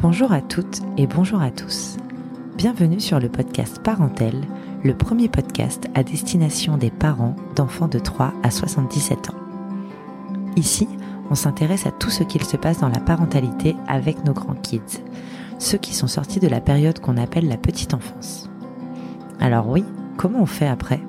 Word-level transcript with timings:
Bonjour 0.00 0.30
à 0.30 0.40
toutes 0.40 0.80
et 0.96 1.08
bonjour 1.08 1.42
à 1.42 1.50
tous. 1.50 1.96
Bienvenue 2.56 3.00
sur 3.00 3.18
le 3.18 3.28
podcast 3.28 3.82
Parentel, 3.82 4.44
le 4.84 4.96
premier 4.96 5.28
podcast 5.28 5.88
à 5.96 6.04
destination 6.04 6.76
des 6.76 6.92
parents 6.92 7.34
d'enfants 7.56 7.88
de 7.88 7.98
3 7.98 8.32
à 8.44 8.52
77 8.52 9.30
ans. 9.30 9.34
Ici, 10.54 10.86
on 11.30 11.34
s'intéresse 11.34 11.84
à 11.84 11.90
tout 11.90 12.10
ce 12.10 12.22
qu'il 12.22 12.44
se 12.44 12.56
passe 12.56 12.78
dans 12.78 12.88
la 12.88 13.00
parentalité 13.00 13.74
avec 13.88 14.24
nos 14.24 14.34
grands 14.34 14.54
kids, 14.54 15.02
ceux 15.58 15.78
qui 15.78 15.92
sont 15.92 16.06
sortis 16.06 16.38
de 16.38 16.46
la 16.46 16.60
période 16.60 17.00
qu'on 17.00 17.16
appelle 17.16 17.48
la 17.48 17.56
petite 17.56 17.92
enfance. 17.92 18.48
Alors 19.40 19.68
oui, 19.68 19.84
comment 20.16 20.42
on 20.42 20.46
fait 20.46 20.68
après? 20.68 21.00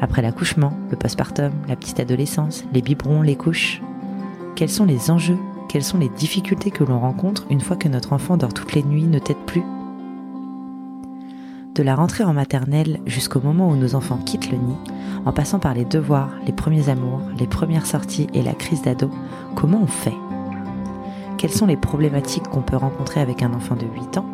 Après 0.00 0.22
l'accouchement, 0.22 0.74
le 0.92 0.96
postpartum, 0.96 1.50
la 1.66 1.74
petite 1.74 1.98
adolescence, 1.98 2.64
les 2.72 2.82
biberons, 2.82 3.22
les 3.22 3.36
couches? 3.36 3.82
Quels 4.54 4.70
sont 4.70 4.84
les 4.84 5.10
enjeux 5.10 5.38
quelles 5.72 5.82
sont 5.82 5.96
les 5.96 6.10
difficultés 6.10 6.70
que 6.70 6.84
l'on 6.84 6.98
rencontre 6.98 7.46
une 7.48 7.62
fois 7.62 7.76
que 7.76 7.88
notre 7.88 8.12
enfant 8.12 8.36
dort 8.36 8.52
toutes 8.52 8.74
les 8.74 8.82
nuits, 8.82 9.06
ne 9.06 9.18
tête 9.18 9.46
plus? 9.46 9.64
De 11.74 11.82
la 11.82 11.94
rentrée 11.94 12.24
en 12.24 12.34
maternelle 12.34 13.00
jusqu'au 13.06 13.40
moment 13.40 13.70
où 13.70 13.76
nos 13.76 13.94
enfants 13.94 14.18
quittent 14.18 14.50
le 14.50 14.58
nid, 14.58 14.76
en 15.24 15.32
passant 15.32 15.58
par 15.58 15.72
les 15.72 15.86
devoirs, 15.86 16.28
les 16.44 16.52
premiers 16.52 16.90
amours, 16.90 17.22
les 17.38 17.46
premières 17.46 17.86
sorties 17.86 18.26
et 18.34 18.42
la 18.42 18.52
crise 18.52 18.82
d'ado, 18.82 19.08
comment 19.54 19.80
on 19.82 19.86
fait? 19.86 20.12
Quelles 21.38 21.50
sont 21.50 21.64
les 21.64 21.78
problématiques 21.78 22.48
qu'on 22.48 22.60
peut 22.60 22.76
rencontrer 22.76 23.22
avec 23.22 23.42
un 23.42 23.54
enfant 23.54 23.74
de 23.74 23.86
8 23.86 24.18
ans? 24.18 24.26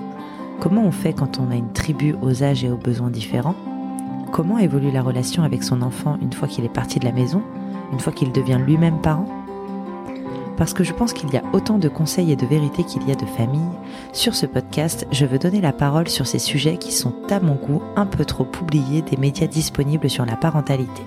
Comment 0.58 0.82
on 0.82 0.90
fait 0.90 1.12
quand 1.12 1.38
on 1.38 1.52
a 1.52 1.54
une 1.54 1.72
tribu 1.72 2.16
aux 2.20 2.42
âges 2.42 2.64
et 2.64 2.70
aux 2.72 2.76
besoins 2.76 3.10
différents? 3.10 3.54
Comment 4.32 4.58
évolue 4.58 4.90
la 4.90 5.02
relation 5.02 5.44
avec 5.44 5.62
son 5.62 5.82
enfant 5.82 6.18
une 6.20 6.32
fois 6.32 6.48
qu'il 6.48 6.64
est 6.64 6.68
parti 6.68 6.98
de 6.98 7.04
la 7.04 7.12
maison, 7.12 7.42
une 7.92 8.00
fois 8.00 8.12
qu'il 8.12 8.32
devient 8.32 8.58
lui-même 8.66 9.00
parent? 9.00 9.37
Parce 10.58 10.74
que 10.74 10.82
je 10.82 10.92
pense 10.92 11.12
qu'il 11.12 11.30
y 11.30 11.36
a 11.36 11.42
autant 11.52 11.78
de 11.78 11.88
conseils 11.88 12.32
et 12.32 12.36
de 12.36 12.44
vérités 12.44 12.82
qu'il 12.82 13.08
y 13.08 13.12
a 13.12 13.14
de 13.14 13.24
familles, 13.24 13.60
sur 14.12 14.34
ce 14.34 14.44
podcast, 14.44 15.06
je 15.12 15.24
veux 15.24 15.38
donner 15.38 15.60
la 15.60 15.72
parole 15.72 16.08
sur 16.08 16.26
ces 16.26 16.40
sujets 16.40 16.76
qui 16.76 16.92
sont 16.92 17.14
à 17.30 17.38
mon 17.38 17.54
goût 17.54 17.80
un 17.94 18.06
peu 18.06 18.24
trop 18.24 18.46
oubliés 18.60 19.02
des 19.02 19.16
médias 19.16 19.46
disponibles 19.46 20.10
sur 20.10 20.26
la 20.26 20.36
parentalité. 20.36 21.02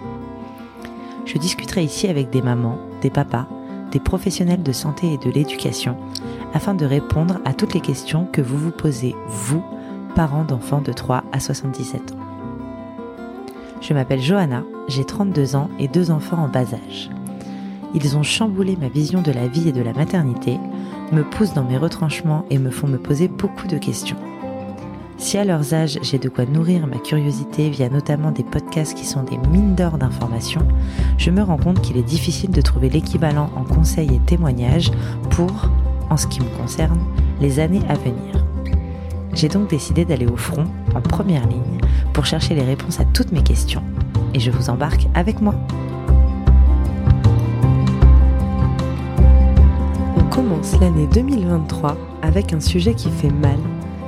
Je 1.25 1.37
discuterai 1.37 1.83
ici 1.83 2.07
avec 2.07 2.29
des 2.29 2.41
mamans, 2.41 2.79
des 3.01 3.09
papas, 3.09 3.45
des 3.91 3.99
professionnels 3.99 4.63
de 4.63 4.71
santé 4.71 5.13
et 5.13 5.17
de 5.17 5.29
l'éducation, 5.29 5.97
afin 6.53 6.73
de 6.73 6.85
répondre 6.85 7.39
à 7.43 7.53
toutes 7.53 7.73
les 7.73 7.81
questions 7.81 8.27
que 8.31 8.41
vous 8.41 8.57
vous 8.57 8.71
posez, 8.71 9.15
vous, 9.27 9.63
parents 10.15 10.45
d'enfants 10.45 10.81
de 10.81 10.93
3 10.93 11.25
à 11.33 11.39
77 11.41 12.13
ans. 12.13 12.15
Je 13.81 13.93
m'appelle 13.93 14.21
Johanna, 14.21 14.63
j'ai 14.87 15.03
32 15.03 15.57
ans 15.57 15.69
et 15.77 15.89
deux 15.89 16.09
enfants 16.09 16.37
en 16.37 16.47
bas 16.47 16.73
âge. 16.73 17.09
Ils 17.93 18.17
ont 18.17 18.23
chamboulé 18.23 18.77
ma 18.79 18.87
vision 18.87 19.21
de 19.21 19.31
la 19.31 19.47
vie 19.47 19.67
et 19.69 19.73
de 19.73 19.81
la 19.81 19.93
maternité, 19.93 20.57
me 21.11 21.23
poussent 21.23 21.53
dans 21.53 21.63
mes 21.63 21.77
retranchements 21.77 22.45
et 22.49 22.57
me 22.57 22.71
font 22.71 22.87
me 22.87 22.97
poser 22.97 23.27
beaucoup 23.27 23.67
de 23.67 23.77
questions. 23.77 24.17
Si 25.17 25.37
à 25.37 25.45
leurs 25.45 25.73
âges 25.73 25.99
j'ai 26.01 26.17
de 26.17 26.29
quoi 26.29 26.45
nourrir 26.45 26.87
ma 26.87 26.97
curiosité 26.97 27.69
via 27.69 27.89
notamment 27.89 28.31
des 28.31 28.43
podcasts 28.43 28.95
qui 28.95 29.05
sont 29.05 29.23
des 29.23 29.37
mines 29.49 29.75
d'or 29.75 29.97
d'informations, 29.97 30.67
je 31.17 31.29
me 31.29 31.43
rends 31.43 31.57
compte 31.57 31.81
qu'il 31.81 31.97
est 31.97 32.01
difficile 32.01 32.49
de 32.49 32.61
trouver 32.61 32.89
l'équivalent 32.89 33.51
en 33.55 33.63
conseils 33.63 34.15
et 34.15 34.19
témoignages 34.25 34.91
pour, 35.29 35.69
en 36.09 36.17
ce 36.17 36.27
qui 36.27 36.39
me 36.39 36.57
concerne, 36.57 36.99
les 37.39 37.59
années 37.59 37.83
à 37.87 37.95
venir. 37.95 38.45
J'ai 39.33 39.47
donc 39.47 39.69
décidé 39.69 40.05
d'aller 40.05 40.25
au 40.25 40.37
front, 40.37 40.65
en 40.95 41.01
première 41.01 41.47
ligne, 41.47 41.79
pour 42.13 42.25
chercher 42.25 42.55
les 42.55 42.63
réponses 42.63 42.99
à 42.99 43.05
toutes 43.05 43.31
mes 43.31 43.43
questions. 43.43 43.83
Et 44.33 44.39
je 44.39 44.49
vous 44.51 44.69
embarque 44.69 45.07
avec 45.13 45.41
moi. 45.41 45.55
L'année 50.79 51.07
2023 51.13 51.97
avec 52.21 52.53
un 52.53 52.59
sujet 52.59 52.93
qui 52.93 53.09
fait 53.09 53.29
mal, 53.29 53.57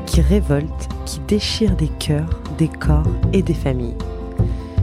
qui 0.06 0.22
révolte, 0.22 0.90
qui 1.06 1.20
déchire 1.28 1.76
des 1.76 1.88
cœurs, 1.88 2.42
des 2.58 2.68
corps 2.68 3.08
et 3.32 3.42
des 3.42 3.54
familles. 3.54 3.98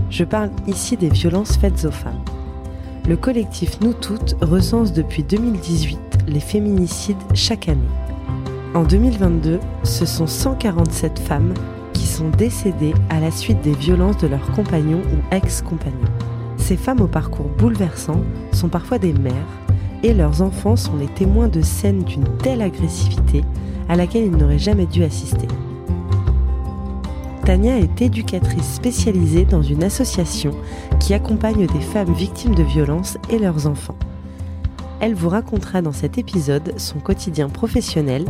Je 0.09 0.25
parle 0.25 0.51
ici 0.67 0.97
des 0.97 1.09
violences 1.09 1.57
faites 1.57 1.85
aux 1.85 1.91
femmes. 1.91 2.23
Le 3.09 3.17
collectif 3.17 3.81
Nous 3.81 3.93
Toutes 3.93 4.37
recense 4.41 4.93
depuis 4.93 5.23
2018 5.23 5.99
les 6.29 6.41
féminicides 6.41 7.17
chaque 7.35 7.69
année. 7.69 7.81
En 8.75 8.85
2022, 8.85 9.61
ce 9.83 10.07
sont 10.07 10.27
147 10.27 11.19
femmes 11.19 11.55
qui 11.93 12.07
sont 12.07 12.31
décédées 12.31 12.95
à 13.11 13.21
la 13.21 13.31
suite 13.31 13.61
des 13.63 13.75
violences 13.75 14.19
de 14.19 14.29
leurs 14.29 14.51
compagnons 14.53 15.03
ou 15.03 15.35
ex-compagnons. 15.35 15.97
Ces 16.57 16.77
femmes 16.77 17.01
au 17.01 17.09
parcours 17.09 17.49
bouleversant 17.59 18.23
sont 18.53 18.69
parfois 18.69 18.99
des 18.99 19.13
mères, 19.13 19.35
et 20.03 20.15
leurs 20.15 20.43
enfants 20.43 20.77
sont 20.77 20.97
les 20.97 21.09
témoins 21.09 21.49
de 21.49 21.63
scènes 21.63 22.05
d'une 22.05 22.25
telle 22.39 22.63
agressivité 22.63 23.45
à 23.89 23.97
laquelle 23.97 24.25
ils 24.25 24.37
n'auraient 24.37 24.59
jamais 24.59 24.87
dû 24.87 25.03
assister. 25.03 25.49
Tania 27.45 27.79
est 27.79 28.01
éducatrice 28.01 28.75
spécialisée 28.75 29.45
dans 29.45 29.63
une 29.63 29.83
association 29.83 30.53
qui 31.01 31.15
accompagne 31.15 31.67
des 31.67 31.81
femmes 31.81 32.13
victimes 32.13 32.55
de 32.55 32.63
violences 32.63 33.19
et 33.31 33.39
leurs 33.39 33.67
enfants. 33.67 33.97
Elle 35.01 35.15
vous 35.15 35.31
racontera 35.31 35.81
dans 35.83 35.93
cet 35.93 36.19
épisode 36.19 36.75
son 36.77 36.99
quotidien 36.99 37.49
professionnel, 37.49 38.27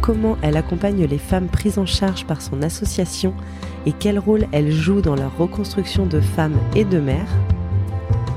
comment 0.00 0.36
elle 0.42 0.56
accompagne 0.56 1.04
les 1.04 1.18
femmes 1.18 1.46
prises 1.46 1.78
en 1.78 1.86
charge 1.86 2.26
par 2.26 2.42
son 2.42 2.62
association 2.62 3.32
et 3.86 3.92
quel 3.92 4.18
rôle 4.18 4.46
elle 4.52 4.72
joue 4.72 5.00
dans 5.00 5.14
leur 5.14 5.36
reconstruction 5.38 6.06
de 6.06 6.20
femmes 6.20 6.58
et 6.74 6.84
de 6.84 6.98
mères, 6.98 7.30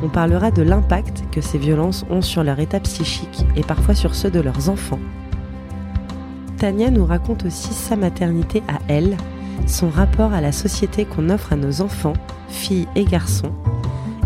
on 0.04 0.10
parlera 0.10 0.52
de 0.52 0.62
l'impact 0.62 1.24
que 1.32 1.40
ces 1.40 1.58
violences 1.58 2.06
ont 2.10 2.22
sur 2.22 2.44
leur 2.44 2.60
état 2.60 2.82
psychique 2.82 3.46
et 3.56 3.64
parfois 3.64 3.96
sur 3.96 4.14
ceux 4.14 4.30
de 4.30 4.42
leurs 4.42 4.70
enfants. 4.70 5.00
Tania 6.58 6.92
nous 6.92 7.06
raconte 7.06 7.46
aussi 7.46 7.74
sa 7.74 7.96
maternité 7.96 8.62
à 8.68 8.80
elle, 8.90 9.16
son 9.66 9.90
rapport 9.90 10.34
à 10.34 10.42
la 10.42 10.52
société 10.52 11.06
qu'on 11.06 11.30
offre 11.30 11.54
à 11.54 11.56
nos 11.56 11.82
enfants, 11.82 12.14
filles 12.50 12.88
et 12.96 13.06
garçons, 13.06 13.54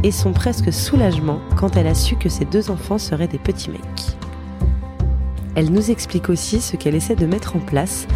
et 0.03 0.11
son 0.11 0.33
presque 0.33 0.73
soulagement 0.73 1.39
quand 1.55 1.77
elle 1.77 1.88
a 1.88 1.95
su 1.95 2.15
que 2.15 2.29
ses 2.29 2.45
deux 2.45 2.71
enfants 2.71 2.97
seraient 2.97 3.27
des 3.27 3.38
petits 3.38 3.69
mecs. 3.69 4.17
Elle 5.55 5.71
nous 5.71 5.91
explique 5.91 6.29
aussi 6.29 6.59
ce 6.59 6.75
qu'elle 6.75 6.95
essaie 6.95 7.15
de 7.15 7.25
mettre 7.27 7.55
en 7.55 7.59
place 7.59 8.07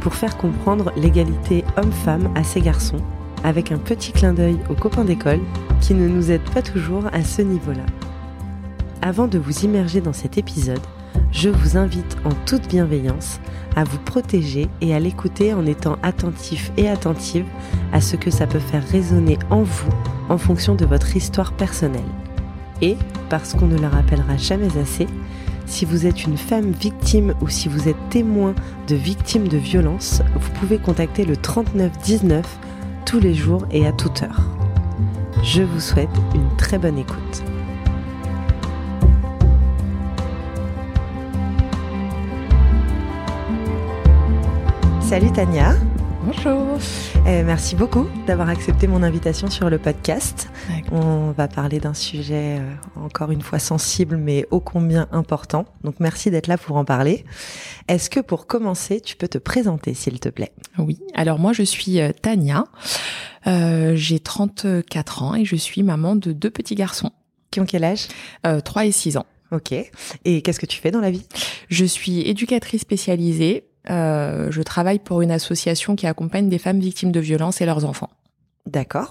pour 0.00 0.14
faire 0.14 0.36
comprendre 0.36 0.92
l'égalité 0.96 1.64
homme-femme 1.76 2.30
à 2.36 2.44
ses 2.44 2.60
garçons 2.60 3.02
avec 3.44 3.72
un 3.72 3.78
petit 3.78 4.12
clin 4.12 4.32
d'œil 4.32 4.58
aux 4.68 4.74
copains 4.74 5.04
d'école 5.04 5.40
qui 5.80 5.94
ne 5.94 6.08
nous 6.08 6.30
aident 6.30 6.50
pas 6.52 6.62
toujours 6.62 7.04
à 7.12 7.22
ce 7.22 7.42
niveau-là. 7.42 7.86
Avant 9.02 9.28
de 9.28 9.38
vous 9.38 9.64
immerger 9.64 10.00
dans 10.00 10.12
cet 10.12 10.38
épisode, 10.38 10.80
je 11.30 11.48
vous 11.48 11.76
invite 11.76 12.16
en 12.24 12.30
toute 12.46 12.68
bienveillance 12.68 13.40
à 13.76 13.84
vous 13.84 13.98
protéger 13.98 14.68
et 14.80 14.94
à 14.94 15.00
l'écouter 15.00 15.54
en 15.54 15.66
étant 15.66 15.98
attentif 16.02 16.72
et 16.76 16.88
attentive 16.88 17.46
à 17.92 18.00
ce 18.00 18.16
que 18.16 18.30
ça 18.30 18.46
peut 18.46 18.58
faire 18.58 18.86
résonner 18.88 19.38
en 19.50 19.62
vous 19.62 19.92
en 20.28 20.38
fonction 20.38 20.74
de 20.74 20.84
votre 20.84 21.16
histoire 21.16 21.52
personnelle. 21.52 22.00
Et, 22.80 22.96
parce 23.28 23.54
qu'on 23.54 23.66
ne 23.66 23.78
le 23.78 23.86
rappellera 23.86 24.36
jamais 24.36 24.76
assez, 24.78 25.06
si 25.66 25.84
vous 25.84 26.06
êtes 26.06 26.24
une 26.24 26.38
femme 26.38 26.70
victime 26.70 27.34
ou 27.40 27.48
si 27.48 27.68
vous 27.68 27.88
êtes 27.88 28.08
témoin 28.08 28.54
de 28.88 28.94
victimes 28.94 29.48
de 29.48 29.58
violence, 29.58 30.22
vous 30.34 30.50
pouvez 30.52 30.78
contacter 30.78 31.24
le 31.24 31.36
3919 31.36 32.44
tous 33.08 33.20
les 33.20 33.32
jours 33.32 33.64
et 33.70 33.86
à 33.86 33.92
toute 33.92 34.22
heure. 34.22 34.42
Je 35.42 35.62
vous 35.62 35.80
souhaite 35.80 36.10
une 36.34 36.54
très 36.58 36.76
bonne 36.76 36.98
écoute. 36.98 37.42
Salut 45.00 45.32
Tania. 45.32 45.74
Bonjour. 46.22 46.78
Euh, 47.28 47.42
merci 47.44 47.76
beaucoup 47.76 48.06
d'avoir 48.26 48.48
accepté 48.48 48.86
mon 48.86 49.02
invitation 49.02 49.50
sur 49.50 49.68
le 49.68 49.76
podcast. 49.76 50.48
On 50.90 51.30
va 51.32 51.46
parler 51.46 51.78
d'un 51.78 51.92
sujet 51.92 52.56
euh, 52.58 52.74
encore 52.96 53.30
une 53.30 53.42
fois 53.42 53.58
sensible 53.58 54.16
mais 54.16 54.46
ô 54.50 54.60
combien 54.60 55.08
important. 55.12 55.66
Donc 55.84 55.96
merci 56.00 56.30
d'être 56.30 56.46
là 56.46 56.56
pour 56.56 56.76
en 56.76 56.86
parler. 56.86 57.26
Est-ce 57.86 58.08
que 58.08 58.20
pour 58.20 58.46
commencer, 58.46 59.02
tu 59.02 59.14
peux 59.14 59.28
te 59.28 59.36
présenter 59.36 59.92
s'il 59.92 60.20
te 60.20 60.30
plaît? 60.30 60.52
Oui. 60.78 61.00
Alors 61.14 61.38
moi 61.38 61.52
je 61.52 61.64
suis 61.64 62.00
euh, 62.00 62.12
Tania. 62.12 62.64
J'ai 63.44 64.20
34 64.20 65.22
ans 65.22 65.34
et 65.34 65.44
je 65.44 65.56
suis 65.56 65.82
maman 65.82 66.16
de 66.16 66.32
deux 66.32 66.50
petits 66.50 66.76
garçons. 66.76 67.12
Qui 67.50 67.60
ont 67.60 67.66
quel 67.66 67.84
âge? 67.84 68.08
3 68.42 68.86
et 68.86 68.92
6 68.92 69.16
ans. 69.16 69.26
Ok. 69.52 69.72
Et 70.24 70.42
qu'est-ce 70.42 70.60
que 70.60 70.66
tu 70.66 70.78
fais 70.80 70.90
dans 70.90 71.00
la 71.00 71.10
vie? 71.10 71.26
Je 71.70 71.86
suis 71.86 72.20
éducatrice 72.20 72.82
spécialisée 72.82 73.64
euh, 73.90 74.50
je 74.50 74.62
travaille 74.62 74.98
pour 74.98 75.22
une 75.22 75.30
association 75.30 75.96
qui 75.96 76.06
accompagne 76.06 76.48
des 76.48 76.58
femmes 76.58 76.80
victimes 76.80 77.12
de 77.12 77.20
violences 77.20 77.60
et 77.60 77.66
leurs 77.66 77.84
enfants. 77.84 78.10
D'accord. 78.66 79.10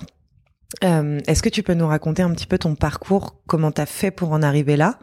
Euh, 0.84 1.19
Est-ce 1.28 1.42
que 1.42 1.50
tu 1.50 1.64
peux 1.64 1.74
nous 1.74 1.88
raconter 1.88 2.22
un 2.22 2.31
petit 2.31 2.46
peu 2.46 2.58
ton 2.58 2.75
parcours? 2.75 3.36
Comment 3.48 3.72
tu 3.72 3.80
as 3.80 3.86
fait 3.86 4.12
pour 4.12 4.34
en 4.34 4.42
arriver 4.42 4.75
là? 4.75 5.00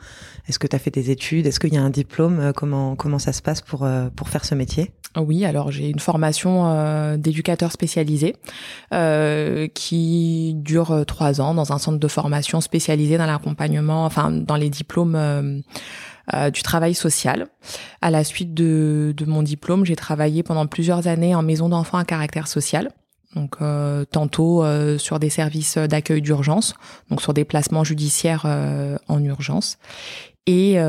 Est-ce 0.46 0.58
que 0.58 0.66
tu 0.66 0.76
as 0.76 0.78
fait 0.78 0.90
des 0.90 1.10
études? 1.10 1.46
Est-ce 1.46 1.58
qu'il 1.58 1.72
y 1.72 1.78
a 1.78 1.82
un 1.82 1.90
diplôme? 1.90 2.38
Euh, 2.38 2.52
Comment 2.52 2.96
comment 2.96 3.18
ça 3.18 3.32
se 3.32 3.40
passe 3.40 3.62
pour 3.62 3.84
euh, 3.84 4.08
pour 4.14 4.28
faire 4.28 4.44
ce 4.44 4.54
métier? 4.54 4.92
Oui, 5.16 5.44
alors 5.44 5.70
j'ai 5.70 5.88
une 5.88 6.00
formation 6.00 6.66
euh, 6.66 7.16
d'éducateur 7.16 7.72
spécialisé 7.72 8.36
euh, 8.92 9.68
qui 9.68 10.54
dure 10.56 11.04
trois 11.06 11.40
ans 11.40 11.54
dans 11.54 11.72
un 11.72 11.78
centre 11.78 11.98
de 11.98 12.08
formation 12.08 12.60
spécialisé 12.60 13.16
dans 13.16 13.26
l'accompagnement, 13.26 14.04
enfin 14.04 14.30
dans 14.30 14.56
les 14.56 14.68
diplômes 14.70 15.62
du 16.52 16.62
travail 16.62 16.94
social. 16.94 17.48
À 18.00 18.10
la 18.10 18.24
suite 18.24 18.54
de, 18.54 19.12
de 19.16 19.24
mon 19.26 19.42
diplôme, 19.42 19.84
j'ai 19.84 19.96
travaillé 19.96 20.42
pendant 20.42 20.66
plusieurs 20.66 21.06
années 21.06 21.34
en 21.34 21.42
maison 21.42 21.68
d'enfants 21.68 21.98
à 21.98 22.04
caractère 22.04 22.48
social. 22.48 22.90
Donc 23.36 23.56
tantôt 24.10 24.64
sur 24.96 25.18
des 25.18 25.28
services 25.28 25.76
d'accueil 25.76 26.22
d'urgence, 26.22 26.74
donc 27.10 27.20
sur 27.20 27.34
des 27.34 27.44
placements 27.44 27.84
judiciaires 27.84 28.46
en 29.08 29.22
urgence, 29.22 29.78
et 30.46 30.80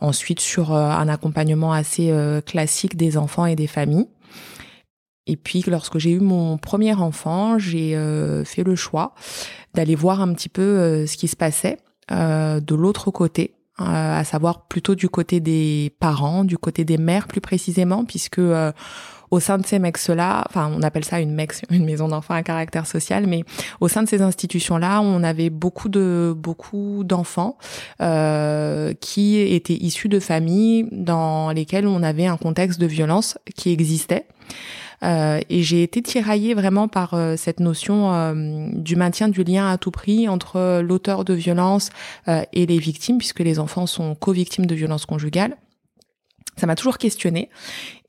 ensuite 0.00 0.40
sur 0.40 0.72
un 0.72 1.08
accompagnement 1.08 1.72
assez 1.72 2.14
classique 2.46 2.96
des 2.96 3.16
enfants 3.16 3.46
et 3.46 3.56
des 3.56 3.66
familles. 3.66 4.06
Et 5.30 5.36
puis, 5.36 5.62
lorsque 5.68 5.98
j'ai 5.98 6.10
eu 6.10 6.18
mon 6.18 6.58
premier 6.58 6.92
enfant, 6.94 7.56
j'ai 7.56 7.94
euh, 7.94 8.44
fait 8.44 8.64
le 8.64 8.74
choix 8.74 9.14
d'aller 9.74 9.94
voir 9.94 10.20
un 10.20 10.32
petit 10.34 10.48
peu 10.48 10.62
euh, 10.62 11.06
ce 11.06 11.16
qui 11.16 11.28
se 11.28 11.36
passait 11.36 11.78
euh, 12.10 12.58
de 12.58 12.74
l'autre 12.74 13.12
côté, 13.12 13.54
à 13.80 14.24
savoir 14.24 14.62
plutôt 14.66 14.94
du 14.94 15.08
côté 15.08 15.40
des 15.40 15.92
parents, 16.00 16.44
du 16.44 16.58
côté 16.58 16.84
des 16.84 16.98
mères 16.98 17.26
plus 17.26 17.40
précisément, 17.40 18.04
puisque 18.04 18.40
au 19.30 19.40
sein 19.40 19.58
de 19.58 19.66
ces 19.66 19.78
mecs-là, 19.78 20.44
enfin 20.48 20.70
on 20.76 20.82
appelle 20.82 21.04
ça 21.04 21.20
une 21.20 21.32
mex, 21.32 21.62
une 21.70 21.84
maison 21.84 22.08
d'enfants 22.08 22.34
à 22.34 22.42
caractère 22.42 22.86
social, 22.86 23.26
mais 23.26 23.44
au 23.80 23.88
sein 23.88 24.02
de 24.02 24.08
ces 24.08 24.22
institutions-là, 24.22 25.00
on 25.02 25.22
avait 25.22 25.50
beaucoup 25.50 25.88
de 25.88 26.34
beaucoup 26.36 27.02
d'enfants 27.04 27.56
euh, 28.00 28.92
qui 29.00 29.38
étaient 29.38 29.74
issus 29.74 30.08
de 30.08 30.20
familles 30.20 30.88
dans 30.92 31.50
lesquelles 31.52 31.86
on 31.86 32.02
avait 32.02 32.26
un 32.26 32.36
contexte 32.36 32.80
de 32.80 32.86
violence 32.86 33.38
qui 33.56 33.70
existait. 33.70 34.26
Euh, 35.02 35.40
et 35.48 35.62
j'ai 35.62 35.82
été 35.82 36.02
tiraillée 36.02 36.54
vraiment 36.54 36.88
par 36.88 37.14
euh, 37.14 37.36
cette 37.36 37.60
notion 37.60 38.12
euh, 38.12 38.68
du 38.72 38.96
maintien 38.96 39.28
du 39.28 39.44
lien 39.44 39.68
à 39.68 39.78
tout 39.78 39.90
prix 39.90 40.28
entre 40.28 40.80
l'auteur 40.80 41.24
de 41.24 41.34
violence 41.34 41.90
et 42.26 42.66
les 42.66 42.78
victimes, 42.78 43.18
puisque 43.18 43.40
les 43.40 43.58
enfants 43.58 43.86
sont 43.86 44.14
co-victimes 44.14 44.66
de 44.66 44.74
violences 44.74 45.06
conjugales. 45.06 45.56
Ça 46.56 46.66
m'a 46.66 46.74
toujours 46.74 46.98
questionné 46.98 47.48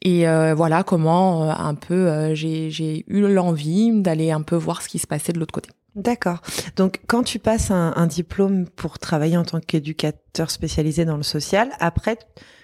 et 0.01 0.25
voilà 0.55 0.83
comment 0.83 1.49
un 1.49 1.75
peu 1.75 2.33
j'ai 2.33 3.05
eu 3.07 3.21
l'envie 3.33 3.91
d'aller 4.01 4.31
un 4.31 4.41
peu 4.41 4.55
voir 4.55 4.81
ce 4.81 4.89
qui 4.89 4.99
se 4.99 5.07
passait 5.07 5.31
de 5.33 5.39
l'autre 5.39 5.53
côté. 5.53 5.69
D'accord. 5.95 6.39
Donc, 6.77 7.01
quand 7.07 7.23
tu 7.23 7.37
passes 7.37 7.69
un, 7.69 8.07
diplôme 8.07 8.65
pour 8.67 8.97
travailler 8.97 9.37
en 9.37 9.43
tant 9.43 9.59
qu'éducateur 9.59 10.49
spécialisé 10.49 11.03
dans 11.03 11.17
le 11.17 11.23
social, 11.23 11.69
après, 11.79 12.17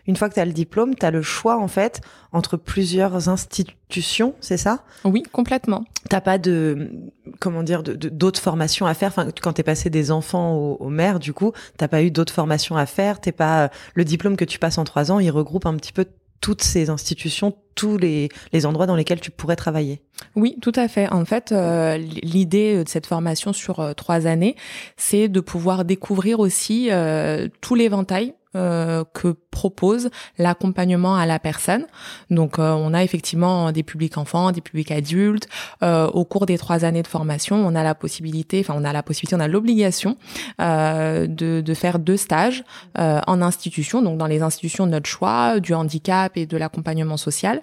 une 0.07 0.15
fois 0.15 0.29
que 0.29 0.35
tu 0.35 0.39
as 0.39 0.45
le 0.45 0.53
diplôme, 0.53 0.95
tu 0.95 1.05
as 1.05 1.11
le 1.11 1.21
choix, 1.21 1.57
en 1.57 1.67
fait, 1.67 2.01
entre 2.31 2.57
plusieurs 2.57 3.29
institutions, 3.29 4.33
c'est 4.39 4.57
ça? 4.57 4.83
Oui, 5.03 5.23
complètement. 5.31 5.85
T'as 6.09 6.21
pas 6.21 6.37
de, 6.37 6.91
comment 7.39 7.63
dire, 7.63 7.83
d'autres 7.83 8.41
formations 8.41 8.85
à 8.85 8.93
faire? 8.93 9.09
Enfin, 9.09 9.27
quand 9.41 9.53
t'es 9.53 9.63
passé 9.63 9.89
des 9.89 10.11
enfants 10.11 10.55
aux, 10.55 10.77
aux 10.79 10.89
mères, 10.89 11.19
du 11.19 11.33
coup, 11.33 11.51
t'as 11.77 11.87
pas 11.87 12.03
eu 12.03 12.11
d'autres 12.11 12.33
formations 12.33 12.77
à 12.77 12.85
faire. 12.85 13.19
T'es 13.19 13.31
pas 13.31 13.69
le 13.93 14.05
diplôme 14.05 14.37
que 14.37 14.45
tu 14.45 14.59
passes 14.59 14.77
en 14.77 14.83
trois 14.83 15.11
ans, 15.11 15.19
il 15.19 15.29
regroupe 15.29 15.65
un 15.65 15.75
petit 15.75 15.93
peu 15.93 16.05
toutes 16.39 16.61
ces 16.61 16.89
institutions, 16.89 17.55
tous 17.75 17.97
les, 17.97 18.29
les 18.53 18.65
endroits 18.65 18.85
dans 18.85 18.95
lesquels 18.95 19.19
tu 19.19 19.31
pourrais 19.31 19.55
travailler. 19.55 20.01
Oui, 20.35 20.55
tout 20.61 20.71
à 20.75 20.87
fait. 20.87 21.11
En 21.11 21.25
fait, 21.25 21.51
euh, 21.51 21.97
l'idée 21.97 22.83
de 22.83 22.87
cette 22.87 23.07
formation 23.07 23.53
sur 23.53 23.79
euh, 23.79 23.93
trois 23.93 24.27
années, 24.27 24.55
c'est 24.97 25.29
de 25.29 25.39
pouvoir 25.39 25.83
découvrir 25.83 26.39
aussi 26.39 26.89
euh, 26.91 27.47
tout 27.61 27.75
l'éventail 27.75 28.35
euh, 28.57 29.03
que 29.13 29.35
propose 29.51 30.09
l'accompagnement 30.37 31.15
à 31.15 31.25
la 31.25 31.39
personne. 31.39 31.85
Donc, 32.31 32.57
euh, 32.57 32.73
on 32.73 32.93
a 32.93 33.03
effectivement 33.03 33.71
des 33.71 33.83
publics 33.83 34.17
enfants, 34.17 34.51
des 34.51 34.61
publics 34.61 34.91
adultes. 34.91 35.47
Euh, 35.83 36.07
au 36.07 36.25
cours 36.25 36.45
des 36.45 36.57
trois 36.57 36.83
années 36.83 37.03
de 37.03 37.07
formation, 37.07 37.55
on 37.55 37.75
a 37.75 37.83
la 37.83 37.95
possibilité, 37.95 38.59
enfin, 38.59 38.73
on 38.75 38.83
a 38.83 38.91
la 38.93 39.03
possibilité, 39.03 39.35
on 39.35 39.39
a 39.39 39.47
l'obligation 39.47 40.17
de, 40.59 41.27
de, 41.61 41.73
faire 41.73 41.99
deux 41.99 42.17
stages 42.17 42.63
en 42.95 43.41
institution, 43.41 44.01
donc 44.01 44.17
dans 44.17 44.27
les 44.27 44.41
institutions 44.41 44.85
de 44.85 44.91
notre 44.91 45.07
choix, 45.07 45.59
du 45.59 45.73
handicap 45.73 46.35
et 46.35 46.45
de 46.45 46.57
l'accompagnement 46.57 47.17
social. 47.17 47.61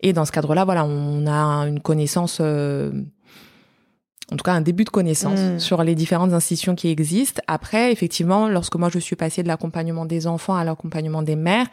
Et 0.00 0.12
dans 0.12 0.24
ce 0.24 0.32
cadre-là, 0.32 0.64
voilà, 0.64 0.84
on 0.84 1.26
a 1.26 1.66
une 1.66 1.80
connaissance 1.80 2.40
en 4.32 4.36
tout 4.36 4.42
cas 4.42 4.52
un 4.52 4.60
début 4.60 4.84
de 4.84 4.90
connaissance 4.90 5.40
mm. 5.40 5.58
sur 5.58 5.82
les 5.84 5.94
différentes 5.94 6.32
institutions 6.32 6.74
qui 6.74 6.88
existent. 6.88 7.42
Après, 7.46 7.92
effectivement, 7.92 8.48
lorsque 8.48 8.76
moi 8.76 8.88
je 8.92 8.98
suis 8.98 9.16
passée 9.16 9.42
de 9.42 9.48
l'accompagnement 9.48 10.04
des 10.04 10.26
enfants 10.26 10.56
à 10.56 10.64
l'accompagnement 10.64 11.22
des 11.22 11.36
mères, 11.36 11.66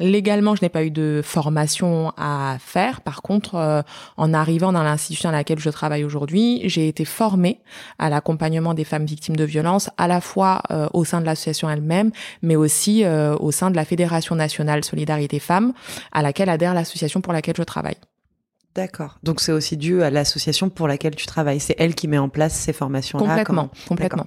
Légalement, 0.00 0.56
je 0.56 0.62
n'ai 0.62 0.68
pas 0.68 0.82
eu 0.82 0.90
de 0.90 1.20
formation 1.22 2.12
à 2.16 2.56
faire. 2.58 3.00
Par 3.00 3.22
contre, 3.22 3.54
euh, 3.54 3.82
en 4.16 4.34
arrivant 4.34 4.72
dans 4.72 4.82
l'institution 4.82 5.28
dans 5.28 5.36
laquelle 5.36 5.60
je 5.60 5.70
travaille 5.70 6.02
aujourd'hui, 6.02 6.62
j'ai 6.64 6.88
été 6.88 7.04
formée 7.04 7.60
à 8.00 8.10
l'accompagnement 8.10 8.74
des 8.74 8.82
femmes 8.82 9.04
victimes 9.04 9.36
de 9.36 9.44
violences, 9.44 9.90
à 9.96 10.08
la 10.08 10.20
fois 10.20 10.62
euh, 10.72 10.88
au 10.94 11.04
sein 11.04 11.20
de 11.20 11.26
l'association 11.26 11.70
elle-même, 11.70 12.10
mais 12.42 12.56
aussi 12.56 13.04
euh, 13.04 13.36
au 13.38 13.52
sein 13.52 13.70
de 13.70 13.76
la 13.76 13.84
Fédération 13.84 14.34
nationale 14.34 14.82
Solidarité 14.82 15.38
Femmes, 15.38 15.72
à 16.10 16.22
laquelle 16.22 16.48
adhère 16.48 16.74
l'association 16.74 17.20
pour 17.20 17.32
laquelle 17.32 17.56
je 17.56 17.62
travaille. 17.62 17.96
D'accord. 18.74 19.18
Donc 19.22 19.40
c'est 19.40 19.52
aussi 19.52 19.76
dû 19.76 20.02
à 20.02 20.10
l'association 20.10 20.68
pour 20.68 20.88
laquelle 20.88 21.14
tu 21.14 21.26
travailles. 21.26 21.60
C'est 21.60 21.76
elle 21.78 21.94
qui 21.94 22.08
met 22.08 22.18
en 22.18 22.28
place 22.28 22.54
ces 22.54 22.72
formations-là. 22.72 23.24
Complètement, 23.24 23.70
complètement. 23.86 24.26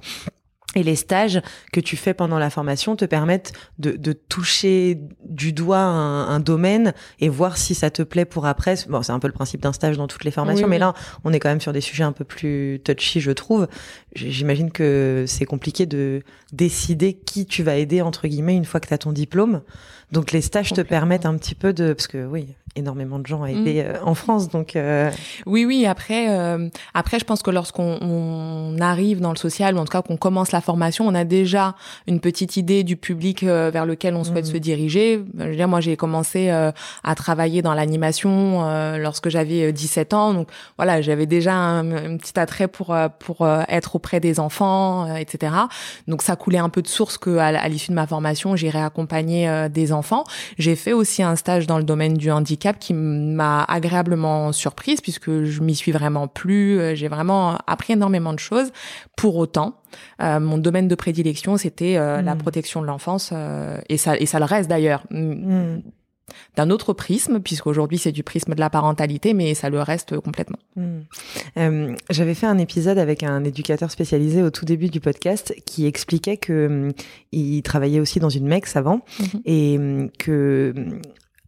Et 0.76 0.84
les 0.84 0.96
stages 0.96 1.42
que 1.74 1.80
tu 1.80 1.96
fais 1.96 2.14
pendant 2.14 2.38
la 2.38 2.50
formation 2.50 2.96
te 2.96 3.06
permettent 3.06 3.52
de, 3.80 3.92
de 3.92 4.14
toucher 4.14 5.00
du 5.24 5.52
doigt 5.54 5.80
un, 5.80 6.28
un, 6.28 6.40
domaine 6.40 6.94
et 7.20 7.30
voir 7.30 7.58
si 7.58 7.74
ça 7.74 7.90
te 7.90 8.04
plaît 8.04 8.26
pour 8.26 8.46
après. 8.46 8.76
Bon, 8.88 9.02
c'est 9.02 9.14
un 9.14 9.20
peu 9.20 9.28
le 9.28 9.34
principe 9.34 9.62
d'un 9.62 9.74
stage 9.74 9.98
dans 9.98 10.08
toutes 10.08 10.24
les 10.24 10.30
formations, 10.30 10.68
mais 10.68 10.78
là, 10.78 10.94
on 11.24 11.34
est 11.34 11.40
quand 11.40 11.50
même 11.50 11.62
sur 11.62 11.74
des 11.74 11.82
sujets 11.82 12.04
un 12.04 12.12
peu 12.12 12.26
plus 12.26 12.80
touchy, 12.84 13.22
je 13.22 13.32
trouve. 13.32 13.68
J'imagine 14.14 14.70
que 14.70 15.24
c'est 15.26 15.46
compliqué 15.46 15.86
de 15.88 16.22
décider 16.52 17.14
qui 17.14 17.46
tu 17.46 17.64
vas 17.64 17.78
aider, 17.78 18.02
entre 18.02 18.28
guillemets, 18.28 18.56
une 18.56 18.66
fois 18.66 18.80
que 18.80 18.88
tu 18.88 18.94
as 18.94 19.00
ton 19.00 19.14
diplôme. 19.14 19.62
Donc 20.12 20.32
les 20.32 20.42
stages 20.42 20.74
te 20.74 20.82
permettent 20.82 21.26
un 21.26 21.38
petit 21.38 21.56
peu 21.56 21.74
de... 21.74 21.94
Parce 21.94 22.08
que 22.08 22.26
oui, 22.26 22.56
énormément 22.78 23.20
de 23.20 23.26
gens 23.26 23.44
à 23.44 23.52
aider 23.52 23.84
mm. 23.84 23.86
euh, 23.86 23.94
en 24.04 24.14
France. 24.14 24.50
Donc 24.50 24.76
euh... 24.76 25.12
oui, 25.46 25.66
oui. 25.66 25.86
Après, 25.86 26.30
euh, 26.30 26.70
après, 26.94 27.20
je 27.20 27.26
pense 27.26 27.42
que 27.42 27.52
lorsqu'on 27.52 27.98
on 28.02 28.80
arrive 28.80 29.20
dans 29.20 29.32
le 29.32 29.38
social 29.38 29.76
ou 29.76 29.80
en 29.80 29.86
tout 29.86 29.92
cas 29.92 30.02
qu'on 30.02 30.18
commence 30.18 30.52
la 30.52 30.62
formation, 30.62 31.06
on 31.08 31.16
a 31.16 31.24
déjà 31.24 31.76
une 32.08 32.20
petite 32.20 32.58
idée 32.58 32.84
du 32.84 32.96
public 32.96 33.44
euh, 33.44 33.70
vers 33.72 33.86
lequel 33.86 34.16
on 34.16 34.24
souhaite 34.24 34.46
mm. 34.46 34.52
se 34.52 34.58
diriger. 34.58 35.24
Je 35.38 35.44
veux 35.44 35.56
dire, 35.56 35.68
moi, 35.68 35.82
j'ai 35.82 35.98
commencé 35.98 36.50
à 36.50 37.16
travailler 37.16 37.62
dans 37.62 37.74
l'animation 37.74 38.98
lorsque 38.98 39.30
j'avais 39.30 39.72
17 39.72 40.14
ans. 40.14 40.34
Donc 40.34 40.50
voilà, 40.78 41.02
j'avais 41.02 41.26
déjà 41.26 41.54
un, 41.54 42.18
petit 42.18 42.40
attrait 42.40 42.68
pour 42.68 42.96
pour 43.20 43.48
être 43.68 43.96
auprès 43.96 44.20
des 44.20 44.40
enfants, 44.40 45.16
etc. 45.16 45.54
Donc 46.08 46.22
ça 46.22 46.36
coulait 46.36 46.58
un 46.58 46.70
peu 46.70 46.82
de 46.82 46.88
source 46.88 47.18
que 47.18 47.38
à, 47.38 47.68
l'issue 47.68 47.90
de 47.90 47.96
ma 47.96 48.08
formation, 48.08 48.56
j'irai 48.56 48.82
accompagner 48.82 49.68
des 49.70 49.92
enfants. 49.92 50.24
J'ai 50.58 50.76
fait 50.76 50.94
aussi 50.94 51.24
un 51.24 51.36
stage 51.36 51.68
dans 51.68 51.78
le 51.78 51.84
domaine 51.84 52.16
du 52.16 52.32
handicap 52.32 52.67
qui 52.74 52.94
m'a 52.94 53.64
agréablement 53.64 54.52
surprise 54.52 55.02
puisque 55.02 55.44
je 55.44 55.62
m'y 55.62 55.76
suis 55.76 55.92
vraiment 55.92 56.28
plu. 56.28 56.80
Euh, 56.80 56.96
j'ai 56.96 57.08
vraiment 57.08 57.58
appris 57.68 57.94
énormément 57.94 58.34
de 58.34 58.40
choses. 58.40 58.72
Pour 59.16 59.36
autant, 59.38 59.82
euh, 60.22 60.40
mon 60.40 60.58
domaine 60.58 60.88
de 60.88 60.96
prédilection, 60.96 61.58
c'était 61.58 61.98
euh, 61.98 62.22
la 62.22 62.36
hmm. 62.36 62.40
protection 62.40 62.82
de 62.82 62.88
l'enfance 62.88 63.34
et 63.90 63.98
ça 63.98 64.18
et 64.18 64.26
ça 64.26 64.40
le 64.40 64.46
reste 64.46 64.70
d'ailleurs. 64.70 65.04
Hmm. 65.12 65.80
d'un 66.58 66.70
autre 66.72 66.92
prisme, 66.92 67.40
puisqu'aujourd'hui 67.40 67.98
c'est 67.98 68.12
du 68.12 68.22
prisme 68.22 68.54
de 68.54 68.60
la 68.60 68.70
parentalité, 68.70 69.34
mais 69.34 69.54
ça 69.54 69.70
le 69.70 69.82
reste 69.82 70.20
complètement. 70.20 70.60
Hmm. 70.76 71.96
J'avais 72.10 72.34
fait 72.34 72.48
un 72.48 72.58
épisode 72.58 72.98
avec 72.98 73.24
un 73.24 73.44
éducateur 73.44 73.92
spécialisé 73.92 74.44
au 74.44 74.50
tout 74.50 74.66
début 74.66 74.90
du 74.90 75.00
podcast 75.00 75.54
qui 75.66 75.86
expliquait 75.86 76.38
que 76.38 76.92
il 77.32 77.62
travaillait 77.62 78.00
aussi 78.00 78.20
dans 78.20 78.30
une 78.30 78.48
MEX 78.48 78.76
avant 78.76 79.02
mhm. 79.20 79.42
et 79.46 79.80
que 80.20 80.74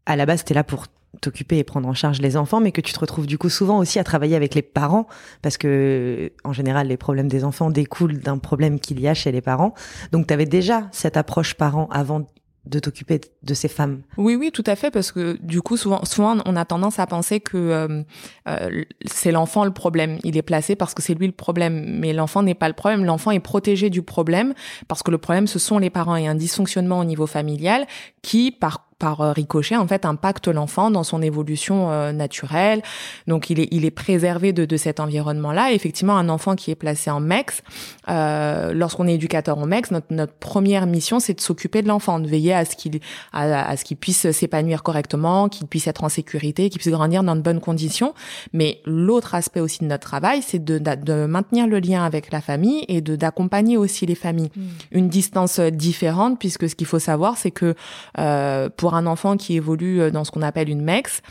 à 0.05 0.15
la 0.15 0.25
base 0.25 0.39
c'était 0.39 0.53
là 0.53 0.63
pour 0.63 0.87
t'occuper 1.21 1.57
et 1.57 1.63
prendre 1.63 1.87
en 1.87 1.93
charge 1.93 2.21
les 2.21 2.37
enfants, 2.37 2.59
mais 2.59 2.71
que 2.71 2.81
tu 2.81 2.93
te 2.93 2.99
retrouves 2.99 3.27
du 3.27 3.37
coup 3.37 3.49
souvent 3.49 3.79
aussi 3.79 3.99
à 3.99 4.03
travailler 4.03 4.35
avec 4.35 4.55
les 4.55 4.61
parents, 4.61 5.07
parce 5.41 5.57
que 5.57 6.31
en 6.43 6.53
général 6.53 6.87
les 6.87 6.97
problèmes 6.97 7.27
des 7.27 7.43
enfants 7.43 7.69
découlent 7.69 8.19
d'un 8.19 8.37
problème 8.37 8.79
qu'il 8.79 8.99
y 8.99 9.07
a 9.07 9.13
chez 9.13 9.31
les 9.31 9.41
parents. 9.41 9.73
Donc 10.11 10.27
tu 10.27 10.33
avais 10.33 10.45
déjà 10.45 10.87
cette 10.91 11.17
approche 11.17 11.53
parent 11.55 11.87
avant 11.91 12.27
de 12.65 12.79
t'occuper 12.79 13.19
de 13.41 13.53
ces 13.53 13.67
femmes. 13.67 14.01
Oui, 14.17 14.35
oui, 14.35 14.51
tout 14.51 14.63
à 14.65 14.75
fait, 14.75 14.91
parce 14.91 15.11
que 15.11 15.37
du 15.41 15.61
coup, 15.61 15.77
souvent, 15.77 16.03
souvent, 16.05 16.37
on 16.45 16.55
a 16.55 16.65
tendance 16.65 16.99
à 16.99 17.07
penser 17.07 17.39
que 17.39 17.57
euh, 17.57 18.03
euh, 18.47 18.83
c'est 19.05 19.31
l'enfant 19.31 19.65
le 19.65 19.71
problème. 19.71 20.19
Il 20.23 20.37
est 20.37 20.43
placé 20.43 20.75
parce 20.75 20.93
que 20.93 21.01
c'est 21.01 21.15
lui 21.15 21.25
le 21.25 21.33
problème, 21.33 21.97
mais 21.99 22.13
l'enfant 22.13 22.43
n'est 22.43 22.55
pas 22.55 22.67
le 22.67 22.75
problème. 22.75 23.05
L'enfant 23.05 23.31
est 23.31 23.39
protégé 23.39 23.89
du 23.89 24.01
problème 24.01 24.53
parce 24.87 25.03
que 25.03 25.09
le 25.09 25.17
problème, 25.17 25.47
ce 25.47 25.57
sont 25.57 25.79
les 25.79 25.89
parents 25.89 26.15
et 26.15 26.27
un 26.27 26.35
dysfonctionnement 26.35 26.99
au 26.99 27.05
niveau 27.05 27.27
familial 27.27 27.87
qui, 28.21 28.51
par 28.51 28.88
par 28.99 29.19
ricochet 29.33 29.75
en 29.75 29.87
fait 29.87 30.05
impacte 30.05 30.47
l'enfant 30.47 30.91
dans 30.91 31.03
son 31.03 31.21
évolution 31.21 32.11
naturelle. 32.11 32.81
Donc 33.27 33.49
il 33.49 33.59
est 33.59 33.67
il 33.71 33.85
est 33.85 33.91
préservé 33.91 34.53
de, 34.53 34.65
de 34.65 34.77
cet 34.77 34.99
environnement-là. 34.99 35.71
Effectivement, 35.71 36.17
un 36.17 36.29
enfant 36.29 36.55
qui 36.55 36.71
est 36.71 36.75
placé 36.75 37.09
en 37.09 37.19
MEX, 37.19 37.61
lorsqu'on 38.07 39.07
est 39.07 39.15
éducateur 39.15 39.57
en 39.57 39.65
MEX, 39.65 39.91
notre, 39.91 40.07
notre 40.11 40.33
première 40.33 40.85
mission 40.85 41.19
c'est 41.19 41.33
de 41.33 41.41
s'occuper 41.41 41.81
de 41.81 41.87
l'enfant, 41.87 42.19
de 42.19 42.27
veiller 42.27 42.53
à 42.53 42.65
ce 42.65 42.75
qu'il 42.75 42.99
à, 43.31 43.69
à, 43.69 43.77
ce 43.77 43.85
qu'il 43.85 43.97
puisse 43.97 44.29
s'épanouir 44.31 44.83
correctement, 44.83 45.49
qu'il 45.49 45.67
puisse 45.67 45.87
être 45.87 46.03
en 46.03 46.09
sécurité, 46.09 46.69
qu'il 46.69 46.79
puisse 46.79 46.93
grandir 46.93 47.23
dans 47.23 47.35
de 47.35 47.41
bonnes 47.41 47.59
conditions. 47.59 48.13
Mais 48.53 48.81
l'autre 48.85 49.35
aspect 49.35 49.59
aussi 49.59 49.79
de 49.79 49.85
notre 49.85 50.07
travail, 50.07 50.41
c'est 50.41 50.63
de, 50.63 50.77
de, 50.77 51.25
maintenir 51.25 51.67
le 51.67 51.79
lien 51.79 52.03
avec 52.03 52.31
la 52.31 52.41
famille 52.41 52.85
et 52.87 53.01
de 53.01 53.15
d'accompagner 53.15 53.77
aussi 53.77 54.05
les 54.05 54.15
familles. 54.15 54.51
Hmm. 54.55 54.67
Une 54.91 55.09
distance 55.09 55.59
différente, 55.59 56.39
puisque 56.39 56.69
ce 56.69 56.75
qu'il 56.75 56.87
faut 56.87 56.99
savoir, 56.99 57.37
c'est 57.37 57.51
que 57.51 57.75
euh, 58.17 58.69
pour 58.75 58.88
un 58.95 59.05
enfant 59.05 59.37
qui 59.37 59.55
évolue 59.55 60.11
dans 60.11 60.23
ce 60.23 60.31
qu'on 60.31 60.41
appelle 60.41 60.69
une 60.69 60.81
MEX, 60.81 61.21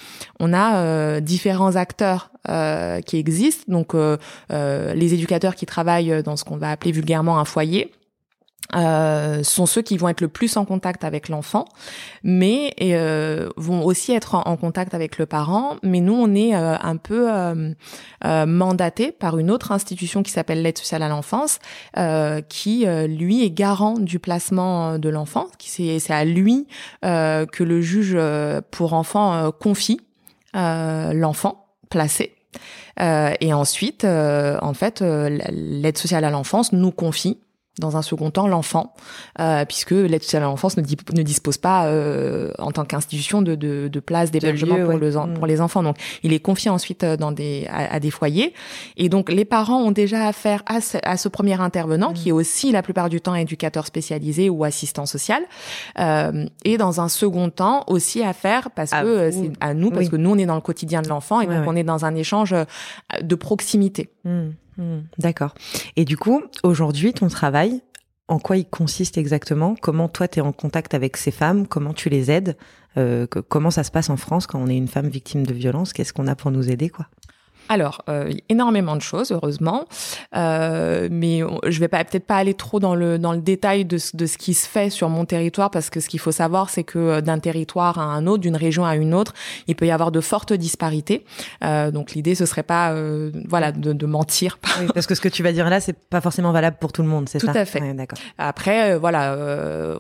on 0.41 0.53
a 0.53 0.77
euh, 0.77 1.21
différents 1.21 1.77
acteurs 1.77 2.31
euh, 2.49 3.03
qui 3.03 3.19
existent. 3.19 3.65
Donc, 3.69 3.95
euh, 3.95 4.17
euh, 4.53 4.95
les 4.95 5.13
éducateurs 5.13 5.55
qui 5.55 5.67
travaillent 5.67 6.23
dans 6.23 6.37
ce 6.37 6.45
qu'on 6.45 6.57
va 6.57 6.71
appeler 6.71 6.93
vulgairement 6.93 7.39
un 7.39 7.45
foyer, 7.45 7.93
euh, 8.75 9.43
sont 9.43 9.67
ceux 9.67 9.83
qui 9.83 9.97
vont 9.97 10.09
être 10.09 10.21
le 10.21 10.29
plus 10.29 10.57
en 10.57 10.65
contact 10.65 11.05
avec 11.05 11.29
l'enfant, 11.29 11.65
mais 12.23 12.75
euh, 12.83 13.49
vont 13.57 13.85
aussi 13.85 14.13
être 14.13 14.35
en, 14.35 14.57
contact 14.57 14.95
avec 14.95 15.19
le 15.19 15.27
parent. 15.27 15.77
Mais 15.83 16.01
nous, 16.01 16.15
on 16.15 16.35
est 16.35 16.55
euh, 16.55 16.77
un 16.81 16.97
peu 16.97 17.33
euh, 17.33 17.73
euh, 18.25 18.47
mandaté 18.47 19.13
par 19.13 19.39
une 19.39 19.51
autre 19.51 19.73
institution 19.73 20.23
qui 20.23 20.31
s'appelle 20.31 20.63
l'aide 20.63 20.77
sociale 20.77 21.03
à 21.03 21.09
l'enfance, 21.09 21.59
qui 22.49 22.87
lui 22.87 23.45
est 23.45 23.51
garant 23.51 23.95
du 23.95 24.19
placement 24.19 24.99
de 24.99 25.09
l'enfant. 25.09 25.47
C'est 25.59 26.11
à 26.11 26.25
lui 26.25 26.67
que 27.03 27.63
le 27.63 27.81
juge 27.81 28.19
pour 28.71 28.93
enfant 28.93 29.51
confie 29.53 30.01
l'enfant 30.55 31.67
placé. 31.91 32.35
et 33.01 33.53
ensuite, 33.53 34.05
en 34.05 34.75
fait, 34.75 35.01
l'aide 35.01 35.99
sociale 35.99 36.25
à 36.25 36.31
l'enfance 36.31 36.73
nous 36.73 36.93
confie 36.93 37.39
dans 37.79 37.97
un 37.97 38.03
second 38.03 38.31
temps 38.31 38.49
l'enfant, 38.49 38.95
euh, 39.41 39.65
puisque 39.65 39.93
l'aide 39.93 40.23
sociale 40.23 40.43
à 40.43 40.47
l'enfance 40.47 40.77
ne, 40.77 40.83
ne, 40.83 41.23
dispose 41.23 41.59
pas 41.59 41.87
euh, 41.87 42.53
en 42.59 42.73
tant 42.73 42.85
qu'institution 42.85 43.43
de, 43.43 43.55
de, 43.55 43.89
de 43.89 44.01
place 44.01 44.31
d'hébergement 44.31 44.77
pour, 44.85 44.99
le, 44.99 45.11
mm. 45.11 45.35
pour 45.35 45.47
les 45.47 45.61
enfants. 45.61 45.83
Donc, 45.83 45.97
il 46.23 46.33
est 46.33 46.41
confié 46.41 46.71
ensuite 46.71 47.05
euh, 47.05 47.17
dans 47.17 47.33
des, 47.33 47.67
à, 47.71 48.01
des 48.01 48.11
foyers. 48.11 48.55
Et 48.97 49.09
donc, 49.09 49.31
les 49.31 49.45
parents 49.45 49.83
ont 49.83 49.93
déjà 49.93 50.27
affaire 50.27 50.63
à 50.67 50.81
ce, 50.81 50.99
à 51.03 51.17
ce 51.17 51.29
premier 51.29 51.61
intervenant, 51.61 52.13
qui 52.13 52.29
est 52.29 52.33
mm. 52.33 52.37
aussi 52.37 52.73
la 52.73 52.83
plupart 52.83 53.09
du 53.09 53.21
temps 53.21 53.35
éducateur 53.35 53.87
spécialisé 53.87 54.51
ou 54.51 54.65
assistant 54.65 55.07
social. 55.07 55.43
Euh, 55.99 56.47
et 56.65 56.79
dans 56.79 57.01
un 57.01 57.09
second 57.09 57.51
temps, 57.51 57.85
aussi 57.87 58.23
affaire, 58.23 58.71
parce 58.71 58.91
que 58.91 58.97
euh, 58.97 59.31
c'est 59.33 59.53
à 59.61 59.75
nous, 59.75 59.91
parce 59.91 60.09
que 60.09 60.17
nous, 60.17 60.31
on 60.31 60.39
est 60.39 60.47
dans 60.47 60.55
le 60.55 60.61
quotidien 60.61 61.03
de 61.03 61.09
l'enfant 61.09 61.41
et 61.41 61.47
donc 61.47 61.65
on 61.67 61.77
est 61.77 61.85
dans 61.85 62.05
un 62.05 62.15
échange 62.15 62.53
euh, 62.53 62.65
de 63.23 63.35
proximité. 63.35 64.11
Mm. 64.25 64.51
Hmm, 64.79 65.01
d'accord. 65.19 65.55
Et 65.97 66.05
du 66.05 66.17
coup, 66.17 66.43
aujourd'hui, 66.63 67.13
ton 67.13 67.29
travail, 67.29 67.83
en 68.29 68.39
quoi 68.39 68.57
il 68.57 68.67
consiste 68.69 69.19
exactement? 69.19 69.75
Comment 69.81 70.09
toi, 70.09 70.29
tu 70.29 70.39
es 70.39 70.43
en 70.43 70.53
contact 70.53 70.95
avec 70.95 71.17
ces 71.17 71.31
femmes? 71.33 71.67
Comment 71.67 71.95
tu 71.95 72.09
les 72.09 72.31
aides? 72.31 72.57
Euh, 72.97 73.27
Comment 73.27 73.71
ça 73.71 73.85
se 73.85 73.91
passe 73.91 74.09
en 74.11 74.17
France 74.17 74.47
quand 74.47 74.61
on 74.61 74.69
est 74.69 74.77
une 74.77 74.89
femme 74.89 75.09
victime 75.09 75.45
de 75.45 75.53
violence? 75.55 75.93
Qu'est-ce 75.93 76.13
qu'on 76.13 76.27
a 76.27 76.37
pour 76.37 76.51
nous 76.51 76.71
aider 76.71 76.91
quoi? 76.91 77.07
Alors, 77.69 78.03
euh, 78.09 78.33
énormément 78.49 78.97
de 78.97 79.03
choses, 79.03 79.33
heureusement, 79.33 79.85
euh, 80.37 81.09
mais 81.11 81.41
je 81.67 81.81
vais 81.81 81.89
peut-être 81.89 82.27
pas 82.27 82.37
aller 82.37 82.55
trop 82.55 82.81
dans 82.81 82.95
le 82.95 83.19
dans 83.19 83.33
le 83.33 83.41
détail 83.41 83.85
de, 83.85 83.99
de 84.15 84.27
ce 84.27 84.39
qui 84.39 84.55
se 84.55 84.69
fait 84.69 84.91
sur 84.91 85.09
mon 85.09 85.25
territoire 85.25 85.71
parce 85.71 85.91
que 85.91 86.01
ce 86.01 86.09
qu'il 86.09 86.21
faut 86.21 86.33
savoir, 86.33 86.71
c'est 86.71 86.85
que 86.85 86.99
euh, 86.99 87.21
d'un 87.21 87.39
territoire 87.39 87.99
à 87.99 88.05
un 88.05 88.27
autre, 88.27 88.43
d'une 88.43 88.57
région 88.57 88.85
à 88.85 88.97
une 88.97 89.15
autre, 89.15 89.35
il 89.67 89.77
peut 89.77 89.87
y 89.87 89.91
avoir 89.91 90.13
de 90.13 90.21
fortes 90.21 90.53
disparités. 90.53 91.25
Euh, 91.65 91.91
donc 91.91 92.13
l'idée, 92.13 92.35
ce 92.35 92.47
serait 92.47 92.63
pas, 92.63 92.93
euh, 92.93 93.31
voilà, 93.49 93.73
de, 93.73 93.93
de 93.93 94.07
mentir. 94.07 94.59
Oui, 94.81 94.87
parce 94.95 95.07
que 95.07 95.15
ce 95.15 95.21
que 95.21 95.29
tu 95.29 95.43
vas 95.43 95.53
dire 95.53 95.69
là, 95.69 95.81
c'est 95.81 95.97
pas 95.99 96.21
forcément 96.21 96.53
valable 96.53 96.77
pour 96.81 96.93
tout 96.93 97.03
le 97.03 97.09
monde, 97.09 97.29
c'est 97.29 97.39
ça 97.39 97.53
Tout 97.53 97.59
à 97.59 97.65
fait. 97.65 97.95
d'accord. 97.95 98.19
Après, 98.39 98.93
euh, 98.93 98.99
voilà, 98.99 99.37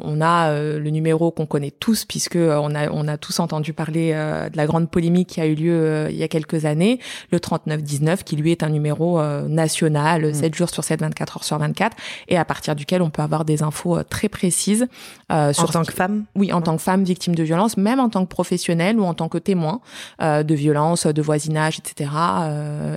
on 0.00 0.20
a 0.20 0.52
le 0.52 0.90
numéro 0.90 1.30
qu'on 1.30 1.46
connaît 1.46 1.70
tous 1.70 2.04
puisque 2.04 2.36
on 2.36 2.74
a 2.74 2.90
on 2.90 3.08
a 3.08 3.16
tous 3.16 3.40
entendu 3.40 3.72
parler 3.72 4.12
de 4.12 4.56
la 4.56 4.66
grande 4.66 4.90
polémique 4.90 5.28
qui 5.30 5.40
a 5.40 5.46
eu 5.46 5.54
lieu 5.54 6.06
il 6.10 6.16
y 6.16 6.22
a 6.22 6.28
quelques 6.28 6.64
années, 6.64 6.98
le 7.30 7.40
30 7.40 7.57
19 7.66 8.24
qui 8.24 8.36
lui 8.36 8.52
est 8.52 8.62
un 8.62 8.68
numéro 8.68 9.20
euh, 9.20 9.48
national, 9.48 10.34
7 10.34 10.52
mm. 10.52 10.54
jours 10.54 10.70
sur 10.70 10.84
7, 10.84 11.00
24 11.00 11.36
heures 11.36 11.44
sur 11.44 11.58
24, 11.58 11.96
et 12.28 12.36
à 12.36 12.44
partir 12.44 12.74
duquel 12.74 13.02
on 13.02 13.10
peut 13.10 13.22
avoir 13.22 13.44
des 13.44 13.62
infos 13.62 13.98
euh, 13.98 14.02
très 14.02 14.28
précises. 14.28 14.86
Euh, 15.32 15.52
sur 15.52 15.64
en 15.64 15.66
tant 15.68 15.84
que 15.84 15.92
femme? 15.92 16.24
Oui, 16.34 16.52
en 16.52 16.60
tant 16.60 16.76
que 16.76 16.82
femme 16.82 17.04
victime 17.04 17.34
de 17.34 17.42
violence, 17.42 17.76
même 17.76 18.00
en 18.00 18.08
tant 18.08 18.24
que 18.24 18.30
professionnelle 18.30 18.98
ou 18.98 19.04
en 19.04 19.14
tant 19.14 19.28
que 19.28 19.38
témoin 19.38 19.80
de 20.20 20.54
violence, 20.54 21.06
de 21.06 21.22
voisinage, 21.22 21.78
etc. 21.78 22.10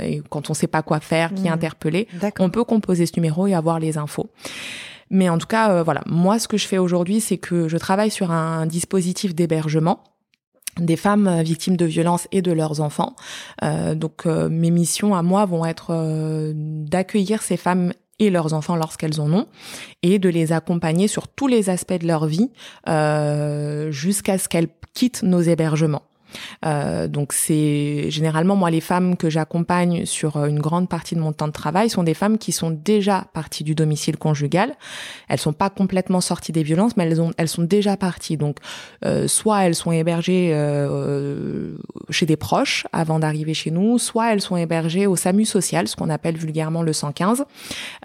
et 0.01 0.21
quand 0.29 0.49
on 0.49 0.53
sait 0.53 0.67
pas 0.67 0.81
quoi 0.81 0.99
faire, 0.99 1.33
qui 1.33 1.43
mm. 1.43 1.53
interpeller, 1.53 2.07
on 2.39 2.49
peut 2.49 2.63
composer 2.63 3.05
ce 3.05 3.13
numéro 3.17 3.47
et 3.47 3.53
avoir 3.53 3.79
les 3.79 3.97
infos. 3.97 4.29
Mais 5.09 5.29
en 5.29 5.37
tout 5.37 5.47
cas, 5.47 5.83
voilà, 5.83 6.01
moi, 6.05 6.39
ce 6.39 6.47
que 6.47 6.57
je 6.57 6.67
fais 6.67 6.77
aujourd'hui, 6.77 7.19
c'est 7.19 7.37
que 7.37 7.67
je 7.67 7.77
travaille 7.77 8.11
sur 8.11 8.31
un 8.31 8.65
dispositif 8.65 9.35
d'hébergement 9.35 9.99
des 10.79 10.95
femmes 10.95 11.27
euh, 11.27 11.41
victimes 11.41 11.77
de 11.77 11.85
violences 11.85 12.27
et 12.31 12.41
de 12.41 12.51
leurs 12.51 12.81
enfants. 12.81 13.15
Euh, 13.63 13.95
donc 13.95 14.25
euh, 14.25 14.49
mes 14.49 14.71
missions 14.71 15.15
à 15.15 15.23
moi 15.23 15.45
vont 15.45 15.65
être 15.65 16.53
d'accueillir 16.53 17.41
ces 17.41 17.57
femmes 17.57 17.93
et 18.19 18.29
leurs 18.29 18.53
enfants 18.53 18.75
lorsqu'elles 18.75 19.19
en 19.19 19.33
ont, 19.33 19.47
et 20.03 20.19
de 20.19 20.29
les 20.29 20.51
accompagner 20.51 21.07
sur 21.07 21.27
tous 21.27 21.47
les 21.47 21.71
aspects 21.71 21.99
de 21.99 22.05
leur 22.05 22.27
vie 22.27 22.51
jusqu'à 23.91 24.37
ce 24.37 24.47
qu'elles 24.47 24.69
quittent 24.93 25.23
nos 25.23 25.41
hébergements. 25.41 26.03
Euh, 26.65 27.07
donc 27.07 27.33
c'est 27.33 28.09
généralement 28.09 28.55
moi 28.55 28.71
les 28.71 28.81
femmes 28.81 29.15
que 29.17 29.29
j'accompagne 29.29 30.05
sur 30.05 30.37
euh, 30.37 30.47
une 30.47 30.59
grande 30.59 30.89
partie 30.89 31.15
de 31.15 31.19
mon 31.19 31.33
temps 31.33 31.47
de 31.47 31.53
travail 31.53 31.89
sont 31.89 32.03
des 32.03 32.13
femmes 32.13 32.37
qui 32.37 32.51
sont 32.51 32.71
déjà 32.71 33.25
parties 33.33 33.63
du 33.63 33.75
domicile 33.75 34.17
conjugal. 34.17 34.75
Elles 35.29 35.39
sont 35.39 35.53
pas 35.53 35.69
complètement 35.69 36.21
sorties 36.21 36.51
des 36.51 36.63
violences, 36.63 36.97
mais 36.97 37.05
elles 37.05 37.21
ont 37.21 37.31
elles 37.37 37.47
sont 37.47 37.63
déjà 37.63 37.97
parties. 37.97 38.37
Donc 38.37 38.57
euh, 39.05 39.27
soit 39.27 39.63
elles 39.63 39.75
sont 39.75 39.91
hébergées 39.91 40.51
euh, 40.53 41.75
chez 42.09 42.25
des 42.25 42.37
proches 42.37 42.85
avant 42.91 43.19
d'arriver 43.19 43.53
chez 43.53 43.71
nous, 43.71 43.97
soit 43.97 44.33
elles 44.33 44.41
sont 44.41 44.57
hébergées 44.57 45.07
au 45.07 45.15
SAMU 45.15 45.45
social, 45.45 45.87
ce 45.87 45.95
qu'on 45.95 46.09
appelle 46.09 46.37
vulgairement 46.37 46.83
le 46.83 46.93
115, 46.93 47.45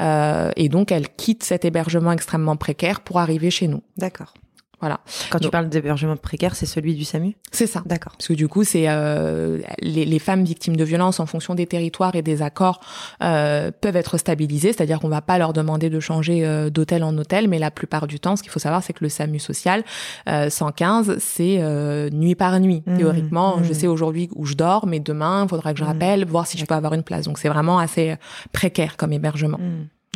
euh, 0.00 0.50
et 0.56 0.68
donc 0.68 0.92
elles 0.92 1.08
quittent 1.08 1.44
cet 1.44 1.64
hébergement 1.64 2.12
extrêmement 2.12 2.56
précaire 2.56 3.00
pour 3.00 3.18
arriver 3.18 3.50
chez 3.50 3.68
nous. 3.68 3.82
D'accord. 3.96 4.34
Voilà. 4.80 5.00
Quand 5.30 5.38
tu 5.38 5.48
parles 5.48 5.70
d'hébergement 5.70 6.16
précaire, 6.16 6.54
c'est 6.54 6.66
celui 6.66 6.94
du 6.94 7.04
SAMU? 7.04 7.34
C'est 7.50 7.66
ça. 7.66 7.82
D'accord. 7.86 8.12
Parce 8.12 8.28
que 8.28 8.34
du 8.34 8.46
coup, 8.46 8.62
c'est 8.62 8.84
euh, 8.88 9.60
les, 9.80 10.04
les, 10.04 10.18
femmes 10.18 10.44
victimes 10.44 10.76
de 10.76 10.84
violences 10.84 11.18
en 11.18 11.24
fonction 11.24 11.54
des 11.54 11.66
territoires 11.66 12.14
et 12.14 12.20
des 12.20 12.42
accords 12.42 12.80
euh, 13.22 13.70
peuvent 13.80 13.96
être 13.96 14.18
stabilisées, 14.18 14.74
c'est-à-dire 14.74 15.00
qu'on 15.00 15.08
va 15.08 15.22
pas 15.22 15.38
leur 15.38 15.54
demander 15.54 15.88
de 15.88 15.98
changer 15.98 16.44
euh, 16.44 16.68
d'hôtel 16.68 17.04
en 17.04 17.16
hôtel, 17.16 17.48
mais 17.48 17.58
la 17.58 17.70
plupart 17.70 18.06
du 18.06 18.20
temps, 18.20 18.36
ce 18.36 18.42
qu'il 18.42 18.52
faut 18.52 18.58
savoir, 18.58 18.82
c'est 18.82 18.92
que 18.92 19.02
le 19.02 19.08
SAMU 19.08 19.38
social 19.38 19.82
115, 20.26 21.08
euh, 21.08 21.16
c'est 21.20 21.56
euh, 21.60 22.10
nuit 22.10 22.34
par 22.34 22.60
nuit. 22.60 22.82
Mmh. 22.86 22.98
Théoriquement, 22.98 23.62
je 23.62 23.70
mmh. 23.70 23.74
sais 23.74 23.86
aujourd'hui 23.86 24.28
où 24.34 24.44
je 24.44 24.54
dors, 24.54 24.86
mais 24.86 25.00
demain, 25.00 25.44
il 25.44 25.48
faudra 25.48 25.72
que 25.72 25.78
je 25.78 25.84
mmh. 25.84 25.88
rappelle, 25.88 26.24
voir 26.26 26.46
si 26.46 26.58
je 26.58 26.66
peux 26.66 26.74
avoir 26.74 26.92
une 26.92 27.02
place. 27.02 27.24
Donc 27.24 27.38
c'est 27.38 27.48
vraiment 27.48 27.78
assez 27.78 28.16
précaire 28.52 28.98
comme 28.98 29.14
hébergement. 29.14 29.58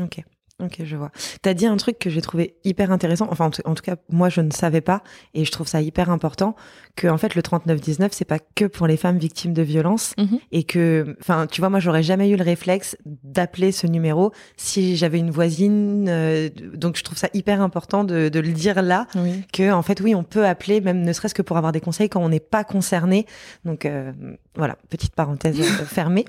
Ok. 0.03 0.23
Ok, 0.63 0.81
je 0.85 0.97
vois. 0.97 1.11
T'as 1.43 1.55
dit 1.55 1.67
un 1.67 1.77
truc 1.77 1.99
que 1.99 2.11
j'ai 2.11 2.21
trouvé 2.21 2.57
hyper 2.65 2.93
intéressant. 2.93 3.29
Enfin, 3.31 3.51
en 3.65 3.75
tout 3.75 3.83
cas, 3.83 3.97
moi, 4.11 4.29
je 4.29 4.41
ne 4.41 4.51
savais 4.51 4.81
pas, 4.81 5.03
et 5.35 5.45
je 5.45 5.51
trouve 5.51 5.67
ça 5.67 5.81
hyper 5.81 6.11
important 6.11 6.55
que, 6.97 7.09
en 7.09 7.19
fait, 7.19 7.35
le 7.35 7.43
3919, 7.43 8.13
c'est 8.13 8.25
pas 8.25 8.39
que 8.39 8.65
pour 8.65 8.87
les 8.87 8.97
femmes 8.97 9.19
victimes 9.19 9.53
de 9.53 9.63
violences, 9.63 10.15
mhm. 10.19 10.39
et 10.53 10.65
que, 10.65 11.17
enfin, 11.21 11.47
tu 11.47 11.61
vois, 11.61 11.71
moi, 11.71 11.81
j'aurais 11.81 12.03
jamais 12.03 12.29
eu 12.31 12.37
le 12.37 12.45
réflexe 12.45 12.97
d'appeler 13.05 13.73
ce 13.73 13.87
numéro 13.87 14.33
si 14.57 14.97
j'avais 14.97 15.19
une 15.19 15.31
voisine. 15.31 16.07
Euh, 16.09 16.49
donc, 16.75 16.97
je 16.97 17.05
trouve 17.05 17.19
ça 17.19 17.29
hyper 17.33 17.63
important 17.63 18.05
de, 18.05 18.29
de 18.29 18.41
le 18.41 18.53
dire 18.53 18.83
là, 18.83 19.07
que, 19.53 19.73
en 19.73 19.83
fait, 19.83 20.01
oui, 20.01 20.15
on 20.15 20.25
peut 20.25 20.47
appeler, 20.47 20.81
même 20.81 21.03
ne 21.03 21.13
serait-ce 21.13 21.35
que 21.35 21.43
pour 21.43 21.57
avoir 21.57 21.73
des 21.73 21.81
conseils 21.81 22.09
quand 22.09 22.23
on 22.23 22.29
n'est 22.29 22.41
pas 22.41 22.65
concerné. 22.65 23.27
Donc, 23.65 23.87
euh, 23.87 24.13
voilà, 24.57 24.77
petite 24.89 25.15
parenthèse 25.15 25.61
fermée. 25.87 26.25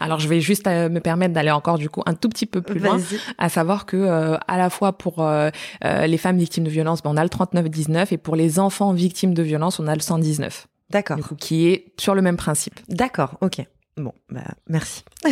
Alors 0.00 0.20
je 0.20 0.28
vais 0.28 0.40
juste 0.40 0.66
euh, 0.66 0.88
me 0.88 1.00
permettre 1.00 1.34
d'aller 1.34 1.50
encore 1.50 1.78
du 1.78 1.88
coup 1.88 2.02
un 2.06 2.14
tout 2.14 2.28
petit 2.28 2.46
peu 2.46 2.62
plus 2.62 2.78
loin, 2.78 2.98
à 3.38 3.48
savoir 3.48 3.86
que 3.86 3.96
euh, 3.96 4.36
à 4.46 4.58
la 4.58 4.70
fois 4.70 4.96
pour 4.96 5.22
euh, 5.26 5.50
les 5.82 6.18
femmes 6.18 6.38
victimes 6.38 6.64
de 6.64 6.70
violence, 6.70 7.02
ben, 7.02 7.10
on 7.10 7.16
a 7.16 7.22
le 7.22 7.28
3919 7.28 8.12
et 8.12 8.18
pour 8.18 8.36
les 8.36 8.58
enfants 8.58 8.92
victimes 8.92 9.34
de 9.34 9.42
violence, 9.42 9.78
on 9.78 9.86
a 9.86 9.94
le 9.94 10.00
119. 10.00 10.68
D'accord. 10.90 11.18
Qui 11.38 11.68
est 11.68 11.92
sur 11.98 12.14
le 12.14 12.22
même 12.22 12.36
principe. 12.36 12.80
D'accord, 12.88 13.36
ok. 13.40 13.60
Bon, 13.98 14.12
bah, 14.30 14.42
merci. 14.68 15.04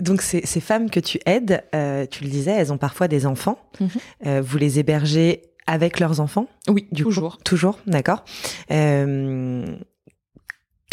donc 0.00 0.22
ces, 0.22 0.46
ces, 0.46 0.60
femmes 0.60 0.90
que 0.90 1.00
tu 1.00 1.18
aides, 1.26 1.64
tu 2.10 2.24
le 2.24 2.30
disais, 2.30 2.52
elles 2.52 2.72
ont 2.72 2.78
parfois 2.78 3.08
des 3.08 3.26
enfants. 3.26 3.58
Mhm. 3.80 4.40
vous 4.40 4.58
les 4.58 4.78
hébergez 4.78 5.42
avec 5.66 5.98
leurs 5.98 6.20
enfants? 6.20 6.46
Oui, 6.68 6.86
du 6.92 7.02
toujours. 7.02 7.38
toujours, 7.38 7.78
d'accord 7.86 8.24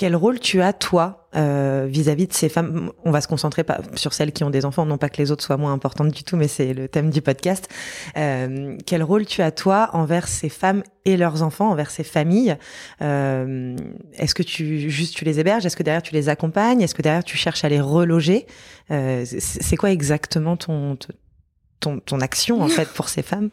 quel 0.02 0.16
rôle 0.16 0.40
tu 0.40 0.64
as 0.64 0.74
toi 0.74 1.28
euh, 1.36 1.86
vis-à-vis 1.88 2.26
de 2.26 2.34
ces 2.34 2.50
femmes? 2.50 2.90
On 3.06 3.12
va 3.12 3.22
se 3.22 3.28
concentrer 3.28 3.64
pas 3.64 3.82
sur 3.94 4.14
celles 4.14 4.32
qui 4.32 4.44
ont 4.44 4.50
des 4.50 4.66
enfants, 4.66 4.84
non 4.84 4.98
pas 4.98 5.10
que 5.10 5.18
les 5.18 5.30
autres 5.30 5.44
soient 5.44 5.58
moins 5.58 5.74
importantes 5.74 6.10
du 6.10 6.24
tout, 6.24 6.38
mais 6.38 6.48
c'est 6.48 6.74
le 6.74 6.88
thème 6.88 7.12
du 7.12 7.22
podcast. 7.22 7.70
Euh, 8.18 8.78
quel 8.88 9.04
rôle 9.04 9.28
tu 9.28 9.44
as 9.44 9.52
toi 9.52 9.92
envers 9.94 10.28
ces 10.28 10.50
femmes 10.50 10.82
et 11.06 11.18
leurs 11.18 11.44
enfants, 11.44 11.70
envers 11.70 11.92
ces 11.92 12.04
familles? 12.04 12.58
Euh, 13.04 13.76
Est-ce 14.18 14.34
que 14.34 14.42
tu 14.42 14.90
juste 14.90 15.16
tu 15.16 15.24
les 15.24 15.40
héberges? 15.40 15.68
Est-ce 15.68 15.78
que 15.78 15.84
derrière 15.84 16.02
tu 16.02 16.16
les 16.16 16.30
accompagnes? 16.30 16.82
Est-ce 16.82 16.96
que 16.96 17.04
derrière 17.04 17.24
tu 17.24 17.38
cherches 17.38 17.64
à 17.64 17.70
les 17.70 17.80
reloger? 17.80 18.48
Euh, 18.90 19.24
C'est 19.28 19.78
quoi 19.78 19.92
exactement 19.92 20.58
ton, 20.58 20.98
ton, 21.82 22.00
ton 22.00 22.22
action 22.22 22.62
en 22.62 22.68
fait 22.68 22.88
pour 22.94 23.10
ces 23.10 23.22
femmes? 23.22 23.50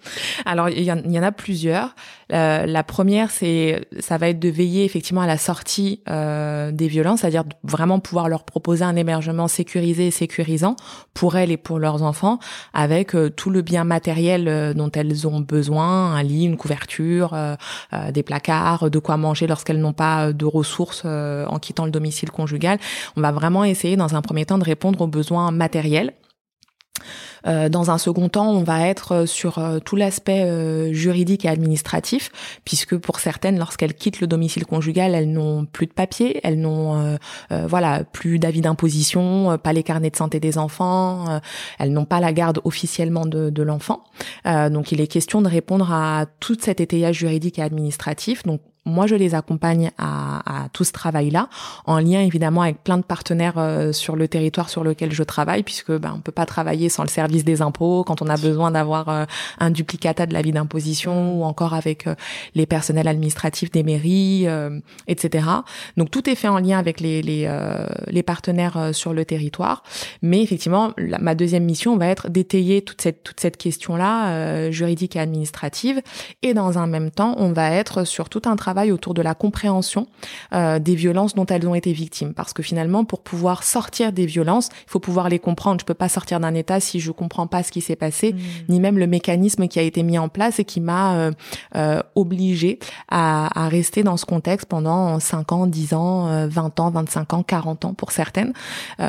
Alors 0.47 0.69
il 0.69 0.83
y, 0.83 0.93
en, 0.93 1.23
a 1.23 1.33
plusieurs. 1.33 1.97
Euh, 2.33 2.67
la 2.67 2.85
première, 2.85 3.31
c'est 3.31 3.89
ça 3.99 4.19
va 4.19 4.29
être 4.29 4.39
de 4.39 4.49
veiller 4.49 4.85
effectivement 4.85 5.23
à 5.23 5.27
la 5.27 5.39
sortie 5.39 6.01
euh, 6.09 6.71
des 6.71 6.87
violences, 6.87 7.21
c'est-à-dire 7.21 7.45
vraiment 7.65 7.99
pouvoir 7.99 8.29
leur 8.29 8.45
proposer 8.45 8.85
un 8.85 8.95
hébergement 8.95 9.49
sécurisé 9.49 10.07
et 10.07 10.11
sécurisant 10.11 10.77
pour 11.15 11.37
elles 11.37 11.51
et 11.51 11.57
pour 11.57 11.79
leurs 11.79 12.03
enfants, 12.03 12.39
avec 12.75 13.15
euh, 13.15 13.31
tout 13.31 13.51
le 13.51 13.63
bien 13.63 13.85
matériel 13.85 14.49
euh, 14.49 14.75
dont 14.75 14.91
elles 14.93 15.27
ont 15.27 15.41
besoin, 15.41 16.15
un 16.15 16.23
lit, 16.23 16.45
une 16.45 16.57
couverture, 16.57 17.35
euh, 17.35 17.57
des 18.13 18.23
placards, 18.23 18.91
de 18.91 18.99
quoi 18.99 19.17
manger 19.17 19.47
lorsqu'elles 19.47 19.81
n'ont 19.81 19.93
pas 19.93 20.33
de 20.33 20.45
ressources 20.45 21.05
en 21.05 21.59
quittant 21.59 21.85
le 21.85 21.91
domicile 21.91 22.31
conjugal. 22.31 22.79
On 23.17 23.21
va 23.21 23.33
vraiment 23.33 23.65
essayer 23.65 23.97
dans 23.97 24.15
un 24.15 24.23
premier 24.23 24.45
temps 24.45 24.59
de 24.59 24.65
répondre 24.65 25.01
aux 25.01 25.07
besoins 25.07 25.51
matériels 25.51 26.13
euh, 27.47 27.69
dans 27.69 27.91
un 27.91 27.99
second 27.99 28.29
temps, 28.29 28.51
on 28.51 28.63
va 28.63 28.87
être 28.87 29.13
euh, 29.13 29.27
sur 29.27 29.59
euh, 29.59 29.79
tout 29.79 29.97
l'aspect 29.97 30.93
juridique 30.93 31.45
et 31.45 31.49
administratif, 31.49 32.31
puisque 32.65 32.97
pour 32.97 33.21
certaines, 33.21 33.59
lorsqu'elles 33.59 33.95
quittent 33.95 34.21
le 34.21 34.27
domicile 34.27 34.67
conjugal, 34.67 35.15
elles 35.15 35.31
n'ont 35.31 35.65
plus 35.65 35.87
de 35.87 35.93
papier, 35.93 36.41
elles 36.43 36.61
n'ont 36.61 37.19
voilà 37.51 38.05
plus 38.05 38.39
d'avis 38.39 38.61
d'imposition, 38.61 39.59
pas 39.59 39.73
les 39.73 39.83
carnets 39.83 40.11
de 40.11 40.17
santé 40.17 40.41
des 40.41 40.59
enfants, 40.59 41.41
elles 41.79 41.93
n'ont 41.93 42.05
pas 42.05 42.21
la 42.21 42.33
garde 42.33 42.61
officiellement 42.65 43.27
de, 43.27 43.51
de 43.51 43.63
l'enfant. 43.63 44.05
donc 44.45 44.93
il 44.93 45.01
est 45.01 45.07
question 45.07 45.43
de 45.43 45.49
répondre 45.49 45.93
à 45.93 46.27
tout 46.41 46.57
cet 46.61 46.81
étayage 46.81 47.17
juridique 47.17 47.59
et 47.59 47.63
administratif. 47.63 48.43
Donc 48.45 48.61
moi, 48.89 49.07
je 49.07 49.15
les 49.15 49.35
accompagne 49.35 49.91
à, 49.99 50.65
à 50.65 50.69
tout 50.71 50.85
ce 50.85 50.93
travail-là, 50.93 51.49
en 51.87 51.99
lien 51.99 52.21
évidemment 52.21 52.63
avec 52.63 52.83
plein 52.83 52.99
de 52.99 53.03
partenaires 53.03 53.59
euh, 53.59 53.93
sur 53.93 54.17
le 54.17 54.29
territoire 54.29 54.69
sur 54.69 54.85
lequel 54.85 55.13
je 55.13 55.23
travaille, 55.23 55.63
puisque 55.63 55.93
ben, 55.93 56.15
on 56.17 56.21
peut 56.21 56.33
pas 56.33 56.47
travailler 56.47 56.89
sans 56.89 57.03
le 57.03 57.09
service 57.09 57.45
des 57.45 57.63
impôts 57.63 58.05
quand 58.05 58.23
on 58.23 58.29
a 58.29 58.37
besoin 58.37 58.71
d'avoir 58.71 59.09
euh, 59.09 59.25
un 59.59 59.71
duplicata 59.71 60.27
de 60.27 60.33
l'avis 60.33 60.53
d'imposition 60.53 61.39
ou 61.39 61.45
encore 61.45 61.75
avec 61.75 62.07
euh, 62.07 62.15
les 62.55 62.67
personnels 62.67 63.09
administratifs 63.09 63.71
des 63.71 63.83
mairies, 63.83 64.47
etc. 65.07 65.47
Donc 65.97 66.11
tout 66.11 66.29
est 66.29 66.35
fait 66.35 66.49
en 66.49 66.59
lien 66.59 66.79
avec 66.79 67.01
les, 67.01 67.23
les, 67.23 67.51
les 68.07 68.23
partenaires 68.23 68.91
sur 68.93 69.13
le 69.13 69.25
territoire. 69.25 69.83
Mais 70.23 70.43
effectivement, 70.43 70.93
ma 71.21 71.35
deuxième 71.35 71.65
mission 71.65 71.97
va 71.97 72.07
être 72.07 72.29
d'étayer 72.29 72.83
toute 72.83 73.01
cette, 73.01 73.23
toute 73.23 73.41
cette 73.41 73.57
question-là, 73.57 74.71
juridique 74.71 75.17
et 75.17 75.21
administrative. 75.21 76.01
Et 76.43 76.55
dans 76.55 76.79
un 76.79 76.87
même 76.87 77.11
temps, 77.11 77.35
on 77.39 77.53
va 77.53 77.71
être 77.71 78.05
sur 78.05 78.29
tout 78.29 78.43
un 78.47 78.57
travail 78.57 78.78
autour 78.87 79.15
de 79.15 79.23
la 79.23 79.35
compréhension 79.35 80.07
euh, 80.53 80.79
des 80.79 80.95
violences 80.95 81.35
dont 81.35 81.47
elles 81.47 81.67
ont 81.67 81.75
été 81.75 81.93
victimes. 81.93 82.35
Parce 82.35 82.53
que 82.53 82.63
finalement, 82.63 83.05
pour 83.05 83.21
pouvoir 83.21 83.63
sortir 83.63 84.13
des 84.13 84.27
violences, 84.27 84.69
il 84.87 84.91
faut 84.91 85.01
pouvoir 85.01 85.29
les 85.29 85.39
comprendre. 85.39 85.81
Je 85.81 85.85
peux 85.85 85.95
pas 85.95 86.09
sortir 86.09 86.41
d'un 86.41 86.55
état 86.55 86.81
si 86.81 87.01
je 87.01 87.11
comprends 87.11 87.47
pas 87.47 87.63
ce 87.63 87.73
qui 87.73 87.81
s'est 87.81 87.97
passé, 87.97 88.33
mmh. 88.33 88.39
ni 88.69 88.81
même 88.81 88.99
le 88.99 89.07
mécanisme 89.07 89.69
qui 89.69 89.79
a 89.79 89.83
été 89.83 90.03
mis 90.03 90.19
en 90.19 90.29
place 90.29 90.59
et 90.59 90.65
qui 90.65 90.81
m'a 90.81 91.15
euh, 91.17 91.33
euh, 91.77 92.03
obligé 92.15 92.79
à, 93.11 93.65
à, 93.65 93.69
rester 93.69 94.03
dans 94.03 94.17
ce 94.17 94.25
contexte 94.25 94.69
pendant 94.69 95.21
5 95.21 95.53
ans, 95.53 95.67
10 95.67 95.95
ans, 95.95 96.49
20 96.49 96.81
ans, 96.81 96.91
25 96.91 97.35
ans, 97.35 97.43
40 97.43 97.85
ans 97.85 97.95
pour 97.95 98.13
certaines. 98.13 98.53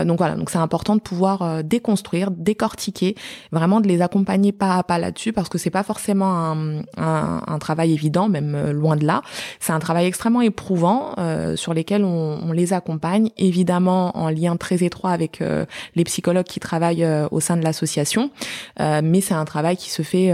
donc 0.05 0.17
voilà, 0.17 0.35
donc 0.35 0.49
c'est 0.49 0.57
important 0.57 0.95
de 0.95 1.01
pouvoir 1.01 1.63
déconstruire, 1.63 2.31
décortiquer, 2.31 3.15
vraiment 3.51 3.79
de 3.79 3.87
les 3.87 4.01
accompagner 4.01 4.51
pas 4.51 4.75
à 4.75 4.83
pas 4.83 4.97
là-dessus 4.97 5.33
parce 5.33 5.49
que 5.49 5.57
c'est 5.57 5.69
pas 5.69 5.83
forcément 5.83 6.33
un, 6.33 6.79
un, 6.97 7.41
un 7.47 7.59
travail 7.59 7.93
évident, 7.93 8.29
même 8.29 8.71
loin 8.71 8.95
de 8.95 9.05
là. 9.05 9.21
C'est 9.59 9.73
un 9.73 9.79
travail 9.79 10.05
extrêmement 10.05 10.41
éprouvant 10.41 11.13
euh, 11.17 11.55
sur 11.57 11.73
lesquels 11.73 12.05
on, 12.05 12.39
on, 12.41 12.51
les 12.53 12.71
accompagne, 12.71 13.29
évidemment 13.37 14.17
en 14.17 14.29
lien 14.29 14.55
très 14.55 14.83
étroit 14.83 15.11
avec 15.11 15.41
euh, 15.41 15.65
les 15.95 16.05
psychologues 16.05 16.45
qui 16.45 16.61
travaillent 16.61 17.03
euh, 17.03 17.27
au 17.31 17.41
sein 17.41 17.57
de 17.57 17.63
l'association, 17.63 18.31
euh, 18.79 19.01
mais 19.03 19.19
c'est 19.19 19.33
un 19.33 19.43
travail 19.45 19.75
qui 19.75 19.89
se 19.89 20.01
fait 20.01 20.33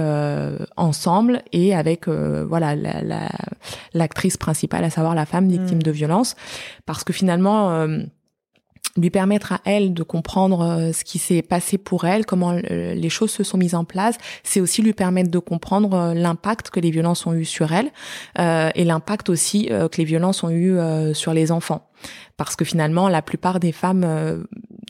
ensemble 0.78 1.42
et 1.52 1.76
avec 1.76 2.08
voilà 2.08 2.76
l'actrice 3.94 4.34
la, 4.34 4.38
principale, 4.38 4.84
à 4.84 4.90
savoir 4.90 5.16
la 5.16 5.26
femme 5.26 5.50
victime 5.50 5.80
mmh. 5.80 5.84
de 5.84 5.92
violence, 5.92 6.36
parce 6.86 7.04
que 7.04 7.14
finalement 7.14 7.88
lui 8.98 9.10
permettre 9.10 9.54
à 9.54 9.62
elle 9.66 9.94
de 9.94 10.04
comprendre 10.04 10.62
euh, 10.62 10.94
ce 10.94 11.04
qui 11.04 11.20
s'est 11.20 11.42
passé 11.42 11.78
pour 11.78 12.06
elle, 12.06 12.26
comment 12.26 12.52
euh, 12.52 12.94
les 12.94 13.10
choses 13.10 13.32
se 13.32 13.44
sont 13.44 13.58
mises 13.58 13.76
en 13.76 13.84
place, 13.84 14.18
c'est 14.44 14.62
aussi 14.62 14.82
lui 14.82 14.94
permettre 14.94 15.30
de 15.30 15.40
comprendre 15.40 15.94
euh, 15.94 16.14
l'impact 16.14 16.70
que 16.70 16.80
les 16.80 16.92
violences 16.92 17.26
ont 17.28 17.34
eu 17.34 17.46
sur 17.46 17.74
elle 17.74 17.92
et 18.38 18.84
l'impact 18.84 19.30
aussi 19.30 19.68
que 19.68 19.98
les 19.98 20.04
violences 20.04 20.44
ont 20.44 20.50
eu 20.50 20.78
sur 21.14 21.34
les 21.34 21.52
enfants. 21.52 21.88
Parce 22.38 22.56
que 22.56 22.66
finalement 22.66 23.08
la 23.08 23.22
plupart 23.22 23.60
des 23.60 23.72
femmes 23.72 24.04
euh, 24.06 24.44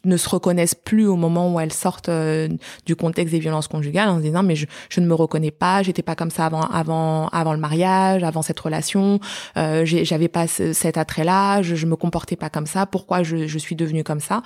ne 0.05 0.17
se 0.17 0.29
reconnaissent 0.29 0.75
plus 0.75 1.07
au 1.07 1.15
moment 1.15 1.53
où 1.53 1.59
elles 1.59 1.73
sortent 1.73 2.09
euh, 2.09 2.47
du 2.85 2.95
contexte 2.95 3.33
des 3.33 3.39
violences 3.39 3.67
conjugales 3.67 4.09
en 4.09 4.17
se 4.17 4.23
disant 4.23 4.43
mais 4.43 4.55
je, 4.55 4.65
ne 4.97 5.05
me 5.05 5.13
reconnais 5.13 5.51
pas, 5.51 5.83
j'étais 5.83 6.03
pas 6.03 6.15
comme 6.15 6.31
ça 6.31 6.45
avant 6.45 6.61
avant 6.61 7.27
avant 7.29 7.53
le 7.53 7.59
mariage, 7.59 8.23
avant 8.23 8.41
cette 8.41 8.59
relation, 8.59 9.19
euh, 9.57 9.83
j'avais 9.85 10.27
pas 10.27 10.47
cet 10.47 10.97
attrait-là, 10.97 11.61
je, 11.61 11.75
je 11.75 11.85
me 11.85 11.95
comportais 11.95 12.35
pas 12.35 12.49
comme 12.49 12.67
ça, 12.67 12.85
pourquoi 12.85 13.23
je 13.23 13.57
suis 13.57 13.75
devenue 13.75 14.03
comme 14.03 14.19
ça? 14.19 14.41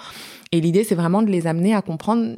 Et 0.52 0.62
l'idée 0.62 0.84
c'est 0.84 0.96
vraiment 0.96 1.22
de 1.22 1.30
les 1.30 1.48
amener 1.48 1.74
à 1.74 1.82
comprendre 1.82 2.36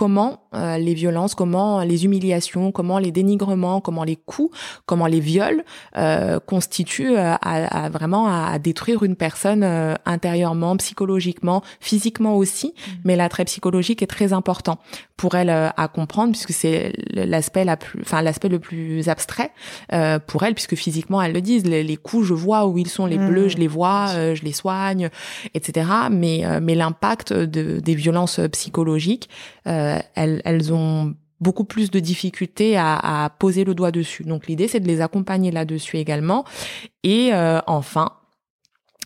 comment 0.00 0.48
euh, 0.54 0.78
les 0.78 0.94
violences, 0.94 1.34
comment 1.34 1.82
les 1.82 2.06
humiliations, 2.06 2.72
comment 2.72 2.98
les 2.98 3.12
dénigrements, 3.12 3.82
comment 3.82 4.02
les 4.02 4.16
coups, 4.16 4.56
comment 4.86 5.06
les 5.06 5.20
viols 5.20 5.62
euh, 5.98 6.40
constituent 6.40 7.18
euh, 7.18 7.34
à, 7.42 7.90
vraiment 7.90 8.26
à, 8.26 8.58
détruire 8.58 9.02
une 9.02 9.14
personne 9.14 9.62
intérieurement, 10.06 10.74
psychologiquement, 10.78 11.62
physiquement 11.80 12.36
aussi. 12.36 12.68
Mmh. 12.68 12.90
Mais 13.04 13.16
l'attrait 13.16 13.44
psychologique 13.44 14.02
est 14.02 14.06
très 14.06 14.32
important 14.32 14.78
pour 15.18 15.34
elle 15.34 15.50
à 15.50 15.88
comprendre 15.92 16.32
puisque 16.32 16.52
c'est 16.52 16.94
l'aspect 17.12 17.66
la 17.66 17.76
plus, 17.76 18.00
enfin 18.00 18.22
l'aspect 18.22 18.48
le 18.48 18.58
plus 18.58 19.06
abstrait 19.10 19.50
pour 20.26 20.44
elle 20.44 20.54
puisque 20.54 20.76
physiquement 20.76 21.20
elles 21.20 21.34
le 21.34 21.42
disent. 21.42 21.64
Les, 21.64 21.96
coups, 21.98 22.26
je 22.26 22.32
vois 22.32 22.66
où 22.66 22.78
ils 22.78 22.88
sont, 22.88 23.04
les 23.04 23.18
bleus, 23.18 23.46
mmh. 23.46 23.50
je 23.50 23.56
les 23.58 23.68
vois, 23.68 24.06
je 24.34 24.42
les 24.42 24.52
soigne, 24.52 25.10
etc. 25.52 25.86
Mais 26.10 26.42
mais 26.62 26.74
l'impact 26.74 27.34
de, 27.50 27.80
des 27.80 27.94
violences 27.94 28.40
psychologiques 28.52 29.28
euh, 29.66 29.98
elles, 30.14 30.42
elles 30.44 30.72
ont 30.72 31.14
beaucoup 31.40 31.64
plus 31.64 31.90
de 31.90 32.00
difficultés 32.00 32.76
à, 32.76 33.24
à, 33.24 33.30
poser 33.30 33.64
le 33.64 33.74
doigt 33.74 33.90
dessus. 33.90 34.24
Donc 34.24 34.46
l'idée, 34.46 34.68
c'est 34.68 34.80
de 34.80 34.86
les 34.86 35.00
accompagner 35.00 35.50
là-dessus 35.50 35.96
également. 35.96 36.44
Et 37.02 37.30
euh, 37.32 37.60
enfin, 37.66 38.12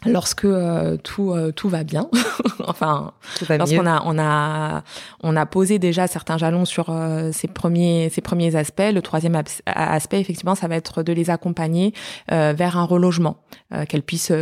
lorsque 0.07 0.45
euh, 0.45 0.97
tout 0.97 1.33
euh, 1.33 1.53
tout 1.53 1.69
va 1.69 1.85
bien. 1.85 2.09
Enfin 2.67 3.13
lorsqu'on 3.51 3.87
a 3.87 4.03
on 4.05 4.19
a 4.19 4.83
on 5.23 5.37
a 5.37 5.47
posé 5.47 5.79
déjà 5.79 6.07
certains 6.07 6.39
jalons 6.39 6.65
sur 6.65 6.87
euh, 6.89 7.31
ces 7.33 7.49
premiers 7.49 8.11
ces 8.11 8.21
premiers 8.21 8.57
aspects. 8.57 8.83
Le 8.93 9.03
troisième 9.03 9.41
aspect 9.67 10.21
effectivement 10.21 10.55
ça 10.55 10.69
va 10.69 10.77
être 10.77 11.03
de 11.03 11.13
les 11.13 11.31
accompagner 11.31 11.93
vers 12.31 12.77
un 12.77 12.85
relogement 12.85 13.37
qu'elles 13.89 14.03
puissent 14.03 14.33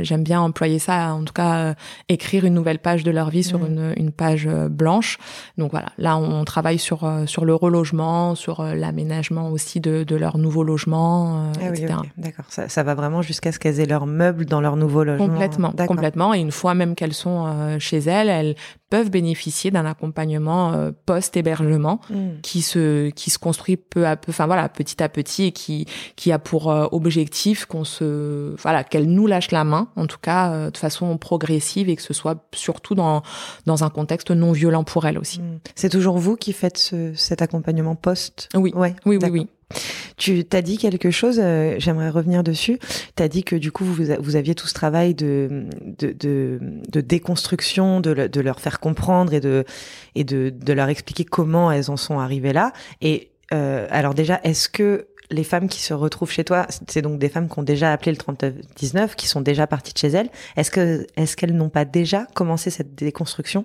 j'aime 0.00 0.22
bien 0.22 0.40
employer 0.40 0.78
ça 0.78 1.14
en 1.14 1.24
tout 1.24 1.32
cas 1.32 1.74
écrire 2.08 2.44
une 2.44 2.54
nouvelle 2.54 2.78
page 2.78 3.02
de 3.02 3.10
leur 3.10 3.30
vie 3.30 3.44
sur 3.44 3.58
mmh. 3.60 3.66
une, 3.66 3.94
une 3.96 4.12
page 4.12 4.48
blanche. 4.70 5.18
Donc 5.58 5.70
voilà 5.72 5.88
là 5.98 6.16
on 6.16 6.44
travaille 6.44 6.78
sur 6.78 7.10
sur 7.26 7.44
le 7.44 7.54
relogement 7.54 8.34
sur 8.34 8.62
l'aménagement 8.62 9.50
aussi 9.50 9.80
de, 9.80 10.04
de 10.04 10.16
leur 10.16 10.38
nouveau 10.38 10.62
logement 10.62 11.50
ah 11.60 11.68
etc. 11.68 11.94
d'accord. 12.16 12.44
Ça, 12.48 12.68
ça 12.68 12.82
va 12.82 12.94
vraiment 12.94 13.22
jusqu'à 13.22 13.52
ce 13.52 13.58
qu'elles 13.58 13.80
aient 13.80 13.86
leur 13.86 14.06
meuble 14.06 14.33
dans 14.34 14.60
leur 14.60 14.76
nouveau 14.76 15.04
logement. 15.04 15.26
Complètement, 15.26 15.72
complètement. 15.86 16.34
Et 16.34 16.40
une 16.40 16.52
fois 16.52 16.74
même 16.74 16.94
qu'elles 16.94 17.14
sont 17.14 17.46
euh, 17.46 17.78
chez 17.78 17.98
elles, 17.98 18.28
elles 18.28 18.54
peuvent 18.90 19.10
bénéficier 19.10 19.70
d'un 19.70 19.86
accompagnement 19.86 20.72
euh, 20.72 20.90
post-hébergement 21.06 22.00
mm. 22.10 22.40
qui 22.42 22.62
se 22.62 23.10
qui 23.10 23.30
se 23.30 23.38
construit 23.38 23.76
peu 23.76 24.06
à 24.06 24.16
peu, 24.16 24.30
enfin 24.30 24.46
voilà, 24.46 24.68
petit 24.68 25.02
à 25.02 25.08
petit 25.08 25.44
et 25.44 25.52
qui 25.52 25.86
qui 26.16 26.32
a 26.32 26.38
pour 26.38 26.70
euh, 26.70 26.86
objectif 26.92 27.66
qu'on 27.66 27.84
se 27.84 28.54
voilà 28.60 28.84
qu'elles 28.84 29.08
nous 29.08 29.26
lâchent 29.26 29.50
la 29.50 29.64
main, 29.64 29.88
en 29.96 30.06
tout 30.06 30.18
cas 30.20 30.70
de 30.70 30.76
façon 30.76 31.16
progressive 31.18 31.88
et 31.88 31.96
que 31.96 32.02
ce 32.02 32.14
soit 32.14 32.44
surtout 32.52 32.94
dans 32.94 33.22
dans 33.66 33.84
un 33.84 33.90
contexte 33.90 34.30
non 34.30 34.52
violent 34.52 34.84
pour 34.84 35.06
elles 35.06 35.18
aussi. 35.18 35.40
Mm. 35.40 35.60
C'est 35.74 35.90
toujours 35.90 36.18
vous 36.18 36.36
qui 36.36 36.52
faites 36.52 36.78
ce, 36.78 37.14
cet 37.14 37.42
accompagnement 37.42 37.94
post? 37.94 38.48
Oui, 38.54 38.72
ouais, 38.74 38.94
oui, 39.06 39.18
oui, 39.20 39.28
oui. 39.30 39.48
Tu 40.16 40.44
t'as 40.44 40.62
dit 40.62 40.78
quelque 40.78 41.10
chose, 41.10 41.40
euh, 41.42 41.74
j'aimerais 41.78 42.10
revenir 42.10 42.42
dessus. 42.44 42.78
Tu 43.16 43.22
as 43.22 43.28
dit 43.28 43.42
que 43.42 43.56
du 43.56 43.72
coup, 43.72 43.84
vous, 43.84 44.04
vous 44.20 44.36
aviez 44.36 44.54
tout 44.54 44.66
ce 44.66 44.74
travail 44.74 45.14
de, 45.14 45.66
de, 45.98 46.12
de, 46.12 46.60
de 46.88 47.00
déconstruction, 47.00 48.00
de, 48.00 48.28
de, 48.28 48.40
leur 48.40 48.60
faire 48.60 48.78
comprendre 48.78 49.34
et, 49.34 49.40
de, 49.40 49.64
et 50.14 50.24
de, 50.24 50.50
de 50.50 50.72
leur 50.72 50.88
expliquer 50.88 51.24
comment 51.24 51.72
elles 51.72 51.90
en 51.90 51.96
sont 51.96 52.20
arrivées 52.20 52.52
là. 52.52 52.72
Et 53.00 53.30
euh, 53.52 53.86
alors 53.90 54.14
déjà, 54.14 54.40
est-ce 54.44 54.68
que 54.68 55.08
les 55.30 55.44
femmes 55.44 55.68
qui 55.68 55.80
se 55.80 55.94
retrouvent 55.94 56.30
chez 56.30 56.44
toi, 56.44 56.66
c'est 56.86 57.02
donc 57.02 57.18
des 57.18 57.28
femmes 57.28 57.48
qui 57.48 57.58
ont 57.58 57.62
déjà 57.62 57.92
appelé 57.92 58.12
le 58.12 58.18
3919, 58.18 59.16
qui 59.16 59.26
sont 59.26 59.40
déjà 59.40 59.66
parties 59.66 59.92
de 59.92 59.98
chez 59.98 60.08
elles. 60.08 60.28
Est-ce 60.56 60.70
que 60.70 61.06
est-ce 61.16 61.36
qu'elles 61.36 61.56
n'ont 61.56 61.70
pas 61.70 61.84
déjà 61.84 62.26
commencé 62.34 62.70
cette 62.70 62.94
déconstruction? 62.94 63.64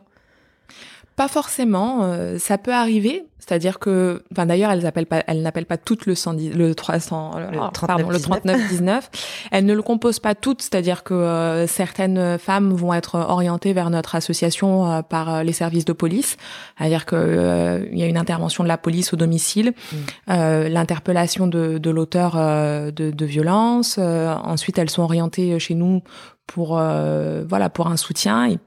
Pas 1.20 1.28
forcément, 1.28 2.04
euh, 2.04 2.38
ça 2.40 2.58
peut 2.58 2.74
arriver. 2.74 3.26
C'est-à-dire 3.40 3.80
que, 3.80 4.24
enfin 4.32 4.46
d'ailleurs, 4.46 4.72
elles 4.72 4.86
appellent 4.86 5.06
pas, 5.06 5.22
elles 5.28 5.42
n'appellent 5.42 5.66
pas 5.66 5.76
toutes 5.76 6.06
le 6.06 6.16
110, 6.16 6.52
le 6.52 6.74
300, 6.74 7.32
le, 7.52 7.58
oh, 7.60 7.68
39, 7.74 7.88
pardon, 7.88 8.10
le 8.10 8.22
39 8.22 8.70
19. 8.70 9.12
elles 9.52 9.66
ne 9.66 9.74
le 9.74 9.82
composent 9.82 10.22
pas 10.22 10.34
toutes. 10.34 10.62
C'est-à-dire 10.62 11.04
que 11.04 11.14
euh, 11.14 11.68
certaines 11.68 12.38
femmes 12.38 12.72
vont 12.72 12.94
être 12.94 13.16
orientées 13.16 13.74
vers 13.74 13.90
notre 13.90 14.16
association 14.16 14.90
euh, 14.90 15.02
par 15.02 15.44
les 15.44 15.52
services 15.52 15.84
de 15.84 15.92
police. 15.92 16.38
C'est-à-dire 16.78 17.06
que 17.06 17.90
il 17.92 18.00
y 18.00 18.04
a 18.04 18.06
une 18.06 18.18
intervention 18.18 18.64
de 18.64 18.70
la 18.70 18.78
police 18.78 19.12
au 19.12 19.18
domicile, 19.18 19.74
mm. 19.92 20.68
l'interpellation 20.70 21.48
de, 21.48 21.80
de 21.80 21.90
l'auteur 21.90 22.36
de, 22.36 22.92
de 22.92 23.26
violence. 23.26 23.98
ensuite, 23.98 24.78
elles 24.78 24.90
sont 24.90 25.04
orientées 25.04 25.60
chez 25.60 25.76
nous 25.76 26.02
pour 26.48 26.76
voilà 26.76 27.70
pour 27.70 27.88
un 27.88 27.98
soutien 27.98 28.46
et 28.46 28.58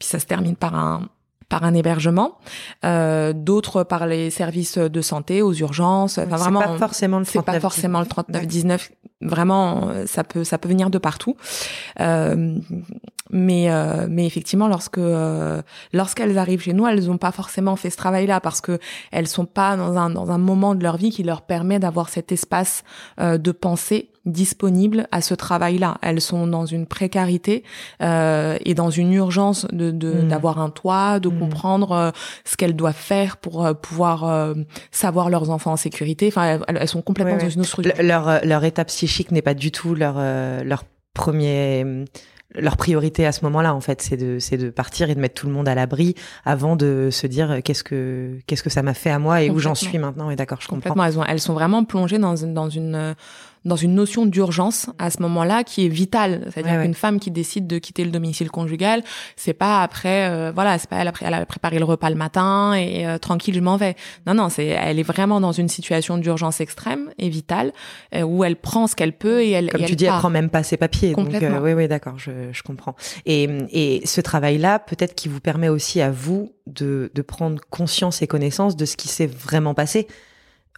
puis 0.00 0.08
ça 0.08 0.18
se 0.18 0.26
termine 0.26 0.56
par 0.56 0.74
un 0.74 1.08
par 1.50 1.64
un 1.64 1.74
hébergement, 1.74 2.38
euh, 2.86 3.34
d'autres 3.34 3.84
par 3.84 4.06
les 4.06 4.30
services 4.30 4.78
de 4.78 5.00
santé 5.02 5.42
aux 5.42 5.52
urgences. 5.52 6.16
Enfin, 6.16 6.36
vraiment, 6.36 6.60
pas 6.60 6.78
forcément 6.78 7.18
le 7.18 7.26
C'est 7.26 7.42
pas 7.42 7.60
forcément 7.60 8.00
le 8.00 8.06
39 8.06 8.46
19. 8.46 8.90
Vraiment, 9.20 9.90
ça 10.06 10.24
peut 10.24 10.44
ça 10.44 10.56
peut 10.56 10.70
venir 10.70 10.88
de 10.88 10.96
partout. 10.96 11.36
Euh, 12.00 12.56
mais 13.30 13.70
euh, 13.70 14.06
mais 14.08 14.26
effectivement, 14.26 14.68
lorsque 14.68 14.98
euh, 14.98 15.62
lorsqu'elles 15.92 16.36
arrivent 16.38 16.62
chez 16.62 16.72
nous, 16.72 16.86
elles 16.86 17.06
n'ont 17.06 17.18
pas 17.18 17.32
forcément 17.32 17.76
fait 17.76 17.90
ce 17.90 17.96
travail-là 17.96 18.40
parce 18.40 18.60
que 18.60 18.78
elles 19.12 19.28
sont 19.28 19.46
pas 19.46 19.76
dans 19.76 19.96
un 19.96 20.10
dans 20.10 20.30
un 20.30 20.38
moment 20.38 20.74
de 20.74 20.82
leur 20.82 20.96
vie 20.96 21.10
qui 21.10 21.22
leur 21.22 21.42
permet 21.42 21.78
d'avoir 21.78 22.08
cet 22.08 22.32
espace 22.32 22.82
euh, 23.20 23.38
de 23.38 23.52
pensée 23.52 24.10
disponible 24.26 25.06
à 25.12 25.20
ce 25.20 25.34
travail-là. 25.34 25.98
Elles 26.02 26.20
sont 26.20 26.46
dans 26.46 26.66
une 26.66 26.86
précarité 26.86 27.64
euh, 28.02 28.58
et 28.64 28.74
dans 28.74 28.90
une 28.90 29.12
urgence 29.12 29.66
de 29.72 29.90
mmh. 29.90 30.28
d'avoir 30.28 30.60
un 30.60 30.70
toit, 30.70 31.20
de 31.20 31.28
mmh. 31.28 31.38
comprendre 31.38 32.12
ce 32.44 32.56
qu'elles 32.56 32.76
doivent 32.76 32.94
faire 32.94 33.36
pour 33.36 33.74
pouvoir 33.80 34.54
savoir 34.90 35.30
leurs 35.30 35.50
enfants 35.50 35.72
en 35.72 35.76
sécurité. 35.76 36.28
Enfin, 36.28 36.60
elles, 36.68 36.88
sont 36.88 37.02
complètement 37.02 37.36
dans 37.36 37.48
une 37.48 37.60
autre 37.60 37.68
structure. 37.68 37.94
Leur 38.02 38.44
leur 38.44 38.64
état 38.64 38.84
psychique 38.84 39.30
n'est 39.30 39.42
pas 39.42 39.54
du 39.54 39.70
tout 39.70 39.94
leur 39.94 40.16
leur 40.64 40.84
premier 41.14 42.04
leur 42.54 42.76
priorité 42.76 43.26
à 43.26 43.32
ce 43.32 43.44
moment-là 43.44 43.74
en 43.74 43.80
fait 43.80 44.02
c'est 44.02 44.16
de 44.16 44.38
c'est 44.38 44.56
de 44.56 44.70
partir 44.70 45.10
et 45.10 45.14
de 45.14 45.20
mettre 45.20 45.34
tout 45.34 45.46
le 45.46 45.52
monde 45.52 45.68
à 45.68 45.74
l'abri 45.74 46.14
avant 46.44 46.76
de 46.76 47.08
se 47.12 47.26
dire 47.26 47.50
euh, 47.50 47.60
qu'est-ce 47.62 47.84
que 47.84 48.38
qu'est-ce 48.46 48.62
que 48.62 48.70
ça 48.70 48.82
m'a 48.82 48.94
fait 48.94 49.10
à 49.10 49.18
moi 49.18 49.42
et 49.42 49.50
où 49.50 49.58
j'en 49.58 49.74
suis 49.74 49.98
maintenant 49.98 50.30
et 50.30 50.36
d'accord 50.36 50.58
je 50.60 50.68
comprends 50.68 51.04
elles, 51.04 51.14
elles 51.28 51.40
sont 51.40 51.54
vraiment 51.54 51.84
plongées 51.84 52.18
dans 52.18 52.34
dans 52.34 52.68
une 52.68 52.94
euh, 52.94 53.14
dans 53.64 53.76
une 53.76 53.94
notion 53.94 54.24
d'urgence 54.26 54.86
à 54.98 55.10
ce 55.10 55.20
moment-là 55.22 55.64
qui 55.64 55.84
est 55.84 55.88
vitale. 55.88 56.48
C'est-à-dire 56.52 56.80
qu'une 56.82 56.94
femme 56.94 57.20
qui 57.20 57.30
décide 57.30 57.66
de 57.66 57.78
quitter 57.78 58.04
le 58.04 58.10
domicile 58.10 58.50
conjugal, 58.50 59.02
c'est 59.36 59.52
pas 59.52 59.82
après, 59.82 60.30
euh, 60.30 60.50
voilà, 60.54 60.78
c'est 60.78 60.88
pas 60.88 60.96
elle 60.96 61.08
a, 61.08 61.12
elle 61.20 61.34
a, 61.34 61.46
préparé 61.46 61.78
le 61.78 61.84
repas 61.84 62.08
le 62.08 62.16
matin 62.16 62.72
et 62.74 63.06
euh, 63.06 63.18
tranquille 63.18 63.54
je 63.54 63.60
m'en 63.60 63.76
vais. 63.76 63.96
Non, 64.26 64.34
non, 64.34 64.48
c'est 64.48 64.66
elle 64.66 64.98
est 64.98 65.04
vraiment 65.04 65.40
dans 65.40 65.52
une 65.52 65.68
situation 65.68 66.16
d'urgence 66.16 66.60
extrême 66.60 67.10
et 67.18 67.28
vitale 67.28 67.72
euh, 68.14 68.22
où 68.22 68.44
elle 68.44 68.56
prend 68.56 68.86
ce 68.86 68.96
qu'elle 68.96 69.12
peut 69.12 69.42
et 69.42 69.50
elle. 69.50 69.70
Comme 69.70 69.82
tu 69.82 69.90
elle 69.90 69.96
dis, 69.96 70.04
elle 70.06 70.12
prend 70.12 70.30
même 70.30 70.50
pas 70.50 70.62
ses 70.62 70.76
papiers. 70.76 71.12
Donc 71.14 71.28
oui, 71.62 71.72
oui, 71.74 71.88
d'accord, 71.88 72.18
je, 72.18 72.30
je 72.52 72.62
comprends. 72.62 72.94
Et, 73.26 73.48
et 73.70 74.06
ce 74.06 74.20
travail-là, 74.20 74.78
peut-être 74.78 75.14
qui 75.14 75.28
vous 75.28 75.40
permet 75.40 75.68
aussi 75.68 76.00
à 76.00 76.10
vous 76.10 76.52
de, 76.66 77.10
de 77.14 77.22
prendre 77.22 77.60
conscience 77.70 78.22
et 78.22 78.26
connaissance 78.26 78.76
de 78.76 78.84
ce 78.84 78.96
qui 78.96 79.08
s'est 79.08 79.26
vraiment 79.26 79.74
passé 79.74 80.06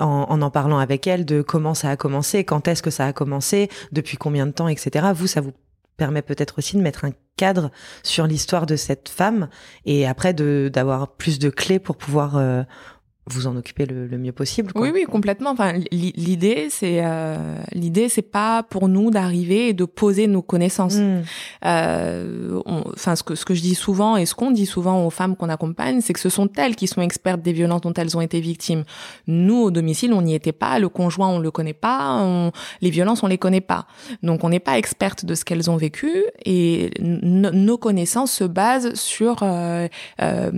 en, 0.01 0.41
en, 0.41 0.51
parlant 0.51 0.79
avec 0.79 1.07
elle 1.07 1.25
de 1.25 1.43
comment 1.43 1.75
ça 1.75 1.91
a 1.91 1.97
commencé, 1.97 2.45
quand 2.45 2.69
est-ce 2.69 2.83
que 2.83 2.91
ça 2.91 3.07
a 3.07 3.13
commencé, 3.13 3.69
depuis 3.93 4.17
combien 4.17 4.47
de 4.47 4.53
temps, 4.53 4.69
etc. 4.69 5.09
Vous, 5.15 5.27
ça 5.27 5.41
vous 5.41 5.53
permet 5.97 6.23
peut-être 6.23 6.59
aussi 6.59 6.77
de 6.77 6.83
mettre 6.83 7.05
un 7.05 7.13
cadre 7.37 7.71
sur 8.03 8.27
l'histoire 8.27 8.67
de 8.67 8.77
cette 8.77 9.09
femme 9.09 9.49
et 9.85 10.07
après 10.07 10.35
de 10.35 10.71
d'avoir 10.73 11.13
plus 11.13 11.39
de 11.39 11.51
clés 11.51 11.79
pour 11.79 11.97
pouvoir 11.97 12.37
euh, 12.37 12.63
vous 13.27 13.47
en 13.47 13.57
occupez 13.57 13.87
le, 13.87 14.09
le 14.09 14.19
mieux 14.19 14.33
possible. 14.33 14.73
Quoi. 14.73 14.83
Oui, 14.83 14.91
oui, 14.93 15.05
complètement. 15.05 15.51
Enfin, 15.51 15.75
l'idée, 15.93 16.67
c'est 16.71 17.01
euh, 17.05 17.57
l'idée, 17.73 18.09
c'est 18.09 18.21
pas 18.21 18.65
pour 18.65 18.89
nous 18.89 19.11
d'arriver 19.13 19.69
et 19.69 19.73
de 19.75 19.85
poser 19.85 20.27
nos 20.27 20.43
connaissances. 20.43 20.97
Hmm. 20.97 21.23
Euh, 21.65 22.61
enfin, 22.67 23.15
ce 23.15 23.23
que 23.23 23.37
ce 23.37 23.45
que 23.45 23.55
je 23.55 23.63
dis 23.63 23.77
souvent 23.77 24.17
et 24.17 24.27
ce 24.27 24.35
qu'on 24.35 24.51
dit 24.51 24.67
souvent 24.67 25.07
aux 25.07 25.11
femmes 25.11 25.37
qu'on 25.37 25.51
accompagne, 25.51 26.01
c'est 26.01 26.13
que 26.13 26.21
ce 26.21 26.31
sont 26.31 26.49
elles 26.57 26.75
qui 26.75 26.89
sont 26.89 27.01
expertes 27.01 27.43
des 27.43 27.53
violences 27.53 27.83
dont 27.83 27.95
elles 27.95 28.17
ont 28.17 28.21
été 28.21 28.41
victimes. 28.41 28.83
Nous, 29.29 29.63
au 29.63 29.71
domicile, 29.71 30.13
on 30.13 30.23
n'y 30.23 30.35
était 30.35 30.51
pas. 30.51 30.81
Le 30.81 30.89
conjoint, 30.89 31.29
on 31.29 31.39
le 31.39 31.51
connaît 31.53 31.75
pas. 31.75 32.17
On, 32.21 32.51
les 32.81 32.91
violences, 32.91 33.23
on 33.23 33.29
les 33.29 33.39
connaît 33.39 33.61
pas. 33.61 33.87
Donc, 34.25 34.43
on 34.43 34.49
n'est 34.49 34.61
pas 34.61 34.79
experte 34.79 35.25
de 35.25 35.37
ce 35.37 35.45
qu'elles 35.45 35.71
ont 35.71 35.77
vécu 35.77 36.25
et 36.45 36.91
nos 37.01 37.79
connaissances 37.79 38.33
se 38.33 38.45
basent 38.45 38.95
sur 38.95 39.43
euh, 39.43 39.87
euh, 40.21 40.51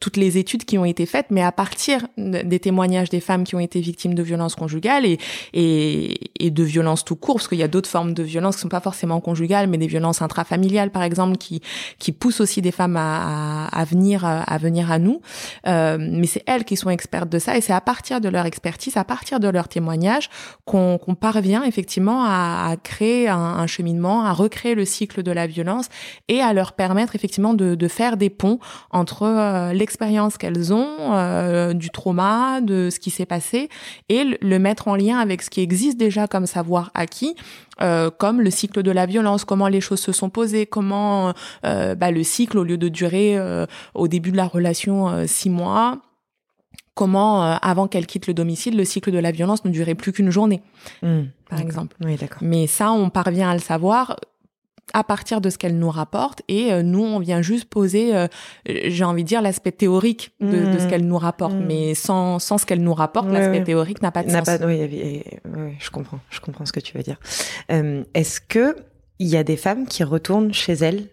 toutes 0.00 0.16
les 0.16 0.38
études 0.38 0.64
qui 0.64 0.78
ont 0.78 0.86
été 0.86 1.04
faites, 1.04 1.26
mais 1.30 1.42
à 1.42 1.52
partir 1.52 1.97
des 2.16 2.58
témoignages 2.58 3.08
des 3.10 3.20
femmes 3.20 3.44
qui 3.44 3.54
ont 3.54 3.60
été 3.60 3.80
victimes 3.80 4.14
de 4.14 4.22
violences 4.22 4.54
conjugales 4.54 5.04
et, 5.06 5.18
et, 5.52 6.50
de 6.50 6.62
violences 6.62 7.04
tout 7.04 7.16
court, 7.16 7.36
parce 7.36 7.48
qu'il 7.48 7.58
y 7.58 7.62
a 7.62 7.68
d'autres 7.68 7.88
formes 7.88 8.14
de 8.14 8.22
violences 8.22 8.56
qui 8.56 8.62
sont 8.62 8.68
pas 8.68 8.80
forcément 8.80 9.20
conjugales, 9.20 9.68
mais 9.68 9.78
des 9.78 9.86
violences 9.86 10.22
intrafamiliales, 10.22 10.90
par 10.90 11.02
exemple, 11.02 11.36
qui, 11.36 11.60
qui 11.98 12.12
poussent 12.12 12.40
aussi 12.40 12.62
des 12.62 12.72
femmes 12.72 12.96
à, 12.96 13.66
à, 13.66 13.84
venir, 13.84 14.24
à 14.24 14.58
venir 14.58 14.90
à 14.90 14.98
nous. 14.98 15.20
Euh, 15.66 15.98
mais 16.00 16.26
c'est 16.26 16.42
elles 16.46 16.64
qui 16.64 16.76
sont 16.76 16.90
expertes 16.90 17.28
de 17.28 17.38
ça 17.38 17.56
et 17.56 17.60
c'est 17.60 17.72
à 17.72 17.80
partir 17.80 18.20
de 18.20 18.28
leur 18.28 18.46
expertise, 18.46 18.96
à 18.96 19.04
partir 19.04 19.40
de 19.40 19.48
leurs 19.48 19.68
témoignages, 19.68 20.30
qu'on 20.64 20.98
parvient 21.20 21.62
effectivement 21.64 22.24
à, 22.24 22.76
créer 22.82 23.28
un, 23.28 23.66
cheminement, 23.66 24.24
à 24.24 24.32
recréer 24.32 24.74
le 24.74 24.84
cycle 24.84 25.22
de 25.22 25.32
la 25.32 25.46
violence 25.46 25.88
et 26.28 26.40
à 26.40 26.52
leur 26.52 26.72
permettre 26.72 27.14
effectivement 27.14 27.54
de, 27.54 27.74
de 27.74 27.88
faire 27.88 28.16
des 28.16 28.30
ponts 28.30 28.58
entre 28.90 29.22
euh, 29.22 29.72
l'expérience 29.72 30.38
qu'elles 30.38 30.72
ont, 30.72 30.96
euh, 31.12 31.72
du 31.72 31.87
trauma, 31.90 32.60
de 32.60 32.90
ce 32.90 32.98
qui 32.98 33.10
s'est 33.10 33.26
passé, 33.26 33.68
et 34.08 34.24
le 34.40 34.58
mettre 34.58 34.88
en 34.88 34.96
lien 34.96 35.18
avec 35.18 35.42
ce 35.42 35.50
qui 35.50 35.60
existe 35.60 35.98
déjà 35.98 36.26
comme 36.26 36.46
savoir 36.46 36.90
acquis, 36.94 37.34
euh, 37.80 38.10
comme 38.10 38.40
le 38.40 38.50
cycle 38.50 38.82
de 38.82 38.90
la 38.90 39.06
violence, 39.06 39.44
comment 39.44 39.68
les 39.68 39.80
choses 39.80 40.00
se 40.00 40.12
sont 40.12 40.30
posées, 40.30 40.66
comment 40.66 41.32
euh, 41.64 41.94
bah, 41.94 42.10
le 42.10 42.22
cycle, 42.22 42.58
au 42.58 42.64
lieu 42.64 42.76
de 42.78 42.88
durer 42.88 43.38
euh, 43.38 43.66
au 43.94 44.08
début 44.08 44.32
de 44.32 44.36
la 44.36 44.46
relation 44.46 45.26
six 45.26 45.50
mois, 45.50 45.98
comment, 46.94 47.42
avant 47.42 47.86
qu'elle 47.86 48.06
quitte 48.06 48.26
le 48.26 48.34
domicile, 48.34 48.76
le 48.76 48.84
cycle 48.84 49.12
de 49.12 49.18
la 49.18 49.30
violence 49.30 49.64
ne 49.64 49.70
durait 49.70 49.94
plus 49.94 50.12
qu'une 50.12 50.30
journée, 50.30 50.62
mmh. 51.02 51.20
par 51.48 51.60
exemple. 51.60 51.96
Oui, 52.04 52.16
d'accord. 52.16 52.38
Mais 52.42 52.66
ça, 52.66 52.90
on 52.90 53.10
parvient 53.10 53.50
à 53.50 53.54
le 53.54 53.60
savoir 53.60 54.16
à 54.94 55.04
partir 55.04 55.40
de 55.40 55.50
ce 55.50 55.58
qu'elle 55.58 55.78
nous 55.78 55.90
rapporte 55.90 56.42
et 56.48 56.72
euh, 56.72 56.82
nous 56.82 57.02
on 57.02 57.18
vient 57.18 57.42
juste 57.42 57.68
poser 57.68 58.14
euh, 58.14 58.26
j'ai 58.66 59.04
envie 59.04 59.22
de 59.22 59.28
dire 59.28 59.42
l'aspect 59.42 59.72
théorique 59.72 60.32
de, 60.40 60.46
de, 60.46 60.78
ce 60.78 60.84
mmh. 60.84 60.88
qu'elle 60.88 61.06
nous 61.06 61.18
rapporte. 61.18 61.54
Mmh. 61.54 61.66
mais 61.66 61.94
sans, 61.94 62.38
sans 62.38 62.58
ce 62.58 62.66
qu'elle 62.66 62.82
nous 62.82 62.94
rapporte 62.94 63.30
l'aspect 63.30 63.62
théorique 63.62 64.02
n'a 64.02 64.10
pas 64.10 64.22
de 64.22 64.30
sens. 64.30 64.44
pas, 64.44 64.58
oui, 64.64 64.80
oui, 64.80 65.22
oui, 65.56 65.72
je 65.78 65.90
comprends 65.90 66.20
je 66.30 66.40
comprends 66.40 66.66
ce 66.66 66.72
que 66.72 66.80
tu 66.80 66.96
veux 66.96 67.02
dire. 67.02 67.18
Euh, 67.70 68.04
est-ce 68.14 68.40
que 68.40 68.76
il 69.18 69.28
y 69.28 69.36
a 69.36 69.44
des 69.44 69.56
femmes 69.56 69.86
qui 69.86 70.04
retournent 70.04 70.52
chez 70.52 70.74
elles 70.74 71.08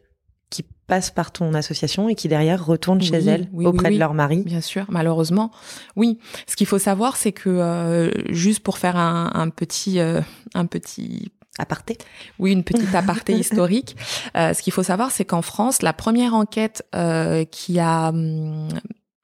qui 0.50 0.64
passent 0.88 1.10
par 1.10 1.32
ton 1.32 1.54
association 1.56 2.08
et 2.08 2.16
qui 2.16 2.28
derrière 2.28 2.64
retournent 2.64 3.02
chez 3.02 3.16
elles 3.16 3.50
auprès 3.54 3.92
de 3.92 3.98
leur 3.98 4.14
mari? 4.14 4.44
Bien 4.46 4.62
sûr 4.62 4.86
malheureusement 4.90 5.52
oui. 5.96 6.20
Ce 6.48 6.56
qu'il 6.56 6.68
faut 6.68 6.80
savoir 6.80 7.18
c'est 7.18 7.32
que 7.32 8.12
juste 8.30 8.62
pour 8.62 8.78
faire 8.78 8.98
un, 8.98 9.32
un 9.34 9.50
petit 9.50 10.00
un 10.00 10.66
petit 10.66 11.32
aparté 11.60 11.98
Oui, 12.40 12.52
une 12.52 12.64
petite 12.64 12.94
aparté 12.94 13.34
historique. 13.38 13.96
Euh, 14.36 14.54
ce 14.54 14.62
qu'il 14.62 14.74
faut 14.74 14.84
savoir, 14.84 15.12
c'est 15.12 15.26
qu'en 15.26 15.42
France, 15.42 15.82
la 15.82 15.94
première 15.94 16.34
enquête 16.34 16.84
euh, 16.96 17.46
qui 17.46 17.80
a 17.80 18.10
hum, 18.10 18.70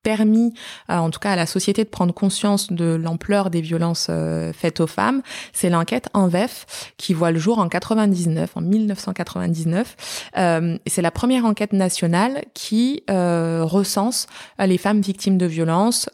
permis, 0.04 0.54
euh, 0.90 0.98
en 0.98 1.10
tout 1.10 1.20
cas 1.20 1.32
à 1.32 1.36
la 1.36 1.46
société, 1.46 1.84
de 1.84 1.90
prendre 1.90 2.14
conscience 2.14 2.72
de 2.72 2.96
l'ampleur 2.96 3.50
des 3.50 3.62
violences 3.62 4.08
euh, 4.10 4.52
faites 4.54 4.80
aux 4.80 4.88
femmes, 4.88 5.22
c'est 5.54 5.70
l'enquête 5.70 6.10
ENVEF 6.14 6.94
qui 6.98 7.14
voit 7.14 7.32
le 7.32 7.40
jour 7.40 7.60
en 7.60 7.68
99, 7.68 8.52
en 8.56 8.62
1999. 8.62 9.96
Euh, 10.38 10.78
c'est 10.88 11.02
la 11.02 11.12
première 11.12 11.46
enquête 11.46 11.74
nationale 11.74 12.44
qui 12.54 13.04
recense 13.10 14.28
les 14.60 14.78
femmes 14.78 15.02
victimes 15.02 15.38
de 15.38 15.46
violences 15.46 16.10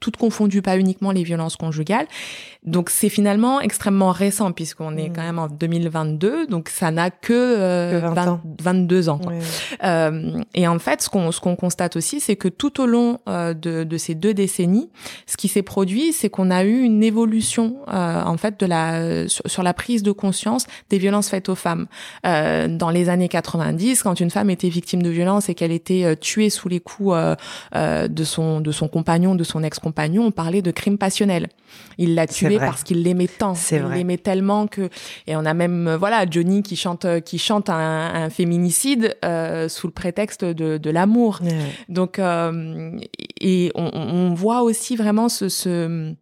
toutes 0.00 0.16
confondues, 0.16 0.62
pas 0.62 0.78
uniquement 0.78 1.10
les 1.10 1.22
violences 1.22 1.56
conjugales. 1.56 2.06
Donc 2.66 2.90
c'est 2.90 3.08
finalement 3.08 3.60
extrêmement 3.60 4.10
récent 4.10 4.50
puisqu'on 4.50 4.96
est 4.96 5.08
mm. 5.08 5.12
quand 5.14 5.22
même 5.22 5.38
en 5.38 5.46
2022, 5.46 6.48
donc 6.48 6.68
ça 6.68 6.90
n'a 6.90 7.10
que, 7.10 7.32
euh, 7.32 8.10
22 8.60 9.08
ans. 9.08 9.20
Euh, 9.84 10.40
et 10.54 10.66
en 10.66 10.78
fait, 10.80 11.02
ce 11.02 11.08
qu'on 11.08 11.30
ce 11.30 11.40
qu'on 11.40 11.54
constate 11.54 11.94
aussi, 11.94 12.18
c'est 12.18 12.34
que 12.34 12.48
tout 12.48 12.80
au 12.80 12.86
long 12.86 13.20
euh, 13.28 13.54
de, 13.54 13.84
de 13.84 13.96
ces 13.96 14.16
deux 14.16 14.34
décennies, 14.34 14.90
ce 15.26 15.36
qui 15.36 15.46
s'est 15.46 15.62
produit, 15.62 16.12
c'est 16.12 16.28
qu'on 16.28 16.50
a 16.50 16.64
eu 16.64 16.82
une 16.82 17.04
évolution 17.04 17.76
euh, 17.88 18.22
en 18.22 18.36
fait 18.36 18.58
de 18.58 18.66
la 18.66 19.28
sur, 19.28 19.62
la 19.62 19.74
prise 19.74 20.02
de 20.02 20.12
conscience 20.12 20.66
des 20.90 20.98
violences 20.98 21.28
faites 21.28 21.48
aux 21.48 21.54
femmes. 21.54 21.86
Euh, 22.26 22.66
dans 22.66 22.90
les 22.90 23.08
années 23.08 23.28
90, 23.28 24.02
quand 24.02 24.18
une 24.18 24.30
femme 24.30 24.50
était 24.50 24.68
victime 24.68 25.02
de 25.02 25.10
violence 25.10 25.48
et 25.48 25.54
qu'elle 25.54 25.72
était 25.72 26.16
tuée 26.16 26.50
sous 26.50 26.68
les 26.68 26.80
coups 26.80 27.16
de 27.74 28.24
son 28.24 28.60
de 28.60 28.72
son 28.72 28.88
compagnon, 28.88 29.36
de 29.36 29.44
son 29.44 29.62
ex 29.62 29.76
ex-compagnon, 29.76 30.24
on 30.26 30.30
parlait 30.30 30.62
de 30.62 30.70
crime 30.70 30.98
passionnel. 30.98 31.48
Il 31.98 32.14
l'a 32.14 32.26
parce 32.58 32.82
qu'il 32.82 33.02
l'aimait 33.02 33.28
tant. 33.28 33.54
Il 33.70 33.82
l'aimait 33.94 34.18
tellement 34.18 34.66
que 34.66 34.88
et 35.26 35.36
on 35.36 35.44
a 35.44 35.54
même 35.54 35.88
euh, 35.88 35.96
voilà 35.96 36.24
Johnny 36.28 36.62
qui 36.62 36.76
chante 36.76 37.06
qui 37.22 37.38
chante 37.38 37.70
un, 37.70 38.30
féminicide 38.30 39.16
euh, 39.24 39.68
sous 39.68 39.86
le 39.86 39.92
prétexte 39.92 40.44
de, 40.44 40.78
de 40.78 40.90
l'amour. 40.90 41.40
Donc 41.88 42.18
et 42.18 43.72
on, 43.74 43.90
on, 43.94 44.34
voit 44.34 44.62
aussi 44.62 44.96
vraiment 44.96 45.28
ce, 45.28 45.48
ce 45.48 46.14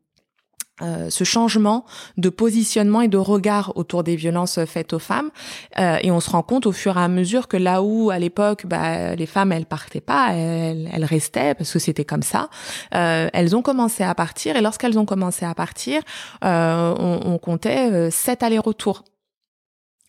euh, 0.82 1.08
ce 1.08 1.22
changement 1.22 1.84
de 2.16 2.28
positionnement 2.30 3.00
et 3.00 3.06
de 3.06 3.16
regard 3.16 3.76
autour 3.76 4.02
des 4.02 4.16
violences 4.16 4.58
faites 4.64 4.92
aux 4.92 4.98
femmes. 4.98 5.30
Euh, 5.78 5.98
et 6.02 6.10
on 6.10 6.18
se 6.18 6.28
rend 6.30 6.42
compte 6.42 6.66
au 6.66 6.72
fur 6.72 6.96
et 6.96 7.00
à 7.00 7.06
mesure 7.06 7.46
que 7.46 7.56
là 7.56 7.80
où 7.80 8.10
à 8.10 8.18
l'époque 8.18 8.66
bah, 8.66 9.14
les 9.14 9.26
femmes 9.26 9.52
elles 9.52 9.66
partaient 9.66 10.00
pas 10.00 10.32
elles, 10.32 10.90
elles 10.92 11.04
restaient 11.04 11.54
parce 11.54 11.72
que 11.72 11.78
c'était 11.78 12.04
comme 12.04 12.24
ça 12.24 12.48
euh, 12.92 13.28
elles 13.32 13.54
ont 13.54 13.62
commencé 13.62 14.02
à 14.02 14.16
partir. 14.16 14.56
Et 14.56 14.62
lorsqu'elles 14.62 14.98
ont 14.98 15.04
commencé 15.04 15.46
à 15.46 15.54
partir 15.54 16.02
euh, 16.44 16.92
on, 16.98 17.20
on, 17.24 17.38
comptait 17.38 18.10
sept 18.10 18.42
allers-retours. 18.42 19.04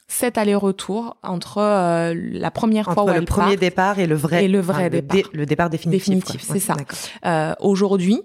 Sept 0.08 0.40
allers-retours 0.40 1.18
entre 1.22 1.62
la 2.12 2.52
première 2.52 2.92
fois 2.92 3.04
où 3.04 3.10
le 3.14 3.22
premier 3.22 3.56
départ 3.56 4.00
et 4.00 4.08
le 4.08 4.16
vrai 4.16 4.46
et 4.46 4.48
le 4.48 4.62
vrai 4.62 4.90
départ. 4.90 5.18
le 5.32 5.46
départ 5.46 5.70
définitif, 5.70 6.08
définitif 6.08 6.42
c'est 6.42 6.60
ça. 6.60 7.56
aujourd'hui 7.60 8.24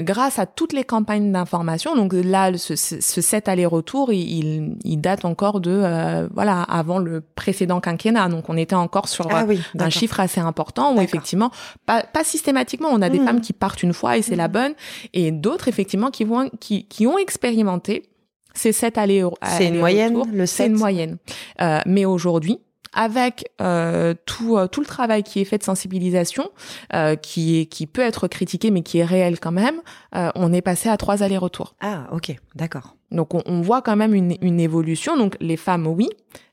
grâce 0.00 0.38
à 0.38 0.46
toutes 0.46 0.72
les 0.72 0.84
campagnes 0.84 1.32
d'information, 1.32 1.94
donc 1.94 2.12
là, 2.12 2.56
ce, 2.56 2.76
ce, 2.76 3.20
cet 3.20 3.48
aller-retour, 3.48 4.12
il, 4.12 4.76
il, 4.84 5.00
date 5.00 5.24
encore 5.24 5.60
de 5.60 5.70
euh, 5.70 6.28
voilà 6.34 6.62
avant 6.62 6.98
le 6.98 7.20
précédent 7.20 7.80
quinquennat. 7.80 8.28
Donc 8.28 8.48
on 8.48 8.56
était 8.56 8.74
encore 8.74 9.08
sur 9.08 9.28
ah 9.30 9.44
un 9.78 9.90
chiffre 9.90 10.20
assez 10.20 10.40
important 10.40 10.94
où 10.94 11.00
effectivement, 11.00 11.50
pas, 11.86 12.02
pas 12.02 12.24
systématiquement, 12.24 12.88
on 12.90 13.02
a 13.02 13.08
des 13.08 13.20
mmh. 13.20 13.26
femmes 13.26 13.40
qui 13.40 13.52
partent 13.52 13.82
une 13.82 13.92
fois 13.92 14.16
et 14.16 14.22
c'est 14.22 14.36
la 14.36 14.48
mmh. 14.48 14.52
bonne, 14.52 14.72
et 15.12 15.30
d'autres 15.30 15.68
effectivement 15.68 16.10
qui 16.10 16.24
vont 16.24 16.50
qui, 16.60 16.86
qui 16.86 17.06
ont 17.06 17.18
expérimenté 17.18 18.10
ces 18.54 18.72
sept 18.72 18.98
allers-retours. 18.98 19.38
C'est 19.42 19.68
une 19.68 19.78
moyenne, 19.78 20.22
le 20.32 20.46
C'est 20.46 20.66
une 20.66 20.76
moyenne. 20.76 21.18
Euh, 21.60 21.80
mais 21.86 22.04
aujourd'hui, 22.04 22.60
avec 22.94 23.50
euh, 23.60 24.14
tout 24.24 24.56
euh, 24.56 24.68
tout 24.68 24.80
le 24.80 24.86
travail 24.86 25.22
qui 25.22 25.40
est 25.40 25.44
fait 25.44 25.58
de 25.58 25.64
sensibilisation, 25.64 26.48
euh, 26.94 27.16
qui 27.16 27.60
est 27.60 27.66
qui 27.66 27.86
peut 27.86 28.02
être 28.02 28.28
critiqué 28.28 28.70
mais 28.70 28.82
qui 28.82 28.98
est 28.98 29.04
réel 29.04 29.40
quand 29.40 29.52
même, 29.52 29.80
euh, 30.14 30.30
on 30.34 30.52
est 30.52 30.62
passé 30.62 30.88
à 30.88 30.96
trois 30.96 31.22
allers-retours. 31.22 31.74
Ah 31.80 32.06
ok, 32.12 32.34
d'accord. 32.54 32.96
Donc 33.10 33.34
on, 33.34 33.42
on, 33.46 33.60
voit 33.60 33.82
quand 33.82 33.96
même 33.96 34.14
une, 34.14 34.36
une 34.40 34.58
évolution. 34.60 35.16
Donc 35.16 35.36
les 35.40 35.56
femmes 35.56 35.86
oui 35.86 36.08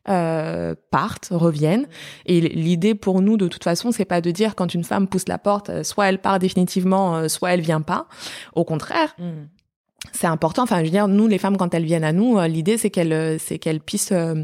euh, 0.10 0.76
partent, 0.92 1.30
reviennent. 1.32 1.88
Et 2.26 2.42
l'idée 2.42 2.96
pour 2.96 3.22
nous 3.22 3.38
de 3.38 3.48
toute 3.48 3.64
façon, 3.64 3.92
c'est 3.92 4.06
pas 4.06 4.22
de 4.22 4.32
dire 4.32 4.56
quand 4.56 4.74
une 4.74 4.84
femme 4.84 5.08
pousse 5.08 5.28
la 5.28 5.38
porte, 5.38 5.84
soit 5.84 6.08
elle 6.08 6.20
part 6.20 6.40
définitivement, 6.40 7.28
soit 7.30 7.54
elle 7.54 7.62
vient 7.62 7.82
pas. 7.82 8.08
Au 8.56 8.64
contraire. 8.64 9.16
Mm. 9.18 9.48
c'est 10.12 10.28
important. 10.28 10.64
Enfin, 10.64 10.80
je 10.80 10.86
veux 10.86 10.90
dire, 10.92 11.08
nous, 11.08 11.28
les 11.28 11.38
femmes, 11.38 11.58
quand 11.58 11.74
elles 11.74 11.86
viennent 11.86 12.04
à 12.04 12.14
nous, 12.14 12.40
l'idée, 12.42 12.78
c'est 12.78 12.90
qu'elles, 12.90 13.40
c'est 13.40 13.58
qu'elles 13.58 13.80
puissent 13.80 14.12
euh, 14.12 14.44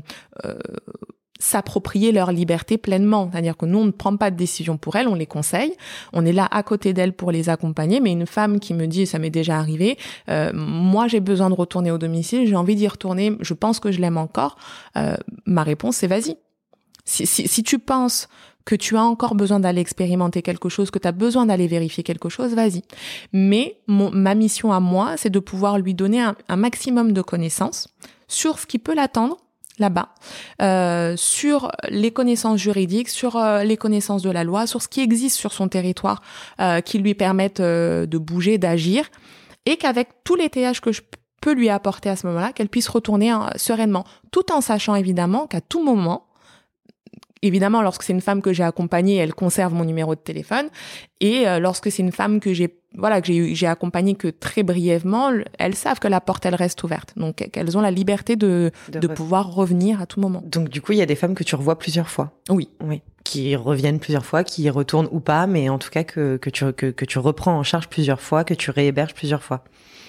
s'approprier 1.40 2.12
leur 2.12 2.32
liberté 2.32 2.78
pleinement. 2.78 3.30
C'est-à-dire 3.32 3.58
que 3.58 3.66
nous, 3.66 3.80
on 3.80 3.86
ne 3.86 3.92
prend 3.92 4.16
pas 4.18 4.32
de 4.32 4.36
décision 4.36 4.78
pour 4.78 4.96
elles, 4.96 5.08
on 5.08 5.16
les 5.16 5.26
conseille, 5.26 5.74
on 6.14 6.26
est 6.26 6.32
là 6.32 6.48
à 6.50 6.64
côté 6.64 6.94
d'elles 6.94 7.14
pour 7.14 7.32
les 7.32 7.50
accompagner. 7.50 8.00
Mais 8.00 8.12
une 8.12 8.26
femme 8.26 8.60
qui 8.60 8.74
me 8.74 8.88
dit, 8.88 9.06
ça 9.06 9.20
m'est 9.20 9.30
déjà 9.30 9.58
arrivé, 9.58 9.98
euh, 10.30 10.52
moi 10.54 11.08
j'ai 11.08 11.20
besoin 11.20 11.50
de 11.50 11.56
retourner 11.56 11.92
au 11.92 11.98
domicile, 11.98 12.48
j'ai 12.48 12.56
envie 12.56 12.76
d'y 12.76 12.88
retourner, 12.88 13.36
je 13.42 13.54
pense 13.54 13.80
que 13.80 13.92
je 13.92 14.00
l'aime 14.00 14.18
encore, 14.18 14.58
euh, 14.98 15.16
ma 15.46 15.64
réponse 15.64 15.98
c'est 15.98 16.08
vas-y. 16.08 16.38
Si, 17.06 17.26
si, 17.26 17.48
si 17.48 17.64
tu 17.64 17.80
penses 17.80 18.28
que 18.66 18.76
tu 18.76 18.98
as 18.98 19.04
encore 19.04 19.34
besoin 19.34 19.62
d'aller 19.62 19.80
expérimenter 19.80 20.42
quelque 20.42 20.68
chose, 20.68 20.92
que 20.92 21.00
tu 21.00 21.08
as 21.08 21.14
besoin 21.14 21.46
d'aller 21.46 21.68
vérifier 21.68 22.04
quelque 22.04 22.28
chose, 22.28 22.54
vas-y. 22.54 22.82
Mais 23.32 23.80
mon, 23.88 24.12
ma 24.12 24.36
mission 24.36 24.74
à 24.74 24.82
moi, 24.82 25.16
c'est 25.16 25.30
de 25.30 25.40
pouvoir 25.40 25.80
lui 25.80 25.94
donner 25.94 26.20
un, 26.20 26.36
un 26.50 26.58
maximum 26.58 27.14
de 27.14 27.22
connaissances 27.22 27.88
sur 28.28 28.60
ce 28.60 28.66
qui 28.66 28.78
peut 28.78 28.94
l'attendre 28.94 29.38
là-bas, 29.80 30.10
euh, 30.62 31.16
sur 31.18 31.72
les 31.90 32.12
connaissances 32.12 32.60
juridiques, 32.60 33.10
sur 33.10 33.36
euh, 33.36 33.64
les 33.64 33.78
connaissances 33.78 34.22
de 34.22 34.30
la 34.30 34.44
loi, 34.44 34.68
sur 34.68 34.82
ce 34.82 34.88
qui 34.88 35.02
existe 35.02 35.38
sur 35.38 35.54
son 35.54 35.68
territoire 35.68 36.22
euh, 36.60 36.82
qui 36.82 37.00
lui 37.00 37.14
permettent 37.14 37.60
euh, 37.60 38.06
de 38.06 38.18
bouger, 38.18 38.58
d'agir, 38.58 39.10
et 39.66 39.78
qu'avec 39.78 40.10
tous 40.24 40.36
les 40.36 40.50
TH 40.50 40.82
que 40.82 40.92
je 40.92 41.02
peux 41.42 41.54
lui 41.54 41.70
apporter 41.70 42.10
à 42.10 42.16
ce 42.16 42.26
moment-là, 42.28 42.54
qu'elle 42.54 42.70
puisse 42.70 42.88
retourner 42.88 43.30
hein, 43.30 43.50
sereinement, 43.56 44.06
tout 44.32 44.52
en 44.52 44.62
sachant 44.62 44.96
évidemment 44.96 45.48
qu'à 45.48 45.62
tout 45.62 45.84
moment, 45.84 46.27
évidemment, 47.42 47.82
lorsque 47.82 48.04
c'est 48.04 48.14
une 48.14 48.22
femme 48.22 48.42
que 48.42 48.54
j'ai 48.54 48.64
accompagnée, 48.64 49.16
elle 49.16 49.34
conserve 49.34 49.74
mon 49.74 49.86
numéro 49.86 50.16
de 50.16 50.20
téléphone. 50.20 50.68
Et 51.20 51.48
euh, 51.48 51.60
lorsque 51.60 51.92
c'est 51.92 52.04
une 52.04 52.12
femme 52.12 52.40
que 52.40 52.54
j'ai 52.54 52.76
voilà 52.96 53.22
que 53.22 53.28
j'ai 53.28 53.54
j'ai 53.54 53.68
accompagnée 53.68 54.16
que 54.16 54.28
très 54.28 54.64
brièvement, 54.64 55.32
elles 55.60 55.76
savent 55.76 56.00
que 56.00 56.08
la 56.08 56.22
porte 56.22 56.46
elle 56.46 56.56
reste 56.56 56.84
ouverte. 56.84 57.14
Donc 57.18 57.36
qu'elles 57.36 57.78
ont 57.78 57.82
la 57.82 57.92
liberté 57.92 58.36
de 58.36 58.72
de, 58.90 59.08
pouvoir 59.08 59.54
revenir 59.54 60.02
à 60.02 60.06
tout 60.06 60.20
moment. 60.20 60.42
Donc 60.46 60.70
du 60.70 60.82
coup, 60.82 60.94
il 60.94 60.98
y 60.98 61.02
a 61.02 61.06
des 61.06 61.16
femmes 61.16 61.36
que 61.36 61.44
tu 61.44 61.56
revois 61.56 61.78
plusieurs 61.78 62.10
fois. 62.10 62.32
Oui. 62.50 62.70
Oui. 62.84 63.02
Qui 63.24 63.56
reviennent 63.56 64.00
plusieurs 64.00 64.26
fois, 64.26 64.44
qui 64.44 64.64
y 64.64 64.70
retournent 64.70 65.10
ou 65.12 65.20
pas, 65.20 65.48
mais 65.48 65.70
en 65.70 65.80
tout 65.80 65.90
cas 65.90 66.04
que 66.04 66.38
que 66.38 66.50
tu 66.50 66.72
que, 66.74 66.88
que 66.88 67.06
tu 67.06 67.20
reprends 67.20 67.58
en 67.58 67.64
charge 67.64 67.88
plusieurs 67.88 68.22
fois, 68.22 68.44
que 68.44 68.54
tu 68.54 68.72
réhéberges 68.72 69.14
plusieurs 69.14 69.44
fois 69.44 69.64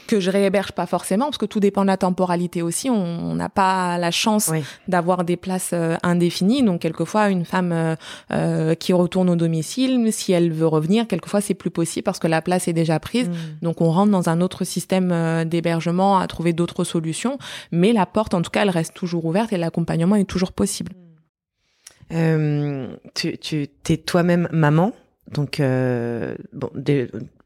que 0.09 0.19
je 0.19 0.31
réhéberge 0.31 0.73
pas 0.73 0.87
forcément 0.87 1.27
parce 1.27 1.39
que 1.39 1.47
tout 1.47 1.61
dépend 1.61 1.83
de 1.83 1.87
la 1.87 1.97
temporalité 1.97 2.63
aussi. 2.63 2.91
On 2.91 3.35
n'a 3.35 3.49
pas 3.49 3.99
la 3.99 4.11
chance 4.11 4.51
d'avoir 4.89 5.23
des 5.23 5.37
places 5.37 5.71
euh, 5.75 5.97
indéfinies. 6.03 6.63
Donc 6.63 6.81
quelquefois 6.81 7.29
une 7.29 7.45
femme 7.45 7.73
euh, 7.73 7.95
euh, 8.33 8.75
qui 8.75 8.93
retourne 8.93 9.29
au 9.31 9.37
domicile, 9.37 10.13
si 10.13 10.33
elle 10.33 10.51
veut 10.51 10.67
revenir, 10.67 11.07
quelquefois 11.07 11.41
c'est 11.41 11.55
plus 11.55 11.71
possible 11.71 12.05
parce 12.05 12.19
que 12.19 12.27
la 12.27 12.43
place 12.43 12.67
est 12.67 12.73
déjà 12.73 12.99
prise. 12.99 13.29
Mm. 13.29 13.35
Donc 13.63 13.81
on 13.81 13.91
rentre 13.93 14.11
dans 14.11 14.29
un 14.29 14.41
autre 14.41 14.65
système 14.65 15.45
d'hébergement 15.45 16.19
à 16.19 16.27
trouver 16.27 16.53
d'autres 16.53 16.85
solutions. 16.85 17.39
Mais 17.71 17.93
la 17.93 18.07
porte, 18.07 18.35
en 18.35 18.43
tout 18.43 18.51
cas, 18.51 18.63
elle 18.63 18.71
reste 18.71 18.95
toujours 18.95 19.27
ouverte 19.27 19.53
et 19.53 19.59
l'accompagnement 19.59 20.17
est 20.17 20.25
toujours 20.25 20.53
possible. 20.53 20.93
tu, 22.11 23.39
tu 23.39 23.69
es 23.91 23.97
toi-même 23.99 24.49
maman? 24.53 24.93
Donc, 25.33 25.61
euh, 25.61 26.35
bon, 26.53 26.71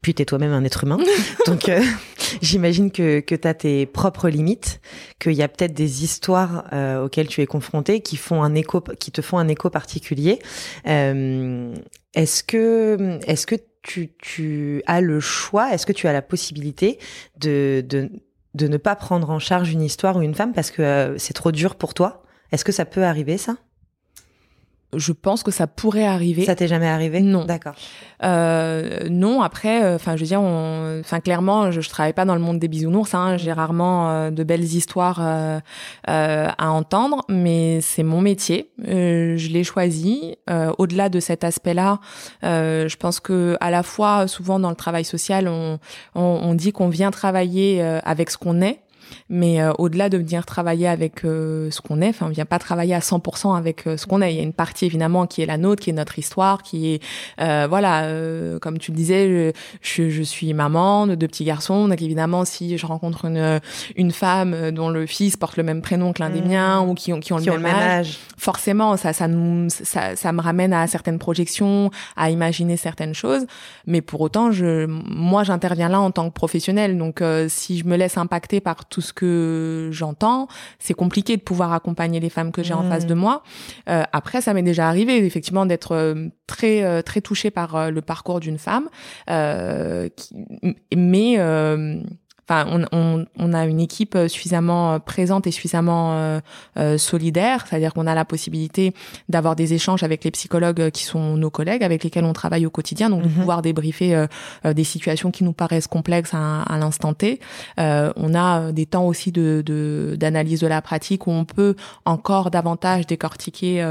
puis 0.01 0.13
t'es 0.13 0.25
toi-même 0.25 0.51
un 0.51 0.63
être 0.63 0.83
humain. 0.83 0.97
Donc, 1.47 1.69
euh, 1.69 1.81
j'imagine 2.41 2.91
que, 2.91 3.19
que 3.19 3.35
tu 3.35 3.47
as 3.47 3.53
tes 3.53 3.85
propres 3.85 4.29
limites, 4.29 4.79
qu'il 5.19 5.33
y 5.33 5.41
a 5.41 5.47
peut-être 5.47 5.73
des 5.73 6.03
histoires 6.03 6.65
euh, 6.73 7.05
auxquelles 7.05 7.27
tu 7.27 7.41
es 7.41 7.45
confronté 7.45 8.01
qui, 8.01 8.17
font 8.17 8.43
un 8.43 8.55
écho, 8.55 8.81
qui 8.81 9.11
te 9.11 9.21
font 9.21 9.37
un 9.37 9.47
écho 9.47 9.69
particulier. 9.69 10.39
Euh, 10.87 11.73
est-ce 12.13 12.43
que, 12.43 13.19
est-ce 13.27 13.47
que 13.47 13.55
tu, 13.81 14.13
tu 14.17 14.81
as 14.85 15.01
le 15.01 15.19
choix, 15.19 15.73
est-ce 15.73 15.85
que 15.85 15.93
tu 15.93 16.07
as 16.07 16.13
la 16.13 16.21
possibilité 16.21 16.99
de, 17.39 17.83
de, 17.87 18.09
de 18.53 18.67
ne 18.67 18.77
pas 18.77 18.95
prendre 18.95 19.29
en 19.29 19.39
charge 19.39 19.71
une 19.71 19.81
histoire 19.81 20.15
ou 20.17 20.21
une 20.21 20.35
femme 20.35 20.53
parce 20.53 20.71
que 20.71 20.81
euh, 20.81 21.17
c'est 21.17 21.33
trop 21.33 21.51
dur 21.51 21.75
pour 21.75 21.93
toi? 21.93 22.23
Est-ce 22.51 22.63
que 22.63 22.71
ça 22.71 22.85
peut 22.85 23.03
arriver, 23.03 23.37
ça? 23.37 23.57
Je 24.95 25.11
pense 25.11 25.43
que 25.43 25.51
ça 25.51 25.67
pourrait 25.67 26.05
arriver. 26.05 26.45
Ça 26.45 26.55
t'est 26.55 26.67
jamais 26.67 26.87
arrivé? 26.87 27.21
Non. 27.21 27.45
D'accord. 27.45 27.73
Euh, 28.23 29.07
non. 29.09 29.41
Après, 29.41 29.83
euh, 29.83 29.95
enfin, 29.95 30.15
je 30.15 30.21
veux 30.21 30.27
dire, 30.27 30.41
enfin, 30.41 31.19
clairement, 31.19 31.71
je, 31.71 31.81
je 31.81 31.89
travaille 31.89 32.13
pas 32.13 32.25
dans 32.25 32.35
le 32.35 32.41
monde 32.41 32.59
des 32.59 32.67
bisounours. 32.67 33.13
Hein, 33.13 33.37
J'ai 33.37 33.51
rarement 33.51 34.09
euh, 34.09 34.31
de 34.31 34.43
belles 34.43 34.63
histoires 34.63 35.19
euh, 35.21 35.59
à 36.05 36.71
entendre, 36.71 37.23
mais 37.29 37.81
c'est 37.81 38.03
mon 38.03 38.21
métier. 38.21 38.71
je 38.79 39.47
l'ai 39.49 39.63
choisi. 39.63 40.35
Au-delà 40.77 41.09
de 41.09 41.19
cet 41.19 41.43
aspect-là, 41.43 41.99
je 42.41 42.95
pense 42.97 43.19
que 43.19 43.57
à 43.59 43.71
la 43.71 43.83
fois, 43.83 44.27
souvent 44.27 44.59
dans 44.59 44.69
le 44.69 44.75
travail 44.75 45.05
social, 45.05 45.47
on, 45.47 45.79
on, 46.15 46.21
on 46.21 46.53
dit 46.53 46.71
qu'on 46.71 46.89
vient 46.89 47.11
travailler 47.11 47.81
avec 47.81 48.29
ce 48.29 48.37
qu'on 48.37 48.61
est. 48.61 48.82
Mais 49.29 49.61
euh, 49.61 49.71
au-delà 49.77 50.09
de 50.09 50.17
venir 50.17 50.45
travailler 50.45 50.87
avec 50.87 51.25
euh, 51.25 51.71
ce 51.71 51.81
qu'on 51.81 52.01
est, 52.01 52.09
enfin, 52.09 52.27
on 52.27 52.29
vient 52.29 52.45
pas 52.45 52.59
travailler 52.59 52.93
à 52.93 52.99
100% 52.99 53.57
avec 53.57 53.87
euh, 53.87 53.97
ce 53.97 54.05
qu'on 54.05 54.21
est. 54.21 54.33
Il 54.33 54.37
y 54.37 54.39
a 54.39 54.43
une 54.43 54.53
partie 54.53 54.85
évidemment 54.85 55.27
qui 55.27 55.41
est 55.41 55.45
la 55.45 55.57
nôtre, 55.57 55.83
qui 55.83 55.89
est 55.89 55.93
notre 55.93 56.19
histoire, 56.19 56.63
qui 56.63 56.93
est 56.93 57.01
voilà, 57.67 58.07
comme 58.61 58.77
tu 58.77 58.91
le 58.91 58.97
disais, 58.97 59.53
je, 59.81 60.09
je, 60.09 60.23
suis 60.23 60.53
maman 60.53 61.07
de 61.07 61.15
deux 61.15 61.27
petits 61.27 61.43
garçons, 61.43 61.87
donc 61.87 62.01
évidemment 62.01 62.45
si 62.45 62.77
je 62.77 62.85
rencontre 62.85 63.25
une 63.25 63.59
une 63.95 64.11
femme 64.11 64.71
dont 64.71 64.89
le 64.89 65.05
fils 65.05 65.37
porte 65.37 65.57
le 65.57 65.63
même 65.63 65.81
prénom 65.81 66.13
que 66.13 66.21
l'un 66.21 66.29
des 66.29 66.41
mmh. 66.41 66.47
miens 66.47 66.81
ou 66.81 66.93
qui 66.93 67.13
ont 67.13 67.19
qui 67.19 67.33
ont, 67.33 67.37
le, 67.37 67.59
même 67.59 67.75
âge, 67.75 68.19
forcément 68.37 68.97
ça 68.97 69.13
ça 69.13 69.27
nous 69.27 69.69
ça, 69.69 70.15
ça 70.15 70.31
me 70.31 70.41
ramène 70.41 70.73
à 70.73 70.87
certaines 70.87 71.19
projections, 71.19 71.91
à 72.15 72.29
imaginer 72.29 72.77
certaines 72.77 73.13
choses. 73.13 73.45
Mais 73.87 74.01
pour 74.01 74.21
autant, 74.21 74.51
je 74.51 74.85
moi 74.85 75.43
j'interviens 75.43 75.89
là 75.89 75.99
en 75.99 76.11
tant 76.11 76.29
que 76.29 76.33
professionnel, 76.33 76.97
donc 76.97 77.23
si 77.47 77.77
je 77.77 77.85
me 77.85 77.95
laisse 77.95 78.17
impacter 78.17 78.61
par 78.61 78.85
tout 78.85 79.01
ce 79.03 79.13
que 79.13 79.89
j'entends, 79.91 80.47
c'est 80.79 80.93
compliqué 80.93 81.37
de 81.37 81.41
pouvoir 81.41 81.73
accompagner 81.73 82.19
les 82.19 82.29
femmes 82.29 82.51
que 82.51 82.63
j'ai 82.63 82.73
en 82.73 82.83
face 82.89 83.05
de 83.05 83.13
mmh. 83.13 83.19
moi. 83.19 83.43
Euh, 83.89 84.03
après, 84.11 84.41
ça 84.41 84.53
m'est 84.53 84.63
déjà 84.63 84.87
arrivé 84.87 85.23
effectivement 85.25 85.65
d'être 85.65 85.91
euh, 85.91 86.29
très 86.47 86.83
euh, 86.83 87.01
très 87.01 87.21
touchée 87.21 87.51
par 87.51 87.91
le 87.91 88.01
parcours 88.01 88.39
d'une 88.39 88.57
femme, 88.57 88.89
qui, 89.27 90.75
mais 90.95 91.37
Enfin, 92.47 92.67
on, 92.69 92.85
on, 92.91 93.25
on, 93.37 93.53
a 93.53 93.65
une 93.65 93.79
équipe 93.79 94.17
suffisamment 94.27 94.99
présente 94.99 95.47
et 95.47 95.51
suffisamment 95.51 96.41
euh, 96.77 96.97
solidaire, 96.97 97.65
c'est-à-dire 97.67 97.93
qu'on 97.93 98.05
a 98.05 98.15
la 98.15 98.25
possibilité 98.25 98.93
d'avoir 99.29 99.55
des 99.55 99.73
échanges 99.73 100.03
avec 100.03 100.23
les 100.23 100.31
psychologues 100.31 100.89
qui 100.91 101.03
sont 101.03 101.37
nos 101.37 101.49
collègues, 101.49 101.83
avec 101.83 102.03
lesquels 102.03 102.25
on 102.25 102.33
travaille 102.33 102.65
au 102.65 102.69
quotidien, 102.69 103.09
donc 103.09 103.21
de 103.21 103.29
mhm. 103.29 103.33
pouvoir 103.33 103.61
débriefer 103.61 104.25
des 104.65 104.83
situations 104.83 105.31
qui 105.31 105.43
nous 105.43 105.53
paraissent 105.53 105.87
complexes 105.87 106.33
à, 106.33 106.63
à 106.63 106.77
l'instant 106.77 107.13
T. 107.13 107.39
on 107.77 108.35
a 108.35 108.71
des 108.71 108.85
temps 108.85 109.05
aussi 109.05 109.31
de 109.31 109.63
d'analyse 110.17 110.59
de, 110.59 110.65
de, 110.65 110.69
la 110.69 110.81
pratique 110.81 111.27
où 111.27 111.31
on 111.31 111.45
peut 111.45 111.75
encore 112.05 112.51
davantage 112.51 113.07
décortiquer 113.07 113.83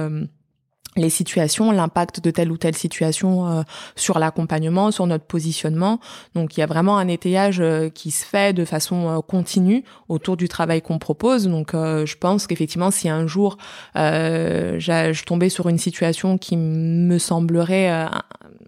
les 0.97 1.11
situations, 1.11 1.71
l'impact 1.71 2.21
de 2.21 2.31
telle 2.31 2.53
ou 2.53 2.57
telle 2.57 2.77
situation 2.77 3.49
euh, 3.49 3.63
sur 3.97 4.19
l'accompagnement, 4.19 4.91
sur 4.91 5.07
notre 5.07 5.25
positionnement. 5.25 6.01
Donc 6.35 6.57
il 6.57 6.61
y 6.61 6.63
a 6.63 6.67
vraiment 6.67 6.99
un 6.99 7.09
étayage 7.09 7.61
euh, 7.61 7.89
qui 7.89 8.11
se 8.11 8.25
fait 8.25 8.53
de 8.53 8.65
façon 8.65 9.09
euh, 9.09 9.21
continue 9.21 9.85
autour 10.09 10.37
du 10.37 10.49
travail 10.49 10.83
qu'on 10.83 10.99
propose. 10.99 11.49
Donc 11.49 11.73
je 11.73 12.17
pense 12.17 12.47
qu'effectivement 12.47 12.91
si 12.91 13.09
un 13.09 13.27
jour 13.27 13.57
je 13.95 15.25
tombais 15.25 15.49
sur 15.49 15.69
une 15.69 15.79
situation 15.79 16.39
qui 16.39 16.57
me 16.57 17.19
semblerait 17.19 18.09